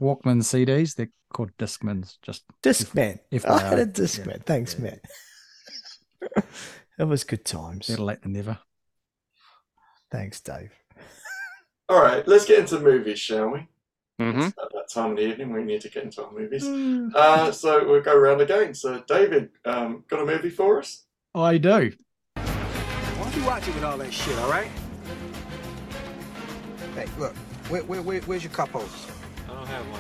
Walkman 0.01 0.41
CDs. 0.43 0.95
They're 0.95 1.11
called 1.31 1.51
Discmans. 1.57 2.17
Just 2.21 2.43
Discman. 2.63 3.19
if 3.31 3.45
I 3.45 3.59
had 3.61 3.79
a 3.79 3.85
Discman. 3.85 4.27
yeah, 4.27 4.37
Thanks, 4.45 4.75
yeah. 4.77 4.81
man. 4.83 4.99
it 6.97 7.03
was 7.05 7.23
good 7.23 7.45
times. 7.45 7.87
better 7.87 8.01
late 8.03 8.21
than 8.21 8.33
never. 8.33 8.59
Thanks, 10.11 10.39
Dave. 10.39 10.71
all 11.89 12.01
right, 12.01 12.27
let's 12.27 12.45
get 12.45 12.59
into 12.59 12.79
movies, 12.79 13.19
shall 13.19 13.49
we? 13.49 13.67
hmm 14.19 14.39
It's 14.39 14.47
at 14.47 14.71
that 14.73 14.89
time 14.89 15.11
of 15.11 15.17
the 15.17 15.23
evening 15.23 15.51
we 15.51 15.63
need 15.63 15.81
to 15.81 15.89
get 15.89 16.03
into 16.03 16.23
our 16.23 16.31
movies. 16.31 16.65
Uh, 17.13 17.51
so 17.51 17.85
we'll 17.85 18.01
go 18.01 18.15
around 18.15 18.39
again. 18.41 18.73
So 18.73 19.03
David, 19.07 19.49
um, 19.65 20.03
got 20.07 20.21
a 20.21 20.25
movie 20.25 20.49
for 20.49 20.79
us? 20.79 21.03
I 21.33 21.57
do. 21.57 21.91
Why 22.35 23.23
don't 23.23 23.35
you 23.35 23.45
watch 23.45 23.67
it 23.67 23.75
with 23.75 23.83
all 23.83 23.97
that 23.97 24.13
shit, 24.13 24.37
all 24.39 24.49
right? 24.49 24.69
Hey, 26.95 27.07
look, 27.19 27.35
where, 27.67 27.83
where, 27.83 28.01
where, 28.01 28.21
where's 28.21 28.43
your 28.43 28.53
cup 28.53 28.69
holders? 28.69 29.07
I 29.49 29.53
don't 29.53 29.67
have 29.67 29.85
one. 29.89 29.99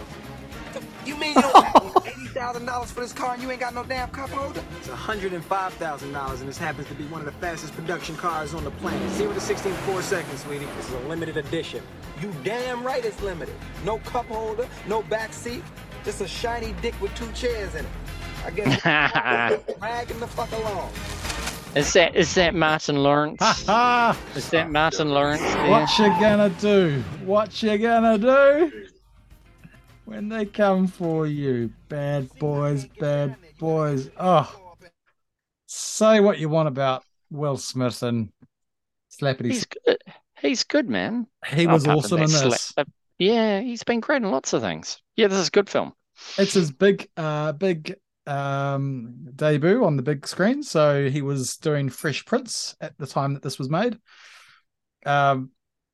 You 1.05 1.15
mean 1.17 1.35
you 1.35 1.41
don't 1.41 1.97
eighty 2.07 2.27
thousand 2.27 2.65
dollars 2.65 2.91
for 2.91 3.01
this 3.01 3.13
car 3.13 3.33
and 3.33 3.43
you 3.43 3.51
ain't 3.51 3.59
got 3.59 3.73
no 3.73 3.83
damn 3.83 4.09
cup 4.09 4.29
holder? 4.29 4.63
It's 4.79 4.87
$105,000 4.87 6.39
and 6.39 6.49
this 6.49 6.57
happens 6.57 6.87
to 6.87 6.93
be 6.95 7.05
one 7.05 7.21
of 7.21 7.25
the 7.25 7.31
fastest 7.33 7.73
production 7.75 8.15
cars 8.15 8.53
on 8.53 8.63
the 8.63 8.71
planet. 8.71 9.09
Zero 9.11 9.33
to 9.33 9.39
16 9.39 9.71
in 9.71 9.77
four 9.79 10.01
seconds, 10.01 10.41
sweetie. 10.41 10.65
This 10.77 10.87
is 10.87 10.93
a 10.93 10.99
limited 11.07 11.37
edition. 11.37 11.83
You 12.21 12.31
damn 12.43 12.83
right 12.83 13.03
it's 13.05 13.21
limited. 13.21 13.55
No 13.83 13.99
cup 13.99 14.25
holder, 14.25 14.67
no 14.87 15.03
back 15.03 15.31
seat, 15.33 15.63
just 16.03 16.21
a 16.21 16.27
shiny 16.27 16.73
dick 16.81 16.99
with 17.01 17.13
two 17.15 17.31
chairs 17.33 17.75
in 17.75 17.85
it. 17.85 17.91
I 18.45 18.51
guess 18.51 18.81
dragging 19.79 20.19
the 20.19 20.27
fuck 20.27 20.51
along. 20.51 20.91
Is 21.75 21.91
that 21.93 22.15
is 22.15 22.33
that 22.35 22.55
Martin 22.55 22.95
Lawrence? 23.03 23.41
Ha 23.41 23.63
ha! 23.65 24.17
Is 24.35 24.49
that 24.51 24.71
Martin 24.71 25.09
Lawrence 25.09 25.41
there? 25.41 25.69
What 25.69 25.99
you 25.99 26.07
gonna 26.21 26.49
do? 26.49 27.03
What 27.25 27.61
you 27.61 27.77
gonna 27.77 28.17
do? 28.17 28.84
When 30.05 30.29
they 30.29 30.45
come 30.45 30.87
for 30.87 31.25
you, 31.25 31.71
bad 31.89 32.29
boys, 32.37 32.85
bad 32.99 33.35
boys. 33.59 34.09
Oh, 34.17 34.75
say 35.65 36.19
what 36.19 36.37
you 36.37 36.47
want 36.47 36.67
about 36.67 37.03
Will 37.31 37.57
Smith 37.57 38.03
and 38.03 38.29
Slappity. 39.11 39.47
He's 39.47 39.65
good. 39.65 39.97
He's 40.39 40.63
good, 40.63 40.89
man. 40.89 41.27
He 41.47 41.65
was 41.65 41.85
Apart 41.85 41.97
awesome 41.97 42.21
in 42.21 42.29
this. 42.29 42.61
slap- 42.61 42.87
yeah, 43.17 43.61
he's 43.61 43.83
been 43.83 43.99
great 43.99 44.21
in 44.21 44.29
lots 44.29 44.53
of 44.53 44.61
things. 44.61 45.01
Yeah, 45.15 45.27
this 45.27 45.39
is 45.39 45.47
a 45.47 45.51
good 45.51 45.69
film. 45.69 45.93
It's 46.37 46.53
his 46.53 46.71
big, 46.71 47.09
uh, 47.17 47.53
big 47.53 47.95
um 48.27 49.13
debut 49.35 49.85
on 49.85 49.97
the 49.97 50.01
big 50.03 50.27
screen. 50.27 50.61
So 50.63 51.09
he 51.09 51.21
was 51.21 51.57
doing 51.57 51.89
Fresh 51.89 52.25
Prince 52.25 52.75
at 52.81 52.97
the 52.97 53.07
time 53.07 53.33
that 53.33 53.43
this 53.43 53.57
was 53.57 53.69
made. 53.69 53.97
Um, 55.05 55.51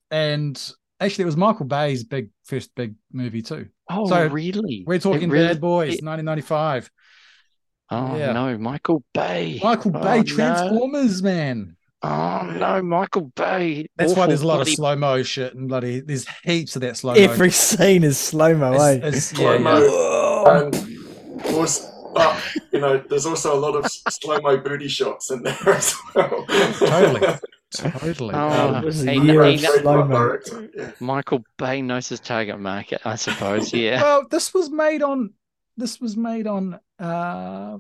and 0.09 0.73
actually, 1.01 1.23
it 1.23 1.25
was 1.25 1.37
Michael 1.37 1.65
Bay's 1.65 2.03
big 2.05 2.29
first 2.45 2.73
big 2.75 2.95
movie 3.11 3.41
too. 3.41 3.67
Oh, 3.89 4.07
So, 4.07 4.27
really? 4.27 4.83
We're 4.87 4.99
talking 4.99 5.29
really- 5.29 5.47
Bad 5.47 5.59
Boys, 5.61 5.95
it- 5.95 6.03
1995. 6.03 6.89
Oh 7.93 8.15
yeah. 8.17 8.31
no, 8.31 8.57
Michael 8.57 9.03
Bay. 9.13 9.59
Michael 9.61 9.91
Oh, 9.95 10.01
Bay, 10.01 10.17
no. 10.19 10.23
Transformers, 10.23 11.21
man. 11.21 11.75
Oh 12.03 12.49
no, 12.57 12.81
Michael 12.81 13.31
Bay. 13.35 13.87
That's 13.97 14.15
why 14.15 14.27
there's 14.27 14.41
a 14.43 14.47
lot 14.47 14.55
bloody- 14.55 14.71
of 14.71 14.75
slow 14.75 14.95
mo 14.95 15.21
shit 15.23 15.53
and 15.53 15.67
bloody. 15.67 15.99
There's 15.99 16.25
heaps 16.43 16.75
of 16.77 16.81
that 16.83 16.95
slow 16.97 17.13
mo. 17.13 17.19
Every 17.19 17.51
scene 17.51 18.03
is 18.05 18.17
slow 18.17 18.55
mo, 18.55 18.71
eh? 18.73 18.93
It's- 18.93 19.07
it's- 19.07 19.25
slow 19.25 19.59
mo. 19.59 19.77
yeah. 20.45 20.61
And 20.61 21.55
also, 21.55 21.87
but, 22.15 22.41
you 22.73 22.79
know, 22.79 22.97
there's 23.09 23.25
also 23.25 23.55
a 23.55 23.59
lot 23.59 23.75
of 23.75 23.85
slow 23.91 24.39
mo 24.41 24.57
booty 24.57 24.87
shots 24.87 25.29
in 25.31 25.43
there 25.43 25.57
as 25.67 25.93
well. 26.15 26.45
Totally. 26.79 27.37
Totally. 27.73 28.33
Oh, 28.35 28.75
it 28.79 28.83
was 28.83 29.05
a 29.07 29.11
he- 29.13 29.19
year 29.21 29.45
he- 29.45 29.55
of 29.55 29.61
Great 29.61 29.81
slow 29.81 30.03
mo. 30.05 30.37
yeah. 30.75 30.91
Michael 30.99 31.43
Bay 31.57 31.81
knows 31.81 32.09
his 32.09 32.19
target 32.19 32.59
market, 32.59 33.01
I 33.05 33.15
suppose. 33.15 33.73
Yeah. 33.73 34.01
Well, 34.01 34.27
this 34.29 34.53
was 34.53 34.69
made 34.69 35.01
on. 35.01 35.33
This 35.77 36.01
was 36.01 36.17
made 36.17 36.47
on 36.47 36.79
uh, 36.99 37.77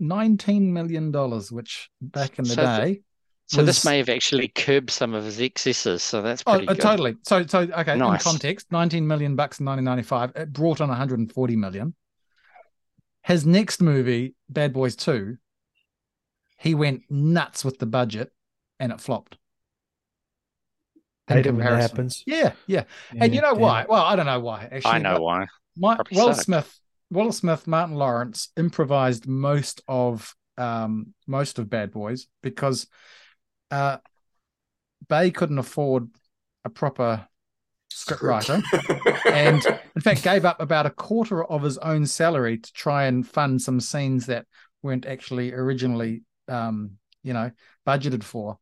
nineteen 0.00 0.72
million 0.72 1.10
dollars, 1.10 1.52
which 1.52 1.90
back 2.00 2.38
in 2.38 2.44
the 2.44 2.50
So 2.50 2.64
th- 2.64 2.80
day. 2.94 3.02
So 3.46 3.62
this 3.62 3.82
may 3.84 3.96
have 3.96 4.10
actually 4.10 4.48
curbed 4.48 4.90
some 4.90 5.14
of 5.14 5.24
his 5.24 5.40
excesses. 5.40 6.02
So 6.02 6.20
that's 6.20 6.42
Oh, 6.46 6.52
pretty 6.52 6.68
uh, 6.68 6.74
good. 6.74 6.82
totally. 6.82 7.16
So, 7.24 7.46
so 7.46 7.60
okay. 7.60 7.96
Nice. 7.96 8.20
In 8.24 8.30
context, 8.32 8.66
nineteen 8.70 9.06
million 9.06 9.36
bucks 9.36 9.58
in 9.58 9.64
nineteen 9.66 9.84
ninety 9.84 10.02
five. 10.02 10.32
It 10.34 10.52
brought 10.52 10.80
on 10.80 10.88
one 10.88 10.96
hundred 10.98 11.18
and 11.18 11.32
forty 11.32 11.56
million. 11.56 11.94
his 13.22 13.44
next 13.46 13.80
movie, 13.82 14.34
Bad 14.48 14.72
Boys 14.72 14.96
Two, 14.96 15.36
he 16.58 16.74
went 16.74 17.02
nuts 17.10 17.64
with 17.64 17.78
the 17.78 17.86
budget, 17.86 18.32
and 18.80 18.92
it 18.92 19.00
flopped. 19.00 19.36
In 21.28 21.36
Hate 21.36 21.46
it 21.46 21.50
when 21.50 21.58
that 21.58 21.64
comparison. 21.64 21.90
happens. 21.90 22.22
Yeah, 22.26 22.52
yeah. 22.66 22.84
And 23.20 23.34
you 23.34 23.42
know 23.42 23.52
Yeah. 23.52 23.60
why? 23.60 23.86
Well, 23.88 24.02
I 24.02 24.16
don't 24.16 24.26
know 24.26 24.40
why. 24.40 24.68
Actually, 24.70 24.90
I 24.90 24.98
know 24.98 25.20
why. 25.20 25.46
My, 25.76 25.98
Will 26.12 26.32
sucked. 26.32 26.44
Smith, 26.44 26.80
Will 27.10 27.32
Smith, 27.32 27.66
Martin 27.66 27.96
Lawrence 27.96 28.48
improvised 28.56 29.26
most 29.26 29.82
of 29.88 30.34
um 30.56 31.14
most 31.26 31.58
of 31.58 31.70
Bad 31.70 31.92
Boys 31.92 32.26
because 32.42 32.88
uh 33.70 33.98
Bay 35.08 35.30
couldn't 35.30 35.58
afford 35.58 36.08
a 36.64 36.70
proper 36.70 37.28
script 37.90 38.22
writer 38.22 38.60
and 39.32 39.64
in 39.96 40.02
fact 40.02 40.22
gave 40.22 40.44
up 40.44 40.60
about 40.60 40.86
a 40.86 40.90
quarter 40.90 41.44
of 41.44 41.62
his 41.62 41.78
own 41.78 42.06
salary 42.06 42.58
to 42.58 42.72
try 42.72 43.04
and 43.04 43.26
fund 43.26 43.62
some 43.62 43.80
scenes 43.80 44.26
that 44.26 44.46
weren't 44.82 45.06
actually 45.06 45.52
originally 45.52 46.22
um 46.48 46.92
you 47.28 47.34
know 47.34 47.50
budgeted 47.86 48.22
for. 48.24 48.58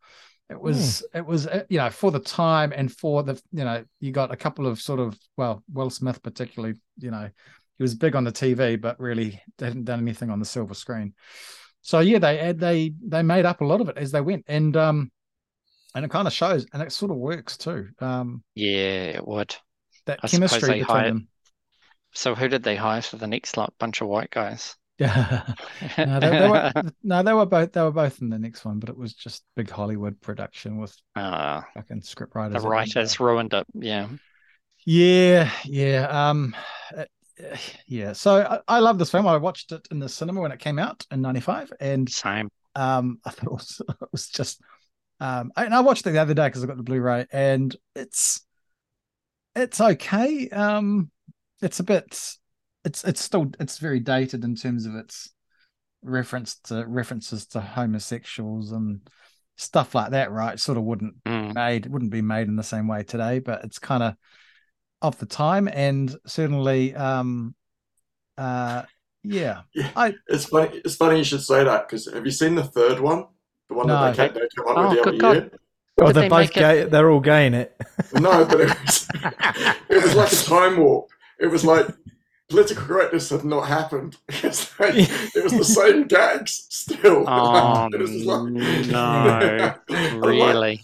It 0.49 0.61
was 0.61 1.05
it 1.13 1.27
was 1.27 1.47
uh, 1.47 1.65
you 1.69 1.79
know 1.79 1.91
for 1.91 2.11
the 2.11 2.21
time 2.21 2.73
and 2.77 2.89
for 3.01 3.23
the 3.23 3.35
you 3.53 3.65
know 3.65 3.85
you 4.01 4.13
got 4.13 4.31
a 4.33 4.37
couple 4.37 4.67
of 4.67 4.81
sort 4.81 5.01
of 5.01 5.19
well 5.37 5.63
will 5.73 5.91
smith 5.91 6.23
particularly 6.23 6.77
you 6.99 7.11
know 7.11 7.29
he 7.79 7.83
was 7.83 7.95
big 7.97 8.15
on 8.15 8.25
the 8.25 8.33
tv 8.33 8.81
but 8.81 9.01
really 9.01 9.41
hadn't 9.59 9.85
done 9.85 10.01
anything 10.01 10.31
on 10.31 10.39
the 10.39 10.45
silver 10.47 10.75
screen. 10.75 11.15
So 11.83 11.99
yeah 12.01 12.21
they 12.21 12.37
had 12.39 12.59
they 12.61 12.93
they 13.13 13.23
made 13.23 13.45
up 13.45 13.61
a 13.61 13.65
lot 13.65 13.81
of 13.81 13.89
it 13.89 13.97
as 13.99 14.13
they 14.13 14.21
went. 14.21 14.45
And 14.47 14.77
um 14.77 15.11
and 15.95 16.05
it 16.05 16.11
kind 16.11 16.29
of 16.29 16.33
shows 16.33 16.67
and 16.73 16.81
it 16.83 16.93
sort 16.93 17.11
of 17.11 17.17
works 17.17 17.57
too. 17.57 17.89
Um 18.01 18.45
Yeah, 18.55 19.19
it 19.19 19.27
would. 19.27 19.57
that 20.07 20.21
I 20.23 20.29
chemistry 20.29 20.61
between 20.61 20.85
hired- 20.85 21.07
them. 21.09 21.29
So 22.13 22.35
who 22.35 22.49
did 22.49 22.63
they 22.63 22.77
hire 22.77 23.03
for 23.03 23.17
the 23.17 23.27
next 23.27 23.57
like 23.57 23.71
bunch 23.79 24.01
of 24.01 24.09
white 24.09 24.31
guys? 24.31 24.77
Yeah. 24.99 25.55
no, 25.99 26.21
they, 26.21 26.31
they 26.31 26.49
were, 26.49 26.73
no, 27.03 27.23
they 27.23 27.33
were 27.33 27.47
both 27.47 27.73
they 27.73 27.83
were 27.83 27.91
both 27.93 28.23
in 28.23 28.31
the 28.31 28.39
next 28.39 28.65
one, 28.65 28.79
but 28.79 28.89
it 28.89 28.97
was 28.97 29.13
just 29.13 29.45
big 29.55 29.71
Hollywood 29.71 30.21
production 30.21 30.79
with 30.79 30.97
Ah, 31.15 31.67
fucking 31.75 32.03
script 32.03 32.33
the 32.33 32.39
writers. 32.39 32.63
that 32.63 32.69
writers 32.69 33.21
uh, 33.21 33.25
ruined 33.25 33.53
it. 33.55 33.67
Yeah. 33.75 34.09
Yeah, 34.85 35.51
yeah, 35.65 36.07
um, 36.31 36.55
uh, 36.97 37.05
yeah. 37.87 38.13
So 38.13 38.37
I, 38.69 38.77
I 38.77 38.79
love 38.79 38.99
this 38.99 39.11
film. 39.11 39.27
I 39.27 39.37
watched 39.37 39.73
it 39.73 39.87
in 39.91 39.99
the 39.99 40.09
cinema 40.09 40.41
when 40.41 40.53
it 40.53 40.61
came 40.61 40.79
out 40.79 41.05
in 41.11 41.23
'95, 41.23 41.73
and 41.81 42.09
Same. 42.09 42.49
um, 42.75 43.19
I 43.25 43.31
thought 43.31 43.47
it 43.47 43.53
was, 43.53 43.83
it 43.89 44.09
was 44.13 44.29
just, 44.29 44.61
um, 45.21 45.53
I, 45.57 45.65
and 45.65 45.75
I 45.75 45.81
watched 45.81 46.07
it 46.07 46.13
the 46.13 46.21
other 46.21 46.35
day 46.35 46.47
because 46.47 46.63
I 46.63 46.69
got 46.69 46.77
the 46.77 46.85
Blu-ray, 46.85 47.27
and 47.33 47.75
it's, 47.97 48.47
it's 49.57 49.81
okay. 49.81 50.49
Um, 50.51 51.11
it's 51.63 51.81
a 51.81 51.85
bit, 51.85 52.37
it's 52.87 53.05
it's 53.05 53.21
still 53.21 53.51
it's 53.61 53.79
very 53.79 54.01
dated 54.01 54.45
in 54.45 54.55
terms 54.55 54.87
of 54.87 54.95
its 54.95 55.31
reference 56.03 56.57
to 56.69 56.85
references 56.87 57.45
to 57.49 57.61
homosexuals 57.61 58.73
and 58.73 59.01
stuff 59.57 59.95
like 59.95 60.13
that. 60.13 60.31
Right, 60.31 60.59
sort 60.59 60.79
of 60.79 60.85
wouldn't 60.85 61.23
Mm. 61.25 61.55
made 61.55 61.87
wouldn't 61.87 62.11
be 62.13 62.23
made 62.23 62.49
in 62.49 62.57
the 62.57 62.63
same 62.63 62.89
way 62.89 63.03
today, 63.03 63.41
but 63.41 63.65
it's 63.65 63.79
kind 63.79 64.03
of 64.03 64.15
of 65.03 65.19
the 65.19 65.27
time, 65.27 65.69
and 65.69 66.17
certainly, 66.27 66.95
um, 66.95 67.55
uh, 68.39 68.83
yeah, 69.23 69.61
It's 70.29 70.47
funny. 70.47 70.81
It's 70.85 70.95
funny 70.97 71.19
you 71.19 71.25
should 71.25 71.43
say 71.43 71.65
that 71.65 71.87
because 71.87 72.11
have 72.13 72.25
you 72.25 72.31
seen 72.33 72.55
the 72.55 72.65
third 72.65 73.01
one? 73.01 73.27
The 73.69 73.75
one 73.75 73.89
No. 73.89 73.95
that 74.01 74.17
they, 74.17 74.23
kept, 74.29 74.35
they 74.37 74.49
come 74.57 74.69
up 74.69 74.77
Oh, 74.79 74.89
with 74.89 74.99
the 74.99 75.05
good 75.05 75.09
other 75.09 75.19
God. 75.19 75.33
year. 75.37 75.51
Oh, 76.01 76.07
Did 76.07 76.15
they're 76.17 76.23
they 76.23 76.29
both 76.29 76.39
make 76.41 76.57
it- 76.57 76.61
gay. 76.61 76.85
They're 76.85 77.11
all 77.11 77.21
gay 77.21 77.47
in 77.47 77.55
it. 77.55 77.77
No, 78.15 78.45
but 78.45 78.61
it 78.61 78.69
was 78.69 79.09
it 79.91 80.03
was 80.05 80.15
like 80.15 80.33
a 80.33 80.37
time 80.37 80.77
warp. 80.79 81.09
It 81.41 81.49
was 81.49 81.65
like 81.65 81.87
political 82.49 82.85
correctness 82.85 83.31
had 83.31 83.45
not 83.45 83.67
happened. 83.69 84.17
It's 84.29 84.79
like, 84.79 84.95
it 84.97 85.43
was 85.45 85.53
the 85.53 85.65
same 85.65 86.07
gags 86.07 86.67
still. 86.71 87.25
Oh, 87.29 87.89
It 87.93 88.01
was 88.01 88.11
just 88.11 88.25
like- 88.27 88.43
no. 88.87 89.75
I'm 89.91 90.21
like, 90.21 90.25
Really? 90.25 90.83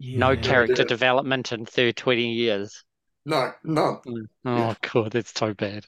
No 0.00 0.30
Yeah. 0.30 0.40
character 0.40 0.74
did. 0.82 0.88
development 0.88 1.52
in 1.52 1.64
30, 1.66 1.92
20 1.92 2.32
years. 2.32 2.84
no, 3.24 3.52
none. 3.64 3.98
Mm. 4.06 4.26
Oh, 4.44 4.74
God, 4.92 5.12
that's 5.12 5.32
so 5.38 5.54
bad. 5.54 5.86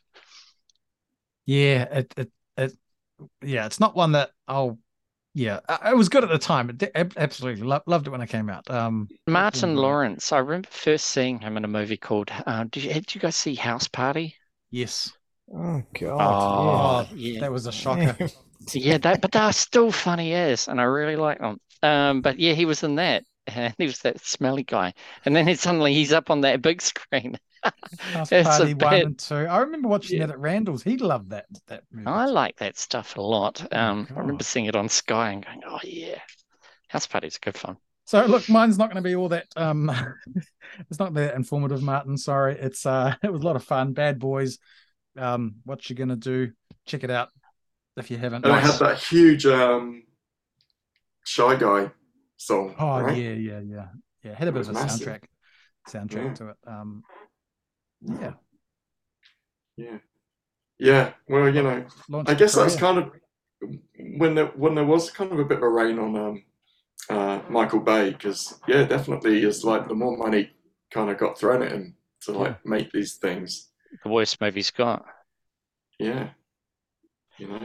Yeah, 1.46 1.82
it, 1.98 2.14
it, 2.16 2.32
it, 2.56 2.72
yeah, 3.42 3.66
it's 3.66 3.80
not 3.80 3.96
one 3.96 4.12
that 4.12 4.30
I'll, 4.48 4.78
yeah, 5.34 5.60
I- 5.68 5.90
it 5.90 5.96
was 5.96 6.08
good 6.08 6.24
at 6.24 6.30
the 6.30 6.38
time. 6.38 6.70
It, 6.80 6.92
absolutely 7.16 7.62
lo- 7.64 7.82
loved 7.86 8.06
it 8.06 8.10
when 8.10 8.20
it 8.20 8.28
came 8.28 8.48
out. 8.48 8.68
Um, 8.70 9.08
Martin. 9.26 9.76
Lawrence, 9.76 10.32
I 10.32 10.38
remember 10.38 10.68
first 10.70 11.06
seeing 11.06 11.40
him 11.40 11.56
in 11.56 11.64
a 11.64 11.68
movie 11.68 11.96
called, 11.96 12.30
uh, 12.46 12.64
did, 12.64 12.84
you, 12.84 12.92
did 12.94 13.14
you 13.14 13.20
guys 13.20 13.36
see 13.36 13.54
House 13.54 13.88
Party? 13.88 14.36
yes, 14.70 15.12
Oh 15.52 15.82
God. 15.98 17.06
Oh, 17.10 17.14
yeah. 17.14 17.40
that 17.40 17.52
was 17.52 17.66
a 17.66 17.72
shocker. 17.72 18.16
Yeah, 18.72 18.96
that, 18.98 19.20
but 19.20 19.32
they're 19.32 19.52
still 19.52 19.92
funny 19.92 20.32
as, 20.32 20.68
and 20.68 20.80
I 20.80 20.84
really 20.84 21.16
like 21.16 21.38
them. 21.38 21.60
Um, 21.82 22.22
but 22.22 22.38
yeah, 22.38 22.54
he 22.54 22.64
was 22.64 22.82
in 22.82 22.94
that, 22.94 23.24
and 23.46 23.74
he 23.76 23.84
was 23.84 23.98
that 24.00 24.24
smelly 24.24 24.62
guy, 24.62 24.94
and 25.24 25.36
then 25.36 25.54
suddenly 25.56 25.92
he's 25.92 26.14
up 26.14 26.30
on 26.30 26.40
that 26.42 26.62
big 26.62 26.80
screen. 26.80 27.38
House 28.12 28.30
Party 28.30 28.74
one 28.74 28.94
and 28.94 29.18
two. 29.18 29.34
I 29.34 29.58
remember 29.58 29.88
watching 29.88 30.18
Yeah. 30.20 30.26
that 30.26 30.34
at 30.34 30.38
Randall's. 30.40 30.82
He 30.82 30.96
loved 30.96 31.30
that 31.30 31.46
that 31.66 31.84
movie. 31.90 32.06
I 32.06 32.26
like 32.26 32.56
that 32.56 32.76
stuff 32.76 33.16
a 33.16 33.20
lot. 33.20 33.66
Oh, 33.72 33.78
Um, 33.78 34.06
I 34.14 34.20
remember 34.20 34.44
seeing 34.44 34.66
it 34.66 34.76
on 34.76 34.88
Sky 34.88 35.30
and 35.32 35.44
going, 35.44 35.62
"Oh 35.66 35.80
yeah, 35.84 36.20
House 36.88 37.06
Party's 37.06 37.38
good 37.38 37.56
fun." 37.56 37.76
So 38.06 38.24
look, 38.26 38.48
mine's 38.50 38.76
not 38.76 38.90
going 38.90 39.02
to 39.02 39.08
be 39.08 39.14
all 39.16 39.30
that. 39.30 39.46
Um, 39.56 39.90
it's 40.90 40.98
not 40.98 41.14
that 41.14 41.34
informative, 41.34 41.82
Martin. 41.82 42.16
Sorry, 42.18 42.54
it's 42.58 42.84
uh, 42.84 43.14
it 43.22 43.32
was 43.32 43.42
a 43.42 43.44
lot 43.46 43.56
of 43.56 43.64
fun. 43.64 43.92
Bad 43.92 44.18
Boys. 44.18 44.58
Um, 45.16 45.56
what 45.64 45.88
you 45.88 45.96
gonna 45.96 46.16
do? 46.16 46.52
Check 46.86 47.04
it 47.04 47.10
out 47.10 47.28
if 47.96 48.10
you 48.10 48.18
haven't. 48.18 48.44
And 48.44 48.52
I 48.52 48.60
had 48.60 48.78
that 48.80 48.98
huge 48.98 49.46
um, 49.46 50.02
shy 51.24 51.56
guy 51.56 51.90
song. 52.36 52.74
Oh 52.78 53.00
right? 53.00 53.16
yeah, 53.16 53.30
yeah, 53.32 53.60
yeah, 53.60 53.86
yeah. 54.22 54.34
Had 54.34 54.48
a 54.48 54.52
bit 54.52 54.62
of 54.62 54.68
a 54.70 54.72
massive. 54.72 55.06
soundtrack, 55.08 55.22
soundtrack 55.88 56.24
Yeah. 56.26 56.34
to 56.34 56.48
it. 56.50 56.56
Um, 56.66 57.02
yeah. 58.04 58.32
yeah, 59.76 59.98
yeah. 60.78 61.12
Well, 61.28 61.48
you 61.54 61.62
know, 61.62 61.84
Launched 62.08 62.30
I 62.30 62.32
a 62.32 62.36
guess 62.36 62.54
that's 62.54 62.76
career. 62.76 62.92
kind 62.94 62.98
of 62.98 63.12
when 64.18 64.34
there 64.34 64.46
when 64.56 64.74
there 64.74 64.84
was 64.84 65.10
kind 65.10 65.32
of 65.32 65.38
a 65.38 65.44
bit 65.44 65.58
of 65.58 65.62
a 65.64 65.68
rain 65.68 65.98
on 65.98 66.16
um, 66.16 66.42
uh, 67.10 67.40
Michael 67.48 67.80
Bay 67.80 68.10
because 68.10 68.60
yeah, 68.68 68.84
definitely 68.84 69.42
is 69.42 69.64
like 69.64 69.88
the 69.88 69.94
more 69.94 70.16
money 70.16 70.50
kind 70.90 71.10
of 71.10 71.18
got 71.18 71.38
thrown 71.38 71.62
at 71.62 71.72
him 71.72 71.96
to 72.22 72.32
like 72.32 72.64
make 72.64 72.90
these 72.92 73.14
things. 73.14 73.70
The 74.02 74.10
worst 74.10 74.40
movie's 74.40 74.70
got. 74.70 75.04
Yeah, 75.98 76.30
you 77.38 77.48
know. 77.48 77.60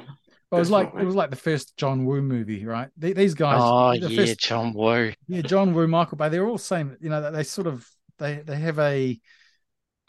Well, 0.52 0.58
it 0.58 0.62
was 0.62 0.72
like 0.72 0.92
it 1.00 1.04
was 1.06 1.16
like 1.16 1.30
the 1.30 1.36
first 1.36 1.78
John 1.78 2.06
Woo 2.06 2.22
movie, 2.24 2.66
right? 2.66 2.90
The- 2.98 3.14
These 3.14 3.36
guys, 3.36 3.60
Oh 3.62 3.92
the 4.00 4.10
yeah, 4.12 4.26
first- 4.26 4.40
John 4.40 4.74
Woo. 4.74 5.12
yeah, 5.28 5.42
John 5.42 5.74
Woo, 5.76 5.88
Michael 5.88 6.18
Bay, 6.18 6.30
they're 6.30 6.48
all 6.48 6.58
same. 6.58 6.98
You 7.02 7.10
know, 7.10 7.32
they 7.32 7.44
sort 7.44 7.68
of 7.68 7.88
they 8.18 8.38
they 8.38 8.56
have 8.58 8.80
a, 8.80 9.20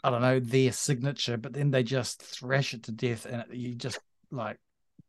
I 0.03 0.09
don't 0.09 0.21
know, 0.21 0.39
their 0.39 0.71
signature, 0.71 1.37
but 1.37 1.53
then 1.53 1.71
they 1.71 1.83
just 1.83 2.21
thrash 2.21 2.73
it 2.73 2.83
to 2.83 2.91
death, 2.91 3.25
and 3.25 3.41
it, 3.41 3.53
you 3.55 3.75
just 3.75 3.99
like 4.31 4.57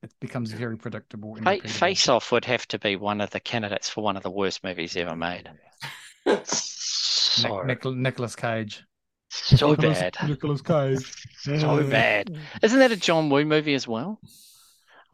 it 0.03 0.13
becomes 0.21 0.53
very 0.53 0.77
predictable. 0.77 1.37
and 1.37 1.45
Fa- 1.45 1.51
repeatable. 1.59 1.71
Face 1.71 2.09
Off 2.09 2.33
would 2.33 2.45
have 2.45 2.67
to 2.69 2.79
be 2.79 2.97
one 2.97 3.21
of 3.21 3.31
the 3.31 3.41
candidates 3.41 3.89
for 3.89 4.03
one 4.03 4.17
of 4.17 4.23
the 4.23 4.31
worst 4.31 4.63
movies 4.65 4.97
ever 4.97 5.17
made. 5.17 5.49
So, 6.45 7.63
Nic- 7.63 7.85
Nic- 7.85 7.95
Nicolas 7.97 8.37
Cage. 8.37 8.85
so 9.31 9.71
Nicolas- 9.71 9.99
bad. 10.01 10.17
Nicolas 10.29 10.63
Cage. 10.63 11.27
So 11.59 11.83
bad. 11.89 12.37
Isn't 12.63 12.79
that 12.79 12.93
a 12.93 12.97
John 12.97 13.29
Woo 13.29 13.45
movie 13.45 13.75
as 13.75 13.89
well? 13.89 14.21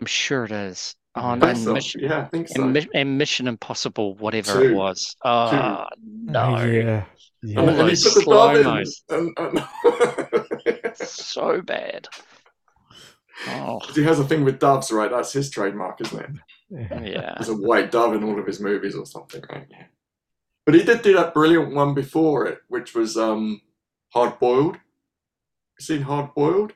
I'm 0.01 0.07
sure 0.07 0.45
it 0.45 0.53
is. 0.53 0.95
Oh, 1.14 1.20
I 1.22 1.35
no, 1.37 1.55
so. 1.55 1.72
Mission, 1.72 2.03
Yeah, 2.03 2.20
I 2.20 2.24
think 2.26 2.49
so. 2.49 2.62
and, 2.62 2.89
and 2.95 3.16
Mission 3.18 3.49
Impossible, 3.49 4.14
whatever 4.16 4.53
Two. 4.61 4.70
it 4.70 4.74
was. 4.74 5.16
Oh, 5.24 5.87
no. 6.03 6.57
Oh, 6.59 7.05
yeah. 7.43 7.61
and, 7.61 7.68
Yeah. 7.68 7.80
and 7.80 7.89
he 7.91 7.95
those 7.95 8.14
put 8.14 8.24
the 8.24 8.30
dove 8.30 8.57
in, 9.11 9.34
and, 9.39 9.39
and 10.82 10.97
So 10.97 11.61
bad. 11.62 12.09
Oh, 13.49 13.80
he 13.95 14.03
has 14.03 14.18
a 14.18 14.24
thing 14.24 14.45
with 14.45 14.59
doves, 14.59 14.91
right? 14.91 15.11
That's 15.11 15.32
his 15.32 15.49
trademark, 15.51 16.01
isn't 16.01 16.20
it? 16.20 16.30
yeah. 16.70 17.34
There's 17.36 17.49
a 17.49 17.55
white 17.57 17.91
dove 17.93 18.14
in 18.14 18.24
all 18.24 18.39
of 18.39 18.47
his 18.47 18.61
movies 18.61 18.95
or 18.97 19.07
something, 19.07 19.43
right? 19.51 19.66
Yeah. 19.70 19.84
But 20.66 20.74
he 20.74 20.82
did 20.82 21.03
do 21.03 21.14
that 21.14 21.34
brilliant 21.34 21.72
one 21.74 21.95
before 21.95 22.47
it, 22.47 22.59
which 22.68 22.95
was 22.95 23.16
um, 23.16 23.61
Hard 24.12 24.39
Boiled. 24.39 24.74
You 24.74 25.84
seen 25.84 26.03
Hard 26.03 26.34
Boiled? 26.34 26.72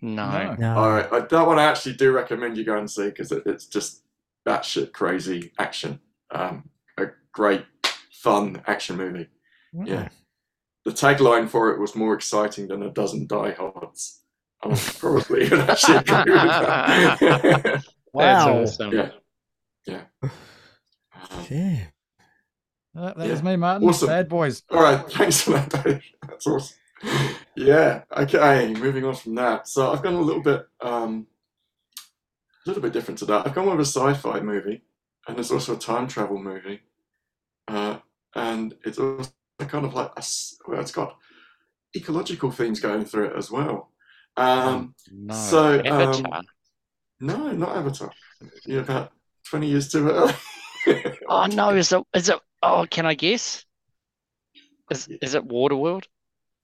No. 0.00 0.54
No. 0.58 0.76
All 0.76 0.90
right, 0.90 1.28
that 1.28 1.46
one 1.46 1.58
I 1.58 1.64
actually 1.64 1.96
do 1.96 2.12
recommend 2.12 2.56
you 2.56 2.64
go 2.64 2.78
and 2.78 2.90
see 2.90 3.06
because 3.06 3.32
it, 3.32 3.42
it's 3.44 3.66
just 3.66 4.02
batshit 4.46 4.92
crazy 4.92 5.52
action. 5.58 6.00
Um, 6.30 6.70
a 6.96 7.08
great, 7.32 7.66
fun 8.12 8.62
action 8.66 8.96
movie. 8.96 9.28
Yeah. 9.72 10.08
The 10.84 10.92
tagline 10.92 11.48
for 11.48 11.70
it 11.70 11.80
was 11.80 11.94
more 11.94 12.14
exciting 12.14 12.68
than 12.68 12.82
a 12.82 12.90
dozen 12.90 13.26
diehards. 13.26 14.22
I 14.62 14.74
probably 14.98 15.48
would 15.48 15.60
actually 15.60 15.98
agree 15.98 16.32
with 16.32 16.42
that. 16.42 17.84
Wow. 18.12 18.58
That's 18.64 18.72
awesome. 18.80 18.92
yeah. 18.92 19.10
Yeah. 19.86 20.02
Um, 20.22 20.30
Yeah. 21.48 21.84
Uh, 22.96 23.12
that 23.14 23.18
Yeah. 23.26 23.30
was 23.30 23.42
me, 23.44 23.54
Martin. 23.56 23.88
Awesome. 23.88 24.08
Bad 24.08 24.28
Boys. 24.28 24.62
all 24.68 24.82
right, 24.82 25.08
thanks 25.12 25.42
for 25.42 25.52
that, 25.52 25.68
Dave. 25.84 26.02
That's 26.28 26.44
awesome. 26.46 26.76
yeah. 27.54 28.02
Okay. 28.16 28.74
Moving 28.74 29.04
on 29.04 29.14
from 29.14 29.36
that. 29.36 29.68
So 29.68 29.92
I've 29.92 30.02
gone 30.02 30.14
a 30.14 30.20
little 30.20 30.42
bit, 30.42 30.66
um, 30.80 31.28
a 32.66 32.68
little 32.68 32.82
bit 32.82 32.92
different 32.92 33.18
to 33.20 33.26
that. 33.26 33.46
I've 33.46 33.54
gone 33.54 33.66
with 33.70 33.78
a 33.78 33.84
sci-fi 33.88 34.40
movie, 34.40 34.82
and 35.28 35.38
it's 35.38 35.52
also 35.52 35.76
a 35.76 35.78
time 35.78 36.08
travel 36.08 36.36
movie, 36.42 36.80
uh, 37.68 37.98
and 38.34 38.74
it's 38.84 38.98
also 38.98 39.30
kind 39.66 39.84
of 39.84 39.94
like 39.94 40.10
a, 40.16 40.18
s- 40.18 40.56
well, 40.66 40.80
it's 40.80 40.92
got 40.92 41.16
ecological 41.96 42.50
themes 42.50 42.80
going 42.80 43.04
through 43.04 43.26
it 43.26 43.36
as 43.36 43.50
well. 43.50 43.90
Um, 44.36 44.94
No. 45.12 45.34
So, 45.34 45.82
um, 45.86 46.24
no, 47.20 47.52
not 47.52 47.76
Avatar. 47.76 48.10
You're 48.64 48.82
about 48.82 49.12
twenty 49.44 49.66
years 49.68 49.90
too 49.90 50.08
early. 50.08 50.32
oh 51.28 51.46
no, 51.46 51.70
is 51.70 51.92
it 51.92 52.02
is 52.14 52.28
it 52.28 52.38
oh 52.62 52.86
can 52.90 53.06
I 53.06 53.14
guess? 53.14 53.64
Is 54.90 55.08
is 55.20 55.34
it 55.34 55.46
Waterworld? 55.46 56.04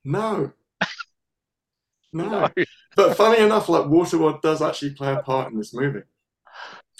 No. 0.04 0.52
No. 2.12 2.28
No. 2.30 2.50
But 2.94 3.14
funny 3.16 3.44
enough, 3.44 3.68
like 3.68 3.84
Waterworld 3.84 4.40
does 4.40 4.62
actually 4.62 4.94
play 4.94 5.12
a 5.12 5.18
part 5.18 5.52
in 5.52 5.58
this 5.58 5.74
movie. 5.74 6.00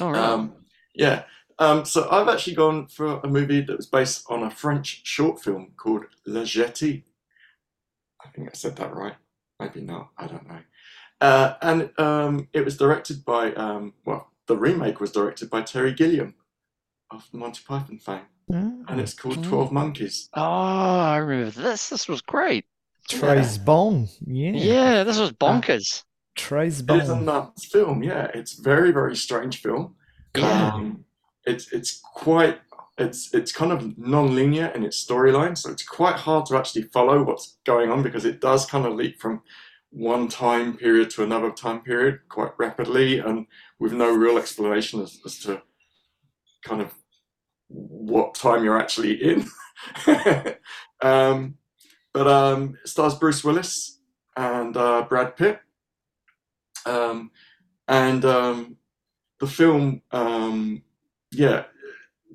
All 0.01 0.13
right. 0.13 0.21
Um, 0.21 0.53
yeah. 0.95 1.23
Um, 1.59 1.85
so 1.85 2.09
I've 2.11 2.29
actually 2.29 2.55
gone 2.55 2.87
for 2.87 3.19
a 3.21 3.29
movie 3.29 3.63
that 3.63 3.77
was 3.77 3.87
based 3.87 4.25
on 4.29 4.43
a 4.43 4.51
French 4.51 5.01
short 5.05 5.43
film 5.43 5.73
called 5.77 6.05
La 6.27 6.43
Jetée. 6.43 7.03
I 8.25 8.29
think 8.29 8.49
I 8.49 8.53
said 8.55 8.77
that 8.77 8.95
right. 8.95 9.15
Maybe 9.59 9.81
not. 9.81 10.11
I 10.19 10.27
don't 10.27 10.47
know. 10.47 10.61
Uh, 11.21 11.55
and 11.63 11.91
um, 11.99 12.49
it 12.53 12.65
was 12.65 12.77
directed 12.77 13.25
by, 13.25 13.53
um, 13.55 13.95
well, 14.05 14.31
the 14.49 14.57
remake 14.57 15.01
was 15.01 15.13
directed 15.13 15.49
by 15.49 15.63
Terry 15.63 15.95
Gilliam 15.95 16.35
of 17.11 17.27
Monty 17.33 17.63
Python 17.67 17.99
fame. 17.99 18.21
And 18.49 19.01
it's 19.01 19.15
called 19.15 19.43
12 19.43 19.73
Monkeys. 19.73 20.29
oh, 20.35 20.41
I 20.43 21.17
remember 21.17 21.51
this. 21.51 21.89
This 21.89 22.07
was 22.07 22.21
great. 22.21 22.65
Trace 23.09 23.59
Bon. 23.59 24.09
Yeah. 24.25 24.51
Yeah, 24.51 25.05
this 25.05 25.19
was 25.19 25.33
bonkers. 25.33 26.05
Trace 26.37 26.81
It 26.81 26.91
is 26.91 27.09
a 27.09 27.17
nuts 27.19 27.65
film, 27.65 28.03
yeah. 28.03 28.29
It's 28.35 28.53
very, 28.53 28.93
very 28.93 29.17
strange 29.17 29.63
film. 29.63 29.95
Yeah. 30.37 30.75
Um, 30.75 31.06
it's 31.47 31.73
it's 31.73 32.01
quite 32.01 32.61
it's 32.99 33.33
it's 33.35 33.53
kind 33.53 33.73
of 33.73 33.97
non-linear 33.99 34.67
in 34.69 34.85
its 34.85 35.05
storyline, 35.05 35.57
so 35.57 35.71
it's 35.71 35.85
quite 35.85 36.17
hard 36.17 36.47
to 36.47 36.57
actually 36.57 36.83
follow 36.83 37.23
what's 37.23 37.59
going 37.65 37.91
on 37.91 38.03
because 38.03 38.25
it 38.25 38.41
does 38.41 38.67
kind 38.67 38.87
of 38.87 38.95
leap 38.95 39.21
from 39.21 39.43
one 39.91 40.29
time 40.29 40.77
period 40.77 41.09
to 41.11 41.23
another 41.23 41.51
time 41.51 41.81
period 41.81 42.21
quite 42.29 42.53
rapidly 42.59 43.19
and 43.19 43.47
with 43.79 43.93
no 43.93 44.15
real 44.15 44.37
explanation 44.37 45.01
as, 45.01 45.19
as 45.25 45.39
to 45.39 45.63
kind 46.65 46.83
of 46.83 46.93
what 47.69 48.35
time 48.35 48.65
you're 48.65 48.79
actually 48.79 49.15
in. 49.15 49.47
um, 51.03 51.57
but 52.13 52.27
um, 52.27 52.77
it 52.83 52.89
stars 52.89 53.15
Bruce 53.15 53.45
Willis 53.45 54.01
and 54.37 54.77
uh, 54.77 55.03
Brad 55.09 55.37
Pitt. 55.37 55.61
Um, 56.85 57.31
and 57.89 58.25
um, 58.25 58.77
the 59.41 59.47
film, 59.47 60.03
um, 60.13 60.83
yeah, 61.37 61.65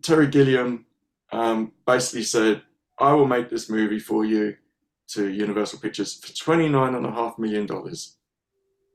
Terry 0.02 0.28
Gilliam 0.28 0.86
um, 1.32 1.72
basically 1.86 2.24
said, 2.24 2.62
I 3.00 3.14
will 3.14 3.28
make 3.28 3.50
this 3.50 3.70
movie 3.70 4.00
for 4.00 4.26
you 4.26 4.56
to 5.10 5.28
Universal 5.28 5.80
Pictures 5.80 6.16
for 6.16 6.28
$29.5 6.28 7.40
million, 7.40 7.68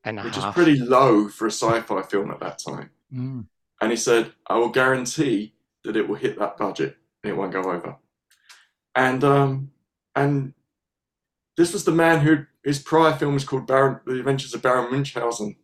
And 0.04 0.20
a 0.20 0.22
which 0.22 0.36
is 0.36 0.44
pretty 0.46 0.78
low 0.78 1.28
for 1.28 1.46
a 1.46 1.50
sci 1.50 1.80
fi 1.80 2.02
film 2.02 2.30
at 2.30 2.40
that 2.40 2.58
time. 2.58 2.90
Mm. 3.12 3.46
And 3.80 3.90
he 3.90 3.96
said, 3.96 4.32
I 4.46 4.56
will 4.58 4.70
guarantee 4.70 5.54
that 5.84 5.96
it 5.96 6.08
will 6.08 6.16
hit 6.16 6.38
that 6.38 6.56
budget 6.56 6.96
and 7.22 7.32
it 7.32 7.36
won't 7.36 7.52
go 7.52 7.60
over. 7.60 7.96
And 8.94 9.22
um, 9.24 9.70
and 10.14 10.54
this 11.56 11.72
was 11.72 11.84
the 11.84 11.92
man 11.92 12.20
who 12.20 12.46
his 12.64 12.78
prior 12.78 13.14
film 13.14 13.34
was 13.34 13.44
called 13.44 13.66
Baron, 13.66 14.00
The 14.06 14.18
Adventures 14.18 14.54
of 14.54 14.62
Baron 14.62 14.90
Munchausen, 14.90 15.56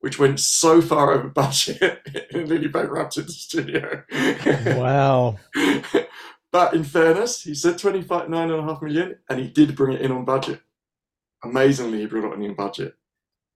which 0.00 0.18
went 0.18 0.40
so 0.40 0.80
far 0.80 1.12
over 1.12 1.28
budget 1.28 1.78
it 2.06 2.48
nearly 2.48 2.68
bankrupted 2.68 3.26
the 3.26 3.32
studio. 3.32 4.02
Wow. 4.78 5.38
but 6.52 6.74
in 6.74 6.84
fairness, 6.84 7.42
he 7.42 7.54
said 7.54 7.78
25, 7.78 8.28
nine 8.28 8.50
and 8.50 8.60
a 8.60 8.62
half 8.62 8.82
million, 8.82 9.16
and 9.28 9.38
he 9.38 9.48
did 9.48 9.76
bring 9.76 9.96
it 9.96 10.00
in 10.00 10.12
on 10.12 10.24
budget. 10.24 10.60
Amazingly, 11.44 12.00
he 12.00 12.06
brought 12.06 12.32
it 12.32 12.42
in 12.42 12.50
on 12.50 12.54
budget. 12.54 12.94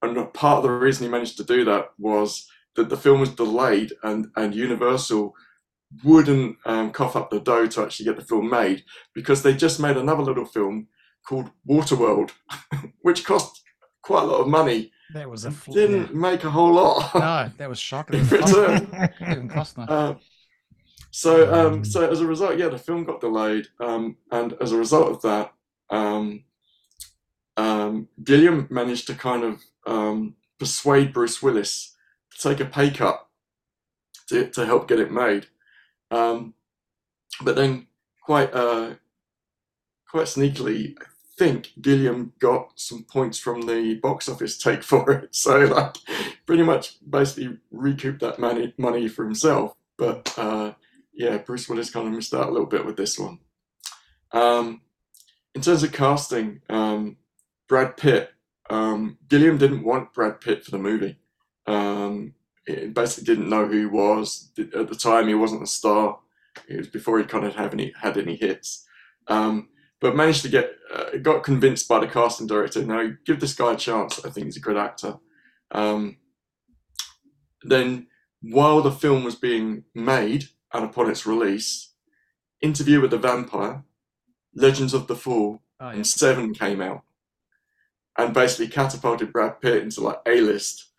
And 0.03 0.33
part 0.35 0.59
of 0.59 0.63
the 0.65 0.71
reason 0.71 1.05
he 1.05 1.11
managed 1.11 1.39
to 1.39 1.45
do 1.45 1.65
that 1.65 1.91
was 1.99 2.47
that 2.77 2.89
the 2.91 2.97
film 2.97 3.21
was 3.21 3.31
delayed 3.31 3.93
and, 4.03 4.27
and 4.37 4.55
Universal 4.55 5.35
wouldn't 6.03 6.57
um, 6.67 6.91
cough 6.91 7.17
up 7.17 7.31
the 7.31 7.41
dough 7.41 7.67
to 7.67 7.83
actually 7.83 8.05
get 8.05 8.17
the 8.17 8.25
film 8.25 8.51
made 8.51 8.85
because 9.15 9.43
they 9.43 9.55
just 9.55 9.81
made 9.81 9.97
another 9.97 10.23
little 10.23 10.45
film 10.45 10.89
called 11.27 11.51
Waterworld, 11.69 12.33
which 13.03 13.25
cost 13.25 13.63
quite 14.03 14.23
a 14.23 14.27
lot 14.27 14.41
of 14.41 14.49
money. 14.49 14.93
That 15.13 15.29
was 15.29 15.45
a 15.45 15.51
fl- 15.51 15.73
Didn't 15.73 16.15
make 16.15 16.45
a 16.45 16.51
whole 16.51 16.73
lot. 16.73 17.15
no, 17.15 17.51
that 17.59 17.69
was 17.69 17.79
shocking. 17.79 18.21
in 18.21 18.29
return. 18.29 19.11
Even 19.21 19.49
Costner. 19.49 19.87
Uh, 19.89 20.15
so, 21.11 21.55
um, 21.55 21.85
so 21.85 22.11
as 22.11 22.21
a 22.21 22.27
result, 22.27 22.59
yeah, 22.59 22.69
the 22.69 22.79
film 22.79 23.05
got 23.05 23.21
delayed, 23.21 23.69
um, 23.79 24.17
and 24.33 24.55
as 24.61 24.73
a 24.73 24.77
result 24.77 25.13
of 25.13 25.23
that, 25.23 25.53
um, 25.91 26.43
um, 27.57 28.09
Gilliam 28.25 28.67
managed 28.71 29.07
to 29.07 29.15
kind 29.15 29.45
of 29.45 29.63
um, 29.87 30.35
persuade 30.59 31.13
Bruce 31.13 31.41
Willis 31.41 31.95
to 32.37 32.49
take 32.49 32.61
a 32.61 32.65
pay 32.65 32.91
cut 32.91 33.29
to, 34.29 34.49
to 34.51 34.67
help 34.67 34.89
get 34.89 34.99
it 34.99 35.13
made. 35.13 35.47
Um, 36.11 36.55
but 37.43 37.55
then, 37.55 37.87
quite 38.23 38.53
uh, 38.53 38.95
quite 40.11 40.27
sneakily, 40.27 40.97
I 40.99 41.05
think 41.37 41.73
Gilliam 41.81 42.33
got 42.39 42.73
some 42.77 43.05
points 43.05 43.39
from 43.39 43.63
the 43.63 43.95
box 44.03 44.29
office 44.29 44.59
take 44.59 44.83
for 44.83 45.11
it. 45.11 45.29
So, 45.35 45.59
like, 45.59 45.97
pretty 46.47 46.63
much 46.63 46.97
basically 47.09 47.59
recouped 47.71 48.21
that 48.21 48.39
money 48.39 48.73
money 48.79 49.09
for 49.09 49.25
himself. 49.25 49.75
But 49.97 50.33
uh, 50.39 50.75
yeah, 51.13 51.39
Bruce 51.39 51.69
Willis 51.69 51.91
kind 51.91 52.07
of 52.07 52.13
missed 52.13 52.35
out 52.35 52.49
a 52.49 52.53
little 52.53 52.67
bit 52.67 52.85
with 52.85 52.97
this 52.97 53.19
one. 53.19 53.39
Um, 54.33 54.81
in 55.55 55.61
terms 55.61 55.83
of 55.83 55.93
casting, 55.93 56.61
um, 56.69 57.17
Brad 57.69 57.97
Pitt, 57.97 58.31
um, 58.71 59.19
Gilliam 59.29 59.59
didn't 59.59 59.85
want 59.85 60.13
Brad 60.13 60.41
Pitt 60.41 60.65
for 60.65 60.71
the 60.71 60.79
movie. 60.79 61.19
Um, 61.67 62.35
he 62.67 62.87
basically 62.87 63.25
didn't 63.25 63.51
know 63.51 63.67
who 63.67 63.79
he 63.79 63.87
was 63.87 64.51
at 64.59 64.89
the 64.89 64.97
time. 64.97 65.29
He 65.29 65.35
wasn't 65.35 65.63
a 65.63 65.67
star. 65.67 66.19
It 66.69 66.77
was 66.77 66.89
before 66.89 67.19
he 67.19 67.25
kind 67.25 67.45
of 67.45 67.55
had 67.55 67.73
any 67.73 67.93
had 68.01 68.17
any 68.17 68.37
hits. 68.37 68.87
Um, 69.29 69.69
but 70.05 70.15
managed 70.15 70.43
to 70.43 70.51
get 70.51 70.71
uh, 70.95 71.17
got 71.23 71.43
convinced 71.43 71.89
by 71.89 71.99
the 71.99 72.07
casting 72.07 72.47
director. 72.47 72.85
Now 72.85 73.09
give 73.25 73.41
this 73.41 73.55
guy 73.55 73.73
a 73.73 73.77
chance. 73.77 74.23
I 74.23 74.29
think 74.29 74.45
he's 74.45 74.59
a 74.59 74.61
good 74.61 74.77
actor. 74.77 75.17
Um, 75.71 76.19
then 77.63 78.09
while 78.43 78.83
the 78.83 78.91
film 78.93 79.25
was 79.25 79.35
being 79.35 79.85
made 79.95 80.45
and 80.75 80.85
upon 80.85 81.09
its 81.09 81.25
release, 81.25 81.95
Interview 82.61 83.01
with 83.01 83.13
the 83.13 83.17
Vampire, 83.19 83.83
Legends 84.55 84.93
of 84.93 85.07
the 85.07 85.17
Fall, 85.17 85.63
Oh, 85.81 85.89
yeah. 85.89 85.95
and 85.95 86.07
Seven 86.07 86.53
came 86.53 86.83
out, 86.83 87.01
and 88.19 88.35
basically 88.35 88.69
catapulted 88.69 89.33
Brad 89.33 89.63
Pitt 89.63 89.83
into 89.83 90.03
like 90.03 90.21
A 90.27 90.43
list, 90.43 90.91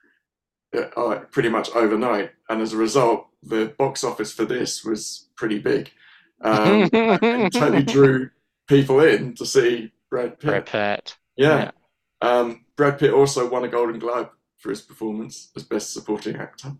uh, 0.75 0.87
uh, 0.97 1.19
pretty 1.31 1.49
much 1.49 1.69
overnight. 1.75 2.31
And 2.49 2.59
as 2.59 2.73
a 2.73 2.77
result, 2.77 3.27
the 3.43 3.67
box 3.77 4.03
office 4.03 4.33
for 4.33 4.45
this 4.45 4.83
was 4.83 5.29
pretty 5.35 5.59
big. 5.59 5.91
Um, 6.41 6.89
and 6.93 7.53
totally 7.53 7.83
drew 7.83 8.31
people 8.67 8.99
in 9.01 9.33
to 9.35 9.45
see 9.45 9.91
Brad 10.09 10.39
Pitt. 10.39 10.49
Brad 10.49 10.65
Pitt. 10.65 11.17
Yeah. 11.35 11.71
Um, 12.21 12.65
Brad 12.75 12.97
Pitt 12.99 13.13
also 13.13 13.49
won 13.49 13.63
a 13.63 13.67
Golden 13.67 13.99
Globe 13.99 14.29
for 14.57 14.69
his 14.69 14.81
performance 14.81 15.51
as 15.55 15.63
Best 15.63 15.93
Supporting 15.93 16.35
Actor. 16.37 16.73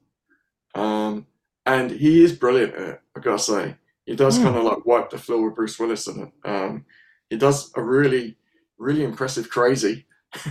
Um, 0.74 1.28
and 1.66 1.92
he 1.92 2.24
is 2.24 2.34
brilliant 2.34 2.76
in 2.76 2.84
it, 2.84 3.02
I 3.16 3.20
gotta 3.20 3.40
say. 3.40 3.76
He 4.06 4.16
does 4.16 4.38
Hmm. 4.38 4.44
kind 4.44 4.58
of 4.58 4.64
like 4.64 4.86
wipe 4.86 5.10
the 5.10 5.18
floor 5.18 5.46
with 5.48 5.56
Bruce 5.56 5.80
Willis 5.80 6.08
in 6.08 6.22
it. 6.24 6.32
Um, 6.50 6.86
he 7.30 7.38
does 7.38 7.72
a 7.76 7.82
really, 7.82 8.38
really 8.78 9.04
impressive 9.04 9.50
crazy. 9.50 10.06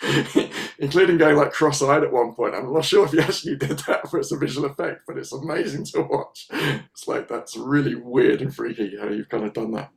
Including 0.78 1.18
going 1.18 1.36
like 1.36 1.52
cross-eyed 1.52 2.04
at 2.04 2.12
one 2.12 2.32
point. 2.34 2.54
I'm 2.54 2.72
not 2.72 2.84
sure 2.84 3.04
if 3.04 3.12
he 3.12 3.20
actually 3.20 3.56
did 3.56 3.78
that 3.80 4.08
for 4.08 4.20
as 4.20 4.30
a 4.32 4.36
visual 4.36 4.68
effect, 4.70 5.02
but 5.06 5.18
it's 5.18 5.32
amazing 5.32 5.84
to 5.86 6.02
watch. 6.02 6.46
It's 6.52 7.08
like 7.08 7.28
that's 7.28 7.56
really 7.56 7.94
weird 7.96 8.40
and 8.42 8.54
freaky 8.54 8.96
how 9.00 9.08
you've 9.08 9.28
kind 9.28 9.44
of 9.44 9.52
done 9.52 9.72
that. 9.72 9.90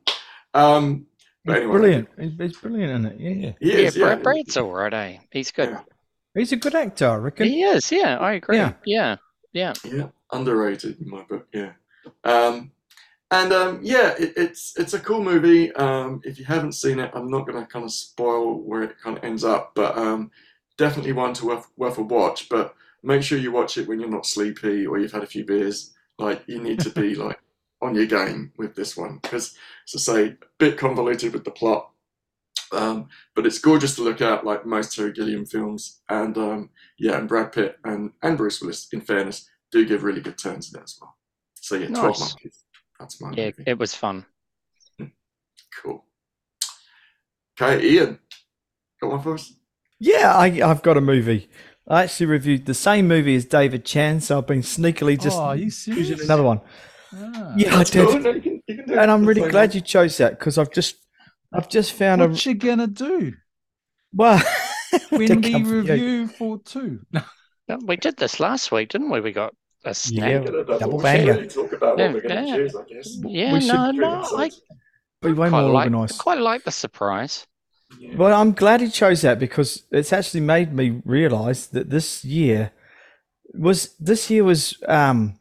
Um, 0.54 1.06
but 1.44 1.56
anyway, 1.58 1.72
Brilliant. 1.72 2.08
He's, 2.18 2.32
he's 2.38 2.56
brilliant 2.56 2.92
in 2.92 3.06
it. 3.12 3.20
Yeah. 3.20 3.52
He 3.60 3.72
Yeah, 3.72 3.78
is, 3.88 3.96
yeah. 3.96 4.04
Brad, 4.06 4.22
Brad's 4.22 4.56
all 4.56 4.70
right, 4.70 4.92
eh? 4.94 5.18
He's 5.30 5.50
good. 5.50 5.70
Yeah. 5.70 5.80
He's 6.34 6.52
a 6.52 6.56
good 6.56 6.74
actor, 6.74 7.08
I 7.08 7.16
reckon. 7.16 7.46
He 7.46 7.62
is, 7.62 7.90
yeah, 7.92 8.16
I 8.18 8.34
agree. 8.34 8.56
Yeah. 8.56 8.72
Yeah, 8.84 9.16
yeah. 9.52 9.72
Yeah, 9.84 10.08
underrated 10.32 11.00
in 11.00 11.10
my 11.10 11.22
book. 11.22 11.46
Yeah, 11.52 11.72
um, 12.24 12.70
and 13.32 13.50
um, 13.50 13.80
yeah, 13.82 14.14
it, 14.18 14.34
it's 14.36 14.74
it's 14.78 14.92
a 14.92 15.00
cool 15.00 15.24
movie. 15.24 15.72
Um, 15.72 16.20
if 16.22 16.38
you 16.38 16.44
haven't 16.44 16.72
seen 16.72 17.00
it, 17.00 17.10
I'm 17.14 17.30
not 17.30 17.46
going 17.46 17.58
to 17.58 17.66
kind 17.66 17.84
of 17.84 17.90
spoil 17.90 18.60
where 18.60 18.82
it 18.82 18.98
kind 19.02 19.16
of 19.16 19.24
ends 19.24 19.42
up, 19.42 19.72
but 19.74 19.96
um, 19.96 20.30
definitely 20.76 21.12
one 21.12 21.32
to 21.34 21.46
worth 21.46 21.66
worth 21.78 21.96
a 21.96 22.02
watch. 22.02 22.50
But 22.50 22.74
make 23.02 23.22
sure 23.22 23.38
you 23.38 23.50
watch 23.50 23.78
it 23.78 23.88
when 23.88 24.00
you're 24.00 24.10
not 24.10 24.26
sleepy 24.26 24.86
or 24.86 24.98
you've 24.98 25.12
had 25.12 25.22
a 25.22 25.26
few 25.26 25.46
beers. 25.46 25.94
Like 26.18 26.42
you 26.46 26.62
need 26.62 26.80
to 26.80 26.90
be 26.90 27.14
like 27.16 27.40
on 27.80 27.94
your 27.94 28.04
game 28.04 28.52
with 28.58 28.74
this 28.74 28.98
one 28.98 29.18
because, 29.22 29.56
as 29.88 30.08
I 30.08 30.12
say, 30.12 30.28
a 30.28 30.36
bit 30.58 30.76
convoluted 30.76 31.32
with 31.32 31.44
the 31.44 31.50
plot. 31.50 31.88
Um, 32.70 33.08
but 33.34 33.46
it's 33.46 33.58
gorgeous 33.58 33.96
to 33.96 34.02
look 34.02 34.20
at, 34.20 34.44
like 34.44 34.66
most 34.66 34.94
Terry 34.94 35.12
Gilliam 35.12 35.46
films. 35.46 36.00
And 36.10 36.36
um, 36.36 36.70
yeah, 36.98 37.16
and 37.16 37.28
Brad 37.28 37.52
Pitt 37.52 37.78
and, 37.84 38.12
and 38.22 38.36
Bruce 38.36 38.60
Willis, 38.60 38.88
in 38.92 39.00
fairness, 39.00 39.48
do 39.70 39.86
give 39.86 40.04
really 40.04 40.20
good 40.20 40.38
turns 40.38 40.72
in 40.72 40.80
it 40.80 40.84
as 40.84 40.98
well. 41.00 41.16
So 41.54 41.76
yeah, 41.76 41.88
12 41.88 42.20
monkeys. 42.20 42.64
That's 43.02 43.20
my 43.20 43.32
Yeah, 43.32 43.50
movie. 43.50 43.66
it 43.66 43.78
was 43.78 43.96
fun. 43.96 44.26
Cool. 45.82 46.04
Okay, 47.60 47.82
Ian, 47.86 48.18
got 49.00 49.10
one 49.12 49.22
for 49.22 49.34
us? 49.34 49.54
Yeah, 49.98 50.32
I, 50.34 50.46
I've 50.68 50.82
got 50.82 50.96
a 50.96 51.00
movie. 51.00 51.48
I 51.88 52.04
actually 52.04 52.26
reviewed 52.26 52.66
the 52.66 52.74
same 52.74 53.08
movie 53.08 53.36
as 53.36 53.44
David 53.44 53.84
Chan, 53.84 54.20
so 54.22 54.38
I've 54.38 54.46
been 54.46 54.62
sneakily 54.62 55.18
just 55.18 55.42
oh, 55.42 55.44
are 55.44 55.56
you 55.56 55.70
choosing 55.90 56.18
serious? 56.18 56.22
another 56.22 56.42
one. 56.42 56.60
Ah. 57.14 57.58
Yeah, 57.58 57.76
I 57.76 57.84
That's 57.84 57.90
cool. 57.90 58.18
did, 58.18 58.20
No, 58.20 58.30
you 58.32 58.40
can, 58.42 58.62
you 58.68 58.84
can 58.84 58.98
and 58.98 59.10
I'm 59.10 59.26
really 59.26 59.42
fine. 59.42 59.50
glad 59.50 59.74
you 59.74 59.80
chose 59.80 60.18
that 60.18 60.38
because 60.38 60.58
I've 60.58 60.72
just, 60.72 60.96
I've 61.52 61.68
just 61.68 61.92
found 61.94 62.22
a 62.22 62.28
What 62.30 62.46
you 62.46 62.54
gonna 62.54 62.86
do 62.86 63.34
well. 64.14 64.42
when 65.10 65.42
we 65.42 65.42
come 65.42 65.64
for 65.64 65.76
you. 65.76 66.04
review 66.04 66.26
for 66.28 66.58
two? 66.58 67.00
Yeah, 67.68 67.78
We 67.82 67.96
did 67.96 68.16
this 68.18 68.38
last 68.40 68.70
week, 68.70 68.90
didn't 68.90 69.10
we? 69.10 69.20
We 69.20 69.32
got 69.32 69.54
a 69.84 69.94
snack. 69.94 70.30
Yeah, 70.30 70.38
We're 70.40 70.64
double, 70.64 70.78
double 70.78 70.98
banger. 71.02 71.34
really 71.34 71.48
talk 71.48 71.72
about 71.72 71.98
Yeah, 71.98 72.06
what 72.12 72.14
we're 72.14 72.28
going 72.28 72.44
to 72.44 72.48
yeah. 72.50 72.56
choose, 72.56 72.76
I 72.76 72.82
guess. 72.84 73.16
Yeah, 73.24 73.52
We 73.52 73.66
no, 73.66 73.92
do 73.92 73.98
no, 73.98 74.22
I 74.36 74.50
Be 75.22 75.32
way 75.32 75.48
quite 75.48 75.62
more 75.62 75.70
like, 75.72 75.86
organised. 75.86 76.18
quite 76.18 76.38
like 76.38 76.64
the 76.64 76.70
surprise. 76.70 77.46
Yeah. 77.98 78.16
Well, 78.16 78.32
I'm 78.40 78.52
glad 78.52 78.80
he 78.80 78.88
chose 78.88 79.20
that 79.22 79.38
because 79.38 79.84
it's 79.90 80.12
actually 80.12 80.40
made 80.40 80.72
me 80.72 81.02
realise 81.04 81.66
that 81.66 81.90
this 81.90 82.24
year 82.24 82.72
was 83.54 83.94
this 83.98 84.30
year 84.30 84.44
was 84.44 84.78
um 84.88 85.38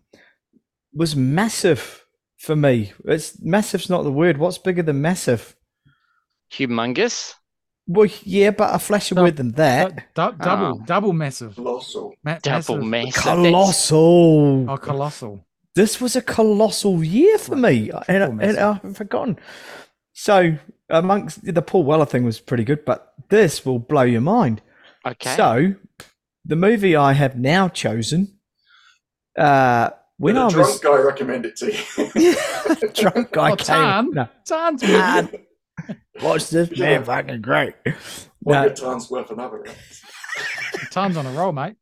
was 0.93 1.15
massive 1.15 2.05
for 2.37 2.55
me. 2.55 2.91
It's 3.05 3.39
massive's 3.41 3.89
not 3.89 4.03
the 4.03 4.11
word. 4.11 4.37
What's 4.37 4.57
bigger 4.57 4.83
than 4.83 5.01
massive? 5.01 5.55
Humongous. 6.53 7.33
Well, 7.87 8.07
yeah, 8.23 8.51
but 8.51 8.73
a 8.73 8.79
flash 8.79 9.11
of 9.11 9.17
Dou- 9.17 9.23
word 9.23 9.37
than 9.37 9.51
that. 9.53 10.13
Du- 10.15 10.35
double, 10.39 10.79
Oh. 10.81 10.83
double 10.85 11.13
massive. 11.13 11.55
Colossal. 11.55 12.13
Ma- 12.23 12.37
Double 12.41 12.81
massive. 12.83 13.05
massive. 13.15 13.23
Colossal. 13.23 14.69
Oh, 14.69 14.77
colossal. 14.77 15.45
This 15.75 15.99
was 16.01 16.15
a 16.15 16.21
colossal 16.21 17.03
year 17.03 17.37
for 17.37 17.55
me, 17.55 17.89
and, 18.07 18.39
Triple 18.39 18.39
and. 18.41 18.57
I've 18.59 18.97
forgotten. 18.97 19.39
So, 20.13 20.57
amongst 20.89 21.43
the 21.43 21.61
Paul 21.61 21.83
Weller 21.83 22.05
thing 22.05 22.23
was 22.23 22.39
pretty 22.39 22.63
good, 22.65 22.85
but 22.85 23.13
this 23.29 23.65
will 23.65 23.79
blow 23.79 24.01
your 24.03 24.21
mind. 24.21 24.61
Okay. 25.05 25.35
So, 25.35 25.73
the 26.45 26.55
movie 26.55 26.95
I 26.95 27.13
have 27.13 27.37
now 27.37 27.67
chosen, 27.69 28.37
uh, 29.37 29.89
when 30.17 30.35
Did 30.35 30.41
I 30.43 30.47
a 30.47 30.49
drunk 30.51 30.67
was 30.67 30.79
guy 30.79 30.97
recommend 30.97 31.45
it 31.45 31.55
to 31.57 31.71
you? 31.73 32.89
drunk, 32.93 33.35
I 33.37 33.51
Oh, 33.51 33.55
came. 33.55 33.65
Tan. 33.65 34.11
No, 34.11 34.27
Tons. 34.45 34.81
Tan, 34.81 35.29
watch 36.21 36.49
this 36.49 36.69
Yeah. 36.71 36.97
man, 36.99 37.03
fucking 37.05 37.41
great. 37.41 37.75
One 38.41 38.61
No, 38.63 38.67
good 38.69 38.77
time's 38.77 39.09
worth 39.09 39.31
another. 39.31 39.59
right? 39.59 39.77
Tons 40.91 41.15
on 41.17 41.25
a 41.25 41.31
roll, 41.31 41.51
mate. 41.51 41.75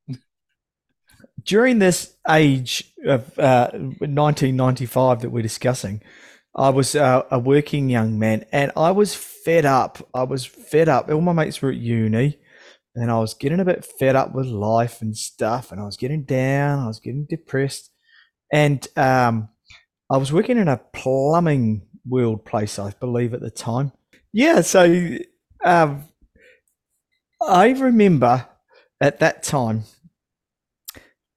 during 1.43 1.79
this 1.79 2.15
age 2.29 2.93
of 3.05 3.37
uh, 3.39 3.69
1995 3.71 5.21
that 5.21 5.29
we're 5.29 5.41
discussing, 5.41 6.01
I 6.55 6.69
was 6.69 6.95
uh, 6.95 7.23
a 7.31 7.39
working 7.39 7.89
young 7.89 8.19
man 8.19 8.45
and 8.51 8.71
I 8.75 8.91
was 8.91 9.15
fed 9.15 9.65
up. 9.65 10.05
I 10.13 10.23
was 10.23 10.45
fed 10.45 10.89
up. 10.89 11.09
All 11.09 11.21
my 11.21 11.31
mates 11.33 11.61
were 11.61 11.69
at 11.71 11.77
uni 11.77 12.39
and 12.95 13.09
I 13.11 13.19
was 13.19 13.33
getting 13.33 13.59
a 13.59 13.65
bit 13.65 13.85
fed 13.85 14.15
up 14.15 14.33
with 14.35 14.47
life 14.47 15.01
and 15.01 15.15
stuff. 15.15 15.71
And 15.71 15.79
I 15.79 15.85
was 15.85 15.95
getting 15.97 16.23
down. 16.23 16.79
I 16.79 16.87
was 16.87 16.99
getting 16.99 17.25
depressed. 17.29 17.91
And 18.51 18.85
um, 18.97 19.49
I 20.11 20.17
was 20.17 20.33
working 20.33 20.57
in 20.57 20.67
a 20.67 20.81
plumbing 20.93 21.83
world 22.07 22.43
place, 22.45 22.79
I 22.79 22.91
believe, 22.99 23.33
at 23.33 23.41
the 23.41 23.51
time. 23.51 23.91
Yeah. 24.33 24.61
So 24.61 25.17
um, 25.63 26.05
I 27.41 27.69
remember 27.69 28.47
at 29.01 29.19
that 29.19 29.43
time, 29.43 29.83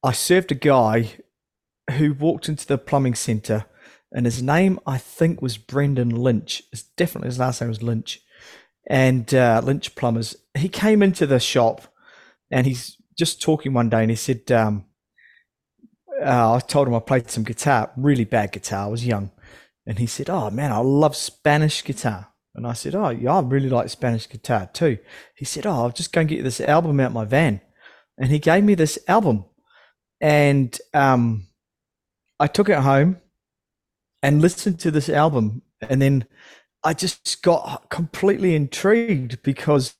I 0.02 0.12
served 0.12 0.50
a 0.50 0.56
guy 0.56 1.12
who 1.92 2.12
walked 2.14 2.48
into 2.48 2.66
the 2.66 2.78
plumbing 2.78 3.14
centre, 3.14 3.66
and 4.10 4.26
his 4.26 4.42
name 4.42 4.78
I 4.86 4.98
think 4.98 5.40
was 5.40 5.58
Brendan 5.58 6.10
Lynch. 6.10 6.62
It's 6.72 6.82
definitely 6.82 7.28
his 7.28 7.38
last 7.38 7.60
name 7.60 7.68
was 7.68 7.82
Lynch, 7.82 8.20
and 8.88 9.32
uh, 9.32 9.60
Lynch 9.64 9.94
Plumbers. 9.94 10.36
He 10.56 10.68
came 10.68 11.02
into 11.02 11.26
the 11.26 11.38
shop, 11.38 11.82
and 12.50 12.66
he's 12.66 12.96
just 13.16 13.40
talking 13.40 13.72
one 13.72 13.90
day, 13.90 14.02
and 14.02 14.10
he 14.10 14.16
said, 14.16 14.50
um, 14.50 14.86
uh, 16.20 16.54
"I 16.54 16.60
told 16.60 16.88
him 16.88 16.94
I 16.94 17.00
played 17.00 17.30
some 17.30 17.44
guitar, 17.44 17.92
really 17.96 18.24
bad 18.24 18.52
guitar. 18.52 18.86
I 18.86 18.90
was 18.90 19.06
young." 19.06 19.30
And 19.86 19.98
he 19.98 20.06
said, 20.06 20.28
"Oh 20.28 20.50
man, 20.50 20.72
I 20.72 20.78
love 20.78 21.14
Spanish 21.14 21.84
guitar." 21.84 22.31
And 22.54 22.66
I 22.66 22.74
said, 22.74 22.94
"Oh 22.94 23.08
yeah, 23.08 23.36
I 23.36 23.40
really 23.40 23.70
like 23.70 23.88
Spanish 23.88 24.28
guitar 24.28 24.68
too." 24.72 24.98
He 25.34 25.44
said, 25.44 25.66
"Oh, 25.66 25.72
I'll 25.72 25.90
just 25.90 26.12
go 26.12 26.20
and 26.20 26.28
get 26.28 26.44
this 26.44 26.60
album 26.60 27.00
out 27.00 27.12
my 27.12 27.24
van." 27.24 27.60
And 28.18 28.30
he 28.30 28.38
gave 28.38 28.62
me 28.64 28.74
this 28.74 28.98
album, 29.08 29.46
and 30.20 30.78
um, 30.92 31.48
I 32.38 32.46
took 32.46 32.68
it 32.68 32.78
home 32.78 33.18
and 34.22 34.42
listened 34.42 34.80
to 34.80 34.90
this 34.90 35.08
album, 35.08 35.62
and 35.80 36.02
then 36.02 36.26
I 36.84 36.94
just 36.94 37.42
got 37.42 37.88
completely 37.88 38.54
intrigued 38.54 39.42
because 39.42 39.96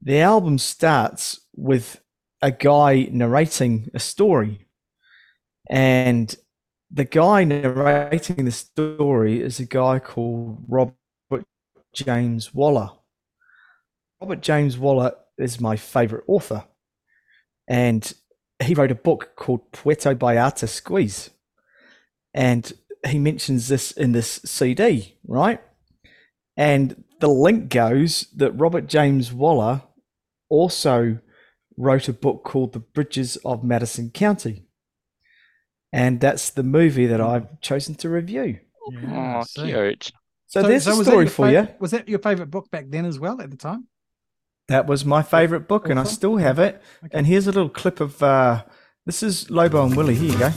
the 0.00 0.20
album 0.20 0.58
starts 0.58 1.40
with 1.54 2.00
a 2.40 2.50
guy 2.50 3.08
narrating 3.10 3.90
a 3.92 3.98
story, 3.98 4.66
and 5.68 6.34
the 6.90 7.04
guy 7.04 7.44
narrating 7.44 8.46
the 8.46 8.52
story 8.52 9.42
is 9.42 9.60
a 9.60 9.66
guy 9.66 9.98
called 9.98 10.64
Robert 10.66 10.94
James 12.04 12.54
Waller. 12.54 12.90
Robert 14.20 14.40
James 14.40 14.76
Waller 14.76 15.12
is 15.36 15.60
my 15.60 15.76
favorite 15.76 16.24
author, 16.26 16.64
and 17.66 18.12
he 18.62 18.74
wrote 18.74 18.90
a 18.90 18.96
book 18.96 19.36
called 19.36 19.70
Puerto 19.72 20.14
Vallarta 20.14 20.68
Squeeze, 20.68 21.30
and 22.34 22.72
he 23.06 23.18
mentions 23.18 23.68
this 23.68 23.92
in 23.92 24.12
this 24.12 24.40
CD, 24.44 25.16
right? 25.26 25.60
And 26.56 27.04
the 27.20 27.28
link 27.28 27.68
goes 27.68 28.26
that 28.34 28.52
Robert 28.52 28.88
James 28.88 29.32
Waller 29.32 29.82
also 30.48 31.18
wrote 31.76 32.08
a 32.08 32.12
book 32.12 32.42
called 32.44 32.72
The 32.72 32.80
Bridges 32.80 33.36
of 33.44 33.62
Madison 33.62 34.10
County. 34.10 34.64
And 35.92 36.20
that's 36.20 36.50
the 36.50 36.64
movie 36.64 37.06
that 37.06 37.20
I've 37.20 37.60
chosen 37.60 37.94
to 37.96 38.08
review. 38.08 38.58
oh, 39.08 39.44
cute. 39.54 40.12
So, 40.48 40.62
there's 40.62 40.86
was 40.86 41.00
a 41.00 41.04
story 41.04 41.28
for 41.28 41.46
fav- 41.46 41.52
you. 41.52 41.74
Was 41.78 41.90
that 41.90 42.08
your 42.08 42.20
favorite 42.20 42.50
book 42.50 42.70
back 42.70 42.86
then 42.88 43.04
as 43.04 43.18
well 43.18 43.38
at 43.42 43.50
the 43.50 43.56
time? 43.56 43.86
That 44.68 44.86
was 44.86 45.04
my 45.04 45.22
favorite 45.22 45.68
book, 45.68 45.90
and 45.90 46.00
I 46.00 46.04
still 46.04 46.38
have 46.38 46.58
it. 46.58 46.82
Okay. 47.04 47.16
And 47.16 47.26
here's 47.26 47.46
a 47.46 47.52
little 47.52 47.68
clip 47.68 48.00
of 48.00 48.22
uh, 48.22 48.64
this 49.04 49.22
is 49.22 49.50
Lobo 49.50 49.84
and 49.84 49.94
Willie. 49.94 50.14
Here 50.14 50.32
you 50.32 50.38
go. 50.38 50.50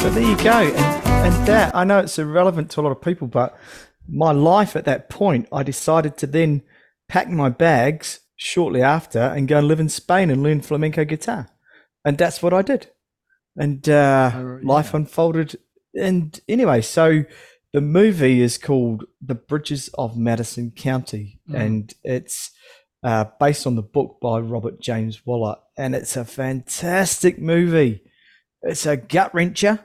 So 0.00 0.10
there 0.10 0.22
you 0.22 0.36
go. 0.42 0.50
And, 0.50 0.99
and 1.22 1.46
that, 1.46 1.74
I 1.74 1.84
know 1.84 1.98
it's 1.98 2.18
irrelevant 2.18 2.70
to 2.72 2.80
a 2.80 2.82
lot 2.82 2.92
of 2.92 3.00
people, 3.02 3.26
but 3.26 3.56
my 4.08 4.32
life 4.32 4.74
at 4.76 4.84
that 4.86 5.08
point, 5.10 5.48
I 5.52 5.62
decided 5.62 6.16
to 6.18 6.26
then 6.26 6.62
pack 7.08 7.28
my 7.28 7.48
bags 7.48 8.20
shortly 8.36 8.82
after 8.82 9.18
and 9.20 9.46
go 9.48 9.58
and 9.58 9.68
live 9.68 9.80
in 9.80 9.88
Spain 9.88 10.30
and 10.30 10.42
learn 10.42 10.60
flamenco 10.62 11.04
guitar. 11.04 11.48
And 12.04 12.16
that's 12.16 12.42
what 12.42 12.54
I 12.54 12.62
did. 12.62 12.88
And 13.56 13.86
uh, 13.88 14.30
Oh, 14.34 14.58
life 14.62 14.94
unfolded. 14.94 15.58
And 15.94 16.40
anyway, 16.48 16.80
so 16.80 17.24
the 17.72 17.80
movie 17.80 18.40
is 18.40 18.56
called 18.58 19.04
The 19.20 19.34
Bridges 19.34 19.88
of 19.94 20.16
Madison 20.16 20.70
County, 20.70 21.40
Mm. 21.48 21.60
and 21.60 21.94
it's 22.04 22.50
uh, 23.02 23.24
based 23.38 23.66
on 23.66 23.76
the 23.76 23.82
book 23.82 24.18
by 24.22 24.38
Robert 24.38 24.80
James 24.80 25.24
Waller. 25.26 25.56
And 25.76 25.94
it's 25.94 26.16
a 26.16 26.24
fantastic 26.24 27.38
movie. 27.38 28.02
It's 28.62 28.86
a 28.86 28.96
gut 28.96 29.32
wrencher 29.32 29.80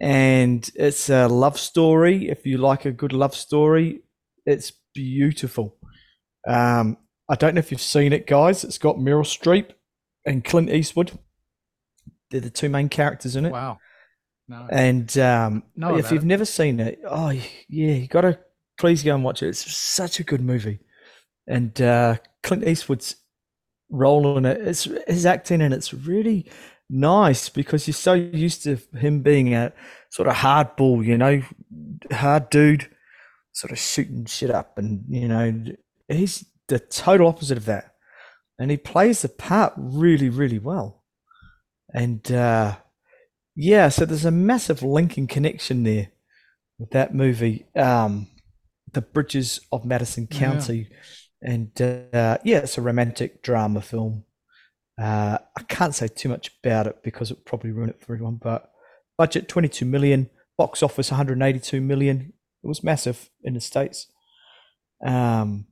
and 0.00 0.70
it's 0.74 1.10
a 1.10 1.26
love 1.28 1.58
story. 1.58 2.28
If 2.28 2.46
you 2.46 2.58
like 2.58 2.84
a 2.84 2.92
good 2.92 3.12
love 3.12 3.34
story, 3.34 4.02
it's 4.46 4.72
beautiful. 4.94 5.76
Um, 6.46 6.96
I 7.28 7.34
don't 7.34 7.54
know 7.54 7.60
if 7.60 7.70
you've 7.70 7.80
seen 7.80 8.12
it, 8.12 8.26
guys. 8.26 8.64
It's 8.64 8.78
got 8.78 8.96
Meryl 8.96 9.22
Streep 9.22 9.70
and 10.24 10.44
Clint 10.44 10.70
Eastwood. 10.70 11.18
They're 12.30 12.40
the 12.40 12.50
two 12.50 12.68
main 12.68 12.88
characters 12.88 13.36
in 13.36 13.44
it. 13.44 13.52
Wow. 13.52 13.78
No. 14.48 14.66
And 14.70 15.16
um, 15.18 15.62
if 15.76 16.10
you've 16.10 16.22
it. 16.22 16.26
never 16.26 16.46
seen 16.46 16.80
it, 16.80 17.00
oh 17.06 17.30
yeah, 17.30 17.46
you 17.68 18.08
got 18.08 18.22
to 18.22 18.38
please 18.78 19.02
go 19.02 19.14
and 19.14 19.22
watch 19.22 19.42
it. 19.42 19.48
It's 19.48 19.70
such 19.70 20.20
a 20.20 20.24
good 20.24 20.40
movie, 20.40 20.80
and 21.46 21.78
uh, 21.82 22.16
Clint 22.42 22.66
Eastwood's 22.66 23.16
role 23.90 24.38
in 24.38 24.46
it, 24.46 24.60
it's 24.66 24.84
his 25.06 25.26
acting, 25.26 25.60
and 25.60 25.74
it's 25.74 25.92
really 25.92 26.50
nice 26.90 27.48
because 27.48 27.86
you're 27.86 27.94
so 27.94 28.14
used 28.14 28.62
to 28.64 28.78
him 28.96 29.22
being 29.22 29.54
a 29.54 29.72
sort 30.10 30.28
of 30.28 30.34
hardball, 30.36 31.04
you 31.04 31.18
know, 31.18 31.42
hard 32.12 32.50
dude, 32.50 32.88
sort 33.52 33.72
of 33.72 33.78
shooting 33.78 34.24
shit 34.26 34.50
up, 34.50 34.78
and 34.78 35.04
you 35.08 35.28
know, 35.28 35.64
he's 36.08 36.44
the 36.68 36.78
total 36.78 37.28
opposite 37.28 37.58
of 37.58 37.66
that, 37.66 37.94
and 38.58 38.70
he 38.70 38.76
plays 38.76 39.22
the 39.22 39.28
part 39.28 39.72
really, 39.76 40.28
really 40.30 40.58
well. 40.58 41.02
And 41.94 42.30
uh, 42.32 42.76
yeah, 43.56 43.88
so 43.88 44.04
there's 44.04 44.24
a 44.24 44.30
massive 44.30 44.82
linking 44.82 45.26
connection 45.26 45.84
there 45.84 46.08
with 46.78 46.90
that 46.90 47.14
movie, 47.14 47.66
um, 47.76 48.28
The 48.92 49.02
Bridges 49.02 49.60
of 49.72 49.84
Madison 49.84 50.28
Yeah. 50.30 50.38
County, 50.38 50.88
and 51.42 51.80
uh, 51.80 52.38
yeah, 52.44 52.58
it's 52.58 52.78
a 52.78 52.82
romantic 52.82 53.42
drama 53.42 53.80
film. 53.82 54.24
Uh, 55.00 55.38
I 55.56 55.62
can't 55.64 55.94
say 55.94 56.08
too 56.08 56.28
much 56.28 56.50
about 56.62 56.86
it 56.88 57.02
because 57.02 57.30
it 57.30 57.38
would 57.38 57.46
probably 57.46 57.70
ruin 57.70 57.90
it 57.90 58.00
for 58.00 58.14
everyone. 58.14 58.36
But 58.36 58.70
budget 59.16 59.48
22 59.48 59.84
million, 59.84 60.28
box 60.56 60.82
office 60.82 61.10
182 61.10 61.80
million. 61.80 62.32
It 62.62 62.66
was 62.66 62.82
massive 62.82 63.30
in 63.42 63.54
the 63.54 63.60
states. 63.60 64.10
Um, 65.04 65.66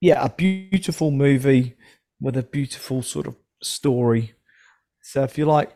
yeah, 0.00 0.22
a 0.22 0.28
beautiful 0.28 1.10
movie 1.10 1.76
with 2.20 2.36
a 2.36 2.42
beautiful 2.42 3.02
sort 3.02 3.26
of 3.26 3.36
story. 3.62 4.34
So 5.02 5.22
if 5.22 5.38
you 5.38 5.46
like 5.46 5.74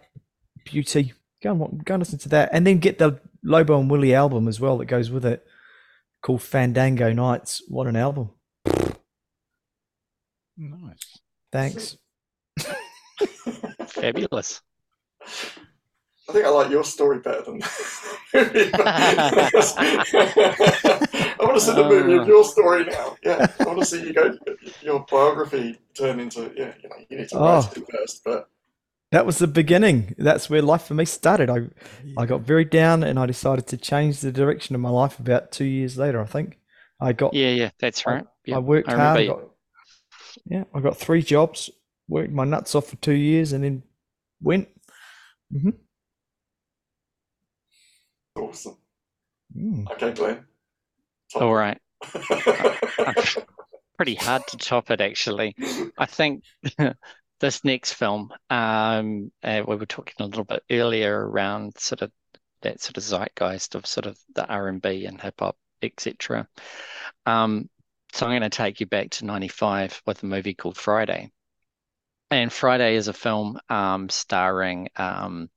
beauty, 0.64 1.14
go 1.42 1.52
and 1.52 1.84
go 1.84 1.94
and 1.94 2.00
listen 2.02 2.18
to 2.20 2.28
that, 2.30 2.50
and 2.52 2.66
then 2.66 2.78
get 2.78 2.98
the 2.98 3.20
Lobo 3.42 3.80
and 3.80 3.90
Willie 3.90 4.14
album 4.14 4.48
as 4.48 4.60
well 4.60 4.76
that 4.78 4.86
goes 4.86 5.10
with 5.10 5.24
it, 5.24 5.46
called 6.22 6.42
Fandango 6.42 7.12
Nights. 7.12 7.62
What 7.68 7.86
an 7.86 7.96
album! 7.96 8.30
Nice. 10.56 11.18
Thanks. 11.52 11.96
Fabulous. 14.00 14.60
I 16.28 16.32
think 16.32 16.44
I 16.44 16.50
like 16.50 16.70
your 16.70 16.84
story 16.84 17.20
better 17.20 17.42
than 17.42 17.54
movie, 18.34 18.70
I 18.74 19.50
want 21.40 21.54
to 21.54 21.60
see 21.60 21.72
the 21.74 21.88
movie 21.88 22.12
of 22.14 22.22
oh. 22.22 22.26
your 22.26 22.44
story 22.44 22.84
now. 22.84 23.16
Yeah, 23.24 23.46
I 23.58 23.64
want 23.64 23.78
to 23.78 23.84
see 23.84 24.02
you 24.06 24.12
go 24.12 24.36
your 24.82 25.06
biography 25.10 25.78
turn 25.94 26.20
into 26.20 26.52
yeah. 26.56 26.74
You 26.82 26.88
know, 26.90 26.96
you 27.08 27.18
need 27.18 27.28
to 27.30 27.36
write 27.38 27.64
Oh. 27.64 27.72
it 27.74 27.84
first, 27.90 28.22
but 28.24 28.48
That 29.10 29.24
was 29.24 29.38
the 29.38 29.46
beginning. 29.46 30.14
That's 30.18 30.50
where 30.50 30.60
life 30.60 30.82
for 30.82 30.92
me 30.94 31.06
started. 31.06 31.48
I 31.48 31.68
I 32.18 32.26
got 32.26 32.42
very 32.42 32.64
down, 32.66 33.02
and 33.02 33.18
I 33.18 33.24
decided 33.24 33.66
to 33.68 33.76
change 33.78 34.20
the 34.20 34.30
direction 34.32 34.74
of 34.74 34.82
my 34.82 34.90
life 34.90 35.18
about 35.18 35.50
two 35.50 35.64
years 35.64 35.96
later. 35.96 36.20
I 36.20 36.26
think 36.26 36.58
I 37.00 37.14
got 37.14 37.32
Yeah, 37.32 37.50
yeah, 37.50 37.70
that's 37.80 38.06
I- 38.06 38.10
right. 38.12 38.26
Yeah, 38.44 38.56
I 38.56 38.58
worked 38.58 38.90
I 38.90 38.96
hard. 38.96 39.26
Got, 39.28 39.40
yeah, 40.44 40.64
I 40.74 40.80
got 40.80 40.98
three 40.98 41.22
jobs, 41.22 41.70
worked 42.06 42.32
my 42.32 42.44
nuts 42.44 42.74
off 42.74 42.88
for 42.88 42.96
two 42.96 43.12
years, 43.14 43.52
and 43.54 43.64
then 43.64 43.82
went. 44.40 44.68
hmm 45.50 45.70
awesome. 48.38 48.76
Mm. 49.56 49.90
Okay, 49.92 50.12
Glenn. 50.12 50.44
All 51.34 51.54
right. 51.54 51.78
Pretty 53.96 54.14
hard 54.14 54.46
to 54.48 54.56
top 54.56 54.90
it, 54.90 55.00
actually. 55.00 55.56
I 55.98 56.06
think 56.06 56.44
this 57.40 57.64
next 57.64 57.94
film, 57.94 58.32
um, 58.50 59.32
uh, 59.42 59.62
we 59.66 59.76
were 59.76 59.86
talking 59.86 60.14
a 60.20 60.26
little 60.26 60.44
bit 60.44 60.62
earlier 60.70 61.28
around 61.28 61.78
sort 61.78 62.02
of 62.02 62.12
that 62.62 62.80
sort 62.80 62.96
of 62.96 63.02
zeitgeist 63.02 63.74
of 63.74 63.86
sort 63.86 64.06
of 64.06 64.18
the 64.34 64.46
R&B 64.46 65.06
and 65.06 65.20
hip 65.20 65.34
hop, 65.38 65.56
etc. 65.82 66.48
Um, 67.26 67.68
so 68.12 68.26
I'm 68.26 68.32
going 68.32 68.42
to 68.42 68.50
take 68.50 68.80
you 68.80 68.86
back 68.86 69.10
to 69.10 69.26
95 69.26 70.02
with 70.06 70.22
a 70.22 70.26
movie 70.26 70.54
called 70.54 70.76
Friday. 70.76 71.30
And 72.30 72.52
Friday 72.52 72.96
is 72.96 73.08
a 73.08 73.12
film 73.12 73.58
um, 73.68 74.08
starring 74.08 74.88
um, 74.96 75.48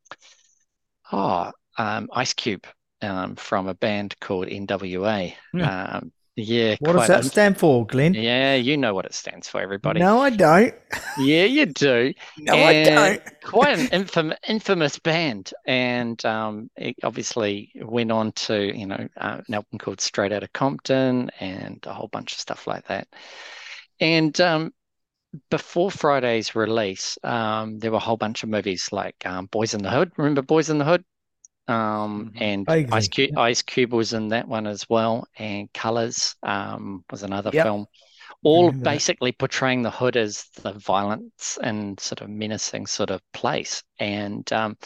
oh, 1.11 1.51
um, 1.77 2.09
Ice 2.13 2.33
Cube 2.33 2.65
um, 3.01 3.35
from 3.35 3.67
a 3.67 3.73
band 3.73 4.15
called 4.19 4.47
NWA. 4.47 5.33
Um, 5.53 6.11
yeah, 6.37 6.77
What 6.79 6.93
does 6.93 7.07
that 7.07 7.25
stand 7.25 7.57
for, 7.57 7.85
Glenn? 7.85 8.13
yeah, 8.13 8.55
you 8.55 8.77
know 8.77 8.93
what 8.93 9.05
it 9.05 9.13
stands 9.13 9.49
for, 9.49 9.59
everybody. 9.59 9.99
No, 9.99 10.21
I 10.21 10.29
don't. 10.29 10.73
Yeah, 11.17 11.43
you 11.43 11.65
do. 11.65 12.13
No, 12.37 12.53
I 12.55 12.83
don't. 12.83 13.21
Quite 13.43 13.77
an 13.77 13.87
infam 14.05 14.35
infamous 14.47 14.97
band, 14.97 15.53
and 15.65 16.23
um, 16.25 16.71
it 16.77 16.95
obviously 17.03 17.73
went 17.75 18.11
on 18.11 18.31
to, 18.31 18.75
you 18.75 18.85
know, 18.87 19.07
uh, 19.17 19.41
an 19.45 19.53
album 19.53 19.77
called 19.77 19.99
Straight 19.99 20.31
Outta 20.31 20.47
Compton 20.53 21.29
and 21.41 21.83
a 21.85 21.93
whole 21.93 22.07
bunch 22.07 22.31
of 22.31 22.39
stuff 22.39 22.65
like 22.65 22.87
that. 22.87 23.09
And 23.99 24.39
um, 24.39 24.73
before 25.49 25.91
Friday's 25.91 26.55
release, 26.55 27.17
um, 27.23 27.79
there 27.79 27.91
were 27.91 27.97
a 27.97 28.01
whole 28.01 28.17
bunch 28.17 28.43
of 28.43 28.49
movies 28.49 28.89
like 28.91 29.15
um, 29.25 29.47
Boyz 29.47 29.73
n 29.73 29.81
the 29.83 29.89
Hood. 29.91 30.11
Remember 30.17 30.41
Boyz 30.41 30.69
n 30.69 30.77
the 30.77 30.85
Hood? 30.85 31.03
Um, 31.67 32.31
and 32.35 32.67
Vaguely, 32.67 32.91
Ice 32.91 33.07
Cube, 33.07 33.31
Ice 33.37 33.61
Cube 33.61 33.93
was 33.93 34.13
in 34.13 34.29
that 34.29 34.47
one 34.47 34.67
as 34.67 34.89
well, 34.89 35.27
and 35.37 35.71
Colors 35.73 36.35
um, 36.43 37.05
was 37.11 37.23
another 37.23 37.51
Yep. 37.51 37.53
film. 37.53 37.87
All 38.43 38.71
remember 38.71 38.85
that. 38.87 39.03
basically 39.03 39.31
portraying 39.33 39.83
the 39.83 39.91
hood 39.91 40.17
as 40.17 40.45
the 40.63 40.73
violence 40.73 41.59
and 41.61 41.99
sort 41.99 42.21
of 42.21 42.29
menacing 42.29 42.87
sort 42.87 43.11
of 43.11 43.21
place. 43.33 43.83
And 43.99 44.51
um, 44.53 44.77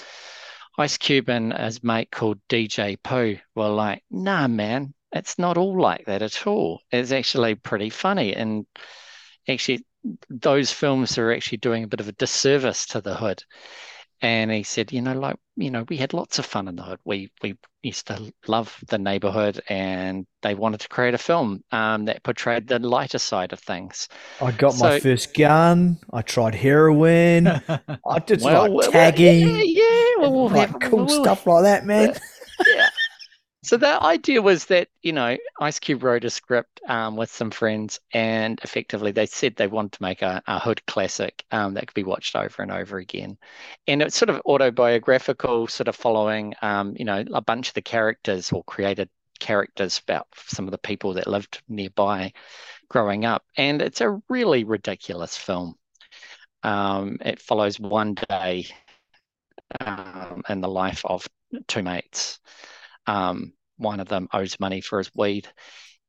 Ice 0.78 0.98
Cube 0.98 1.30
and 1.30 1.54
his 1.54 1.84
mate 1.84 2.12
called 2.12 2.40
DJ 2.48 2.96
Pooh 2.98 3.38
were 3.56 3.70
like, 3.70 4.04
nah, 4.10 4.48
man, 4.48 4.94
it's 5.12 5.38
not 5.38 5.58
all 5.58 5.80
like 5.82 6.06
that 6.06 6.22
at 6.22 6.48
all. 6.48 6.82
It's 6.92 7.12
actually 7.12 7.56
pretty 7.56 7.90
funny. 7.90 8.34
And 8.34 8.66
actually, 9.48 9.86
those 10.30 10.72
films 10.72 11.18
are 11.18 11.32
actually 11.32 11.58
doing 11.60 11.84
a 11.84 11.88
bit 11.88 12.00
of 12.00 12.08
a 12.08 12.14
disservice 12.14 12.86
to 12.88 13.02
the 13.02 13.16
hood. 13.16 13.44
And 14.22 14.50
he 14.50 14.64
said, 14.64 14.94
you 14.94 15.02
know, 15.02 15.14
like, 15.14 15.36
you 15.58 15.70
know, 15.70 15.86
we 15.90 15.98
had 15.98 16.14
lots 16.14 16.40
of 16.40 16.46
fun 16.46 16.70
in 16.70 16.78
the 16.78 16.84
hood. 16.84 17.00
We 17.04 17.32
we 17.44 17.58
used 17.84 18.08
to 18.08 18.34
love 18.48 18.76
the 18.88 18.98
neighborhood, 18.98 19.62
and 19.68 20.26
they 20.42 20.56
wanted 20.56 20.80
to 20.80 20.88
create 20.88 21.14
a 21.14 21.18
film 21.18 21.64
um, 21.72 22.06
that 22.06 22.24
portrayed 22.24 22.68
the 22.68 22.80
lighter 22.80 23.20
side 23.20 23.52
of 23.52 23.60
things. 23.60 24.08
I 24.42 24.52
got 24.52 24.80
my 24.80 25.00
first 25.02 25.34
gun. 25.36 26.00
I 26.14 26.22
tried 26.22 26.56
heroin. 26.56 27.48
I 28.08 28.20
did 28.26 28.42
Well, 28.42 28.62
like 28.64 28.72
well, 28.72 28.92
tagging, 28.92 29.48
yeah, 29.50 29.62
yeah, 29.66 30.16
well, 30.22 30.32
we'll 30.34 30.50
like 30.50 30.70
have- 30.72 30.80
cool 30.90 31.06
we'll- 31.06 31.24
stuff 31.24 31.46
like 31.46 31.64
that, 31.64 31.86
man. 31.86 32.16
yeah. 32.76 32.85
So 33.66 33.78
the 33.78 34.00
idea 34.04 34.44
was 34.44 34.66
that, 34.66 34.90
you 35.02 35.12
know, 35.12 35.36
Ice 35.60 35.80
Cube 35.80 36.04
wrote 36.04 36.24
a 36.24 36.30
script 36.30 36.82
um, 36.88 37.16
with 37.16 37.32
some 37.32 37.50
friends, 37.50 38.00
and 38.14 38.60
effectively 38.64 39.12
they 39.12 39.26
said 39.26 39.56
they 39.56 39.66
wanted 39.66 39.94
to 39.94 40.04
make 40.04 40.22
a, 40.22 40.44
a 40.46 40.60
hood 40.60 40.86
classic 40.86 41.44
um, 41.50 41.74
that 41.74 41.88
could 41.88 41.96
be 41.96 42.04
watched 42.04 42.36
over 42.36 42.62
and 42.62 42.72
over 42.72 43.00
again. 43.00 43.40
And 43.88 44.04
it's 44.04 44.16
sort 44.16 44.30
of 44.30 44.40
autobiographical, 44.46 45.66
sort 45.66 45.88
of 45.88 45.96
following, 45.96 46.54
um, 46.62 46.94
you 46.96 47.06
know, 47.06 47.26
a 47.34 47.42
bunch 47.42 47.70
of 47.70 47.74
the 47.74 47.82
characters 47.82 48.52
or 48.52 48.64
created 48.66 49.10
characters 49.40 50.00
about 50.00 50.28
some 50.46 50.66
of 50.66 50.72
the 50.72 50.78
people 50.78 51.14
that 51.16 51.26
lived 51.26 51.64
nearby 51.68 52.34
growing 52.88 53.26
up. 53.26 53.44
And 53.58 53.82
it's 53.82 54.02
a 54.02 54.22
really 54.30 54.64
ridiculous 54.64 55.36
film. 55.38 55.74
Um, 56.62 57.18
it 57.20 57.42
follows 57.42 57.80
one 57.80 58.14
day 58.30 58.68
um, 59.80 60.44
in 60.48 60.62
the 60.62 60.70
life 60.70 61.02
of 61.04 61.28
two 61.66 61.82
mates. 61.82 62.40
Um, 63.08 63.54
one 63.78 64.00
of 64.00 64.08
them 64.08 64.28
owes 64.34 64.60
money 64.60 64.82
for 64.82 65.00
his 65.00 65.12
weed 65.16 65.48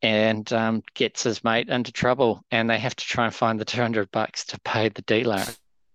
and 0.02 0.52
um, 0.52 0.82
gets 0.94 1.22
his 1.22 1.42
mate 1.42 1.68
into 1.68 1.92
trouble, 1.92 2.44
and 2.50 2.68
they 2.68 2.78
have 2.78 2.96
to 2.96 3.04
try 3.04 3.24
and 3.24 3.34
find 3.34 3.58
the 3.58 3.64
200 3.64 4.10
bucks 4.10 4.44
to 4.46 4.60
pay 4.60 4.88
the 4.88 5.02
dealer, 5.02 5.44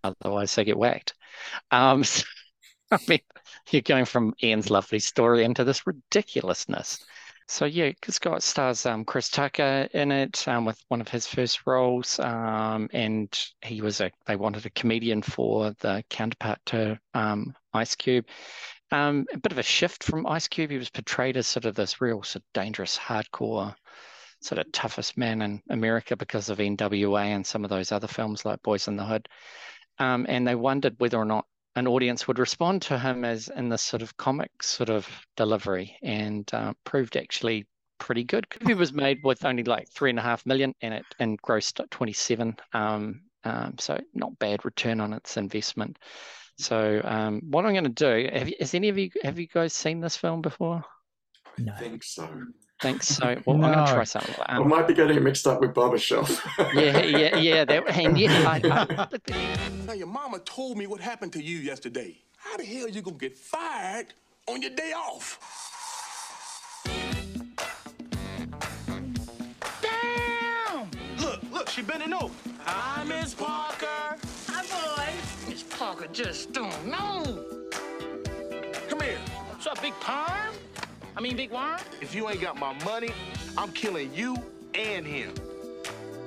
otherwise 0.03 0.55
they 0.55 0.63
get 0.63 0.77
whacked. 0.77 1.13
Um, 1.69 2.03
so, 2.03 2.25
I 2.91 2.99
mean, 3.07 3.19
you're 3.69 3.81
going 3.81 4.05
from 4.05 4.33
Ian's 4.43 4.69
lovely 4.69 4.99
story 4.99 5.43
into 5.43 5.63
this 5.63 5.85
ridiculousness. 5.85 7.05
So 7.47 7.65
yeah, 7.65 7.91
it's 8.07 8.17
got 8.17 8.43
stars 8.43 8.85
um, 8.85 9.03
Chris 9.03 9.29
Tucker 9.29 9.89
in 9.93 10.09
it 10.09 10.47
um, 10.47 10.63
with 10.63 10.81
one 10.87 11.01
of 11.01 11.09
his 11.09 11.27
first 11.27 11.67
roles, 11.67 12.17
um, 12.19 12.89
and 12.93 13.27
he 13.61 13.81
was 13.81 13.99
a. 13.99 14.09
They 14.25 14.37
wanted 14.37 14.65
a 14.65 14.69
comedian 14.69 15.21
for 15.21 15.75
the 15.81 16.01
counterpart 16.09 16.59
to 16.67 16.97
um, 17.13 17.53
Ice 17.73 17.93
Cube. 17.93 18.25
Um, 18.91 19.25
a 19.33 19.37
bit 19.37 19.51
of 19.51 19.57
a 19.57 19.63
shift 19.63 20.03
from 20.03 20.27
Ice 20.27 20.47
Cube. 20.47 20.71
He 20.71 20.77
was 20.77 20.89
portrayed 20.89 21.37
as 21.37 21.47
sort 21.47 21.65
of 21.65 21.75
this 21.75 22.01
real, 22.01 22.23
sort 22.23 22.43
of 22.43 22.53
dangerous, 22.53 22.97
hardcore, 22.97 23.73
sort 24.41 24.59
of 24.59 24.71
toughest 24.71 25.17
man 25.17 25.41
in 25.41 25.61
America 25.69 26.15
because 26.15 26.49
of 26.49 26.57
NWA 26.57 27.25
and 27.25 27.45
some 27.45 27.63
of 27.63 27.69
those 27.69 27.91
other 27.91 28.07
films 28.07 28.43
like 28.43 28.61
Boyz 28.63 28.87
n 28.87 28.97
the 28.97 29.05
Hood. 29.05 29.29
Um, 29.99 30.25
and 30.27 30.47
they 30.47 30.55
wondered 30.55 30.95
whether 30.97 31.17
or 31.17 31.25
not 31.25 31.45
an 31.75 31.87
audience 31.87 32.27
would 32.27 32.39
respond 32.39 32.81
to 32.81 32.99
him 32.99 33.23
as 33.23 33.47
in 33.47 33.69
this 33.69 33.81
sort 33.81 34.01
of 34.01 34.17
comic 34.17 34.61
sort 34.61 34.89
of 34.89 35.07
delivery, 35.37 35.95
and 36.01 36.49
uh, 36.53 36.73
proved 36.83 37.15
actually 37.15 37.65
pretty 37.97 38.23
good. 38.23 38.45
Movie 38.61 38.73
was 38.73 38.91
made 38.91 39.19
with 39.23 39.45
only 39.45 39.63
like 39.63 39.87
three 39.89 40.09
and 40.09 40.19
a 40.19 40.23
half 40.23 40.45
million, 40.45 40.73
and 40.81 40.93
it 40.93 41.05
and 41.19 41.41
grossed 41.41 41.87
27. 41.91 42.57
Um, 42.73 43.21
um, 43.43 43.75
so 43.79 43.99
not 44.13 44.37
bad 44.39 44.65
return 44.65 44.99
on 44.99 45.13
its 45.13 45.37
investment. 45.37 45.97
So 46.57 47.01
um, 47.03 47.41
what 47.49 47.65
I'm 47.65 47.73
going 47.73 47.83
to 47.85 47.89
do, 47.89 48.29
have 48.33 48.49
you, 48.49 48.55
has 48.59 48.73
any 48.73 48.89
of 48.89 48.97
you 48.97 49.09
have 49.23 49.39
you 49.39 49.47
guys 49.47 49.73
seen 49.73 49.99
this 50.01 50.15
film 50.17 50.41
before? 50.41 50.83
No. 51.57 51.73
I 51.73 51.77
think 51.79 52.03
so. 52.03 52.29
Thanks. 52.81 53.07
So 53.07 53.35
well, 53.45 53.55
I'm 53.63 53.73
going 53.73 53.85
to 53.85 53.93
try 53.93 54.03
something. 54.03 54.35
I 54.47 54.57
Um, 54.57 54.67
might 54.67 54.87
be 54.87 54.93
getting 54.93 55.17
it 55.17 55.21
mixed 55.23 55.45
up 55.45 55.61
with 55.61 55.73
Barbershop. 55.73 56.27
yeah, 56.73 57.03
yeah, 57.03 57.37
yeah. 57.37 57.65
That, 57.65 57.87
and 57.89 58.17
yeah, 58.17 58.31
I, 58.47 59.07
I, 59.29 59.67
Now 59.85 59.93
your 59.93 60.07
mama 60.07 60.39
told 60.39 60.77
me 60.77 60.87
what 60.87 60.99
happened 60.99 61.33
to 61.33 61.43
you 61.43 61.57
yesterday. 61.57 62.17
How 62.37 62.57
the 62.57 62.65
hell 62.65 62.89
you 62.89 63.01
gonna 63.01 63.17
get 63.17 63.37
fired 63.37 64.13
on 64.47 64.61
your 64.61 64.71
day 64.71 64.93
off? 64.93 65.70
Miss 76.01 76.07
Parker 76.07 76.13
just 76.13 76.53
don't 76.53 76.87
know. 76.87 77.45
Come 78.89 79.01
here. 79.01 79.17
What's 79.49 79.67
up, 79.67 79.81
Big 79.81 79.93
Perm? 79.99 80.53
I 81.15 81.21
mean, 81.21 81.35
Big 81.35 81.51
Worm? 81.51 81.79
If 82.01 82.15
you 82.15 82.29
ain't 82.29 82.41
got 82.41 82.57
my 82.57 82.73
money, 82.85 83.11
I'm 83.57 83.71
killing 83.71 84.13
you 84.13 84.35
and 84.73 85.05
him. 85.05 85.33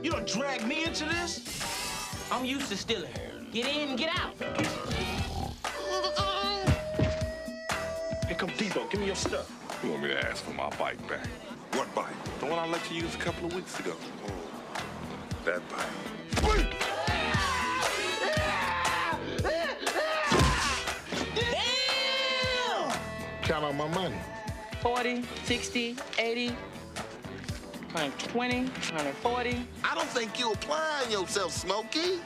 You 0.03 0.11
don't 0.11 0.27
drag 0.27 0.67
me 0.67 0.85
into 0.85 1.05
this? 1.05 2.29
I'm 2.31 2.45
used 2.45 2.69
to 2.69 2.77
stealing. 2.77 3.11
Get 3.53 3.67
in, 3.67 3.97
get 3.97 4.11
out. 4.17 4.35
Here 8.27 8.37
come 8.37 8.51
Debo. 8.51 8.91
Give 8.91 9.01
me 9.01 9.07
your 9.07 9.17
stuff. 9.17 9.51
You 9.83 9.91
want 9.91 10.03
me 10.03 10.09
to 10.11 10.31
ask 10.31 10.45
for 10.45 10.53
my 10.53 10.69
bike 10.71 11.01
back? 11.09 11.27
What 11.73 11.93
bike? 11.95 12.15
The 12.41 12.47
one 12.47 12.59
I 12.59 12.67
let 12.67 12.91
you 12.91 13.03
use 13.03 13.15
a 13.15 13.19
couple 13.19 13.47
of 13.47 13.55
weeks 13.55 13.81
ago. 13.81 13.95
Oh. 14.27 14.33
That 15.45 15.63
bike. 15.69 16.74
Count 23.45 23.63
on 23.63 23.77
my 23.77 23.87
money. 23.89 24.17
40, 24.81 25.23
60, 25.45 25.97
80, 26.19 26.49
120, 26.49 28.65
140. 28.65 29.67
I 29.85 29.95
don't 29.95 30.09
think 30.09 30.41
you 30.41 30.53
applying 30.53 31.11
yourself, 31.11 31.53
Smokey. 31.53 32.21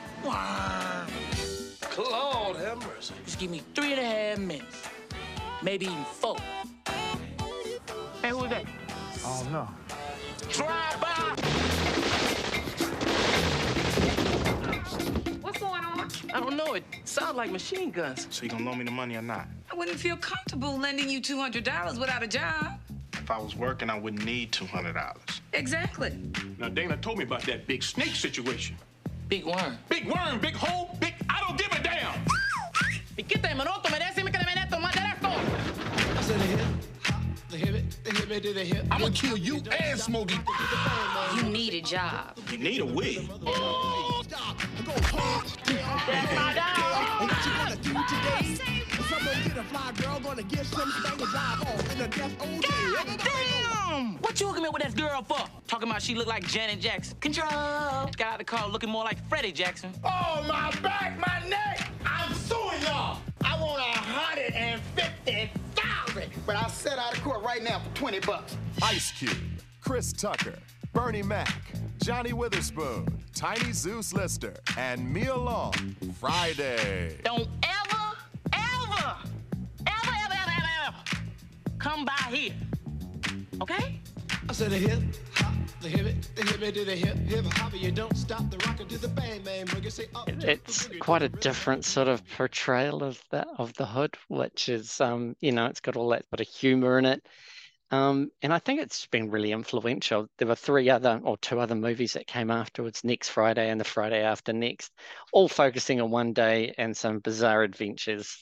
Lord 1.98 2.56
have 2.58 2.78
mercy. 2.86 3.14
Just 3.24 3.40
give 3.40 3.50
me 3.50 3.62
three 3.74 3.94
and 3.94 4.00
a 4.00 4.04
half 4.04 4.38
minutes. 4.38 4.88
Maybe 5.60 5.86
even 5.86 6.04
four. 6.04 6.36
Hey, 8.22 8.28
who 8.28 8.44
is 8.44 8.50
that? 8.50 8.64
Oh, 9.24 9.44
no. 9.50 9.68
Drive 10.52 11.00
by! 11.00 11.34
What's 15.40 15.58
going 15.58 15.84
on? 15.84 15.97
I 16.34 16.40
don't 16.40 16.56
know. 16.56 16.74
It 16.74 16.84
sounds 17.04 17.36
like 17.36 17.50
machine 17.50 17.90
guns. 17.90 18.26
So 18.30 18.42
you 18.42 18.50
gonna 18.50 18.64
loan 18.64 18.78
me 18.78 18.84
the 18.84 18.90
money 18.90 19.16
or 19.16 19.22
not? 19.22 19.48
I 19.70 19.74
wouldn't 19.74 19.98
feel 19.98 20.16
comfortable 20.16 20.78
lending 20.78 21.08
you 21.08 21.20
$200 21.20 21.98
without 21.98 22.22
a 22.22 22.26
job. 22.26 22.78
If 23.14 23.30
I 23.30 23.38
was 23.38 23.56
working, 23.56 23.90
I 23.90 23.98
wouldn't 23.98 24.24
need 24.24 24.52
$200. 24.52 25.16
Exactly. 25.52 26.12
Now, 26.58 26.68
Dana 26.68 26.96
told 26.96 27.18
me 27.18 27.24
about 27.24 27.42
that 27.42 27.66
big 27.66 27.82
snake 27.82 28.14
situation. 28.14 28.76
Big 29.28 29.44
worm. 29.44 29.78
Big 29.88 30.06
worm, 30.06 30.38
big 30.40 30.54
hole, 30.54 30.96
big... 31.00 31.14
I 31.28 31.40
don't 31.46 31.58
give 31.58 31.70
a 31.72 31.82
damn! 31.82 32.24
¿Y 33.16 33.24
qué 33.24 33.38
te 33.38 33.54
monótono? 33.54 33.90
Me 33.90 33.98
decime 33.98 34.30
que 34.30 34.38
me 34.38 34.54
meto 34.54 34.78
más 34.78 34.94
de 34.94 35.00
esto. 35.00 35.28
I 35.28 36.22
said 36.22 36.40
the 36.40 36.68
hip, 50.42 50.66
hop, 50.72 50.86
the 50.86 51.08
hip, 51.08 51.18
the 51.18 51.26
hip, 51.26 51.88
to 51.88 51.96
the 51.96 52.16
hip. 52.16 52.32
I'm 52.40 52.60
gonna 52.60 52.62
kill 52.62 52.88
you 52.88 52.96
and 52.96 53.08
Smokey. 53.08 53.08
A 53.08 53.08
job. 53.08 53.08
You 53.08 53.10
need. 53.10 53.20
Damn! 53.88 54.18
What 54.18 54.40
you 54.40 54.46
hooking 54.46 54.62
me 54.62 54.68
with 54.68 54.82
that 54.82 54.96
girl 54.96 55.22
for? 55.22 55.38
Talking 55.66 55.88
about 55.88 56.02
she 56.02 56.14
look 56.14 56.26
like 56.26 56.46
Janet 56.46 56.80
Jackson. 56.80 57.16
Control. 57.20 57.48
Got 57.50 58.20
out 58.20 58.38
the 58.38 58.44
car 58.44 58.68
looking 58.68 58.90
more 58.90 59.04
like 59.04 59.26
Freddie 59.28 59.52
Jackson. 59.52 59.92
Oh, 60.04 60.44
my 60.48 60.70
back, 60.82 61.18
my 61.18 61.48
neck! 61.48 61.88
I'm 62.04 62.32
suing 62.34 62.82
y'all! 62.82 63.20
I 63.44 63.60
want 63.60 63.80
a 63.80 63.98
hundred 63.98 64.54
and 64.54 64.80
fifty 64.94 65.50
thousand! 65.74 66.30
But 66.46 66.56
I'll 66.56 66.68
set 66.68 66.98
out 66.98 67.16
of 67.16 67.22
court 67.22 67.42
right 67.42 67.62
now 67.62 67.80
for 67.80 67.94
20 67.96 68.20
bucks. 68.20 68.56
Ice 68.82 69.12
Cube, 69.12 69.36
Chris 69.82 70.12
Tucker, 70.12 70.58
Bernie 70.92 71.22
Mac, 71.22 71.54
Johnny 72.02 72.32
Witherspoon, 72.32 73.06
Tiny 73.34 73.72
Zeus 73.72 74.12
Lister, 74.12 74.54
and 74.76 75.12
Nia 75.12 75.34
Long. 75.34 75.72
Friday. 76.20 77.18
Don't 77.24 77.48
ever, 77.62 78.16
ever 78.52 79.16
come 81.78 82.04
by 82.04 82.12
here. 82.30 82.54
Okay? 83.60 84.00
I 84.48 84.52
said 84.52 84.70
the 84.70 84.78
hip, 84.78 85.00
hop, 85.34 85.54
the 85.80 85.88
hip, 85.88 86.16
the 86.34 86.42
hip, 86.42 86.74
to 86.74 86.84
the 86.84 86.96
hip, 86.96 87.16
hip, 87.16 87.44
hop, 87.52 87.74
you 87.74 87.90
don't 87.90 88.16
stop 88.16 88.50
the 88.50 88.56
rocker 88.66 88.84
to 88.84 88.98
the 88.98 89.08
bang, 89.08 89.42
bang, 89.42 89.66
boogie, 89.66 89.92
say 89.92 90.06
up. 90.14 90.28
It's 90.28 90.88
quite 91.00 91.22
a 91.22 91.28
different 91.28 91.84
sort 91.84 92.08
of 92.08 92.26
portrayal 92.30 93.02
of 93.02 93.22
that 93.30 93.48
of 93.58 93.74
the 93.74 93.86
hood, 93.86 94.16
which 94.28 94.68
is 94.68 95.00
um, 95.00 95.36
you 95.40 95.52
know, 95.52 95.66
it's 95.66 95.80
got 95.80 95.96
all 95.96 96.08
that 96.10 96.24
bit 96.30 96.40
of 96.40 96.48
humor 96.48 96.98
in 96.98 97.04
it. 97.04 97.26
Um, 97.90 98.30
and 98.42 98.52
I 98.52 98.58
think 98.58 98.80
it's 98.80 99.06
been 99.06 99.30
really 99.30 99.52
influential. 99.52 100.28
There 100.38 100.48
were 100.48 100.54
three 100.54 100.90
other 100.90 101.20
or 101.24 101.38
two 101.38 101.58
other 101.58 101.74
movies 101.74 102.14
that 102.14 102.26
came 102.26 102.50
afterwards, 102.50 103.02
next 103.02 103.30
Friday 103.30 103.70
and 103.70 103.80
the 103.80 103.84
Friday 103.84 104.22
after 104.22 104.52
next, 104.52 104.92
all 105.32 105.48
focusing 105.48 106.00
on 106.00 106.10
one 106.10 106.32
day 106.32 106.74
and 106.76 106.96
some 106.96 107.20
bizarre 107.20 107.62
adventures. 107.62 108.36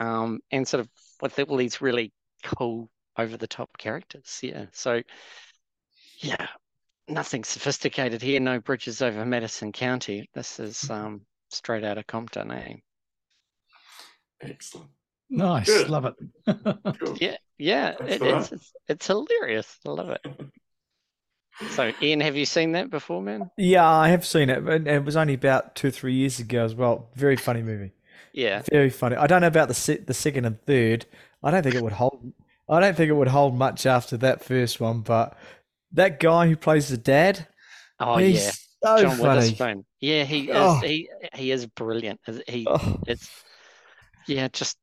Um, 0.00 0.40
and 0.50 0.66
sort 0.66 0.80
of 0.80 0.88
with 1.20 1.38
all 1.40 1.56
these 1.56 1.80
really 1.80 2.12
cool 2.42 2.90
over 3.16 3.36
the 3.36 3.46
top 3.46 3.76
characters. 3.78 4.40
Yeah. 4.42 4.66
So 4.72 5.02
yeah, 6.18 6.46
nothing 7.08 7.44
sophisticated 7.44 8.22
here, 8.22 8.40
no 8.40 8.60
bridges 8.60 9.02
over 9.02 9.24
Madison 9.24 9.72
County. 9.72 10.28
This 10.34 10.60
is 10.60 10.88
um 10.90 11.22
straight 11.50 11.84
out 11.84 11.98
of 11.98 12.06
Compton, 12.06 12.50
eh? 12.52 12.74
Excellent. 14.40 14.90
Nice. 15.30 15.66
Good. 15.66 15.90
Love 15.90 16.06
it. 16.06 16.14
Yeah, 17.20 17.36
yeah, 17.58 17.90
it 18.06 18.18
for 18.18 18.38
is. 18.38 18.48
that. 18.48 18.52
It's, 18.52 18.72
it's 18.88 19.06
hilarious. 19.06 19.78
I 19.86 19.90
love 19.90 20.10
it. 20.10 20.24
So, 21.70 21.92
Ian, 22.00 22.20
have 22.20 22.36
you 22.36 22.46
seen 22.46 22.72
that 22.72 22.88
before, 22.88 23.20
man? 23.20 23.50
Yeah, 23.58 23.86
I 23.86 24.08
have 24.10 24.24
seen 24.24 24.48
it, 24.48 24.62
and 24.62 24.86
it 24.86 25.04
was 25.04 25.16
only 25.16 25.34
about 25.34 25.74
two 25.74 25.88
or 25.88 25.90
three 25.90 26.14
years 26.14 26.38
ago 26.38 26.64
as 26.64 26.74
well. 26.74 27.10
Very 27.16 27.36
funny 27.36 27.62
movie. 27.62 27.90
Yeah. 28.32 28.62
Very 28.70 28.90
funny. 28.90 29.16
I 29.16 29.26
don't 29.26 29.40
know 29.40 29.48
about 29.48 29.66
the 29.68 29.74
se- 29.74 30.04
the 30.06 30.14
second 30.14 30.44
and 30.44 30.62
third. 30.62 31.06
I 31.42 31.50
don't 31.50 31.62
think 31.62 31.74
it 31.74 31.82
would 31.82 31.92
hold. 31.92 32.32
I 32.68 32.80
don't 32.80 32.96
think 32.96 33.08
it 33.10 33.14
would 33.14 33.28
hold 33.28 33.54
much 33.56 33.86
after 33.86 34.16
that 34.18 34.44
first 34.44 34.80
one. 34.80 35.00
But 35.00 35.36
that 35.92 36.20
guy 36.20 36.48
who 36.48 36.56
plays 36.56 36.88
the 36.88 36.96
dad, 36.98 37.46
Oh 38.00 38.16
he's 38.18 38.44
yeah, 38.44 38.50
so 38.96 39.02
John 39.02 39.16
funny. 39.16 39.40
Witherspoon. 39.40 39.84
Yeah, 40.00 40.24
he 40.24 40.50
is. 40.50 40.56
Oh. 40.56 40.80
He 40.80 41.08
he 41.34 41.50
is 41.50 41.66
brilliant. 41.66 42.20
He 42.46 42.66
Oh. 42.68 43.00
it's 43.06 43.30
yeah, 44.26 44.48
just 44.48 44.76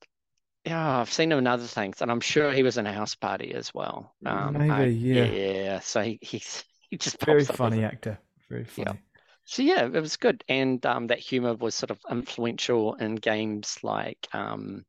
yeah. 0.66 1.00
I've 1.00 1.12
seen 1.12 1.32
him 1.32 1.40
in 1.40 1.48
other 1.48 1.64
things, 1.66 2.02
and 2.02 2.12
I'm 2.12 2.22
sure 2.22 2.52
he 2.52 2.64
was 2.64 2.78
in 2.78 2.88
a 2.88 2.94
house 2.94 3.16
party 3.16 3.54
as 3.54 3.74
well. 3.74 4.16
Um, 4.26 4.56
I- 4.58 4.86
Maybe, 4.88 4.94
yeah. 4.96 5.24
yeah. 5.26 5.80
So 5.80 6.02
he 6.02 6.20
he's 6.22 6.64
he 6.90 6.98
just 6.98 7.24
Very 7.24 7.46
funny 7.46 7.84
actor. 7.84 8.20
Very 8.50 8.66
funny. 8.66 9.00
So 9.46 9.62
yeah, 9.62 9.86
it 9.86 9.92
was 10.02 10.18
good, 10.18 10.44
and 10.50 10.84
um, 10.86 11.08
that 11.08 11.20
humor 11.20 11.54
was 11.54 11.76
sort 11.76 11.92
of 11.92 12.00
influential 12.10 12.96
in 12.96 13.16
games 13.16 13.78
like 13.84 14.28
um, 14.34 14.86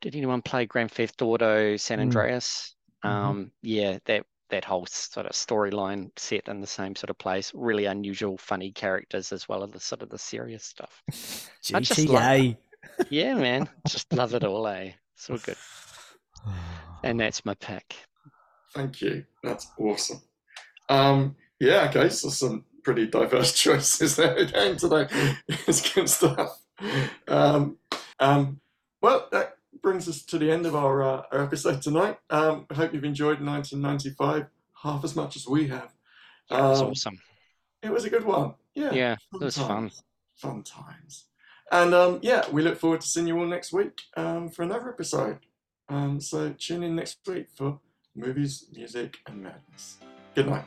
did 0.00 0.14
anyone 0.16 0.42
play 0.42 0.66
Grand 0.66 0.90
Theft 0.90 1.20
Auto 1.22 1.76
San 1.76 1.98
Mm. 1.98 2.02
Andreas? 2.02 2.74
Mhm. 3.04 3.08
Um, 3.10 3.52
yeah, 3.62 3.98
that 4.06 4.24
that 4.50 4.64
whole 4.64 4.84
sort 4.86 5.26
of 5.26 5.32
storyline 5.32 6.10
set 6.18 6.48
in 6.48 6.60
the 6.60 6.66
same 6.66 6.96
sort 6.96 7.08
of 7.10 7.16
place. 7.18 7.52
Really 7.54 7.84
unusual, 7.84 8.36
funny 8.36 8.72
characters 8.72 9.30
as 9.32 9.48
well 9.48 9.62
as 9.62 9.70
the 9.70 9.78
sort 9.78 10.02
of 10.02 10.10
the 10.10 10.18
serious 10.18 10.64
stuff. 10.64 11.02
I 11.72 11.78
just 11.80 12.08
love- 12.08 12.22
GTA. 12.22 12.56
yeah, 13.10 13.34
man, 13.34 13.68
just 13.86 14.12
love 14.12 14.34
it 14.34 14.42
all, 14.42 14.66
eh? 14.66 14.90
So 15.14 15.36
good. 15.38 15.56
And 17.04 17.20
that's 17.20 17.44
my 17.44 17.54
pack. 17.54 17.94
Thank 18.74 19.00
you. 19.00 19.24
That's 19.44 19.68
awesome. 19.78 20.20
Um, 20.88 21.36
yeah, 21.60 21.88
okay, 21.88 22.08
so 22.08 22.28
some 22.28 22.64
pretty 22.82 23.06
diverse 23.06 23.52
choices 23.62 24.16
there 24.16 24.34
again 24.34 24.76
today. 24.76 25.06
It's 25.48 25.92
good 25.94 26.08
stuff. 26.08 26.58
Um, 27.28 27.76
um, 28.18 28.60
well, 29.00 29.28
that 29.30 29.56
brings 29.82 30.08
us 30.08 30.22
to 30.22 30.38
the 30.38 30.50
end 30.50 30.66
of 30.66 30.74
our, 30.74 31.02
uh, 31.02 31.22
our 31.32 31.42
episode 31.42 31.82
tonight. 31.82 32.18
Um, 32.30 32.66
I 32.70 32.74
hope 32.74 32.94
you've 32.94 33.04
enjoyed 33.04 33.40
1995 33.40 34.46
half 34.82 35.04
as 35.04 35.14
much 35.14 35.36
as 35.36 35.46
we 35.46 35.68
have. 35.68 35.92
Um, 36.50 36.60
awesome. 36.60 37.18
It 37.82 37.90
was 37.90 38.04
a 38.04 38.10
good 38.10 38.24
one. 38.24 38.54
Yeah. 38.74 38.92
Yeah, 38.92 39.16
it 39.34 39.40
was 39.40 39.56
fun. 39.56 39.68
times. 39.68 40.02
Fun 40.36 40.62
times. 40.62 41.26
And 41.70 41.94
um, 41.94 42.18
yeah, 42.22 42.48
we 42.50 42.62
look 42.62 42.78
forward 42.78 43.00
to 43.00 43.06
seeing 43.06 43.26
you 43.26 43.38
all 43.38 43.46
next 43.46 43.72
week 43.72 44.00
um, 44.16 44.48
for 44.48 44.62
another 44.62 44.88
episode. 44.88 45.38
Um, 45.88 46.20
so 46.20 46.54
tune 46.58 46.82
in 46.82 46.96
next 46.96 47.18
week 47.26 47.46
for 47.54 47.80
movies, 48.14 48.66
music, 48.72 49.18
and 49.26 49.42
madness. 49.42 49.98
Good 50.34 50.48
night. 50.48 50.64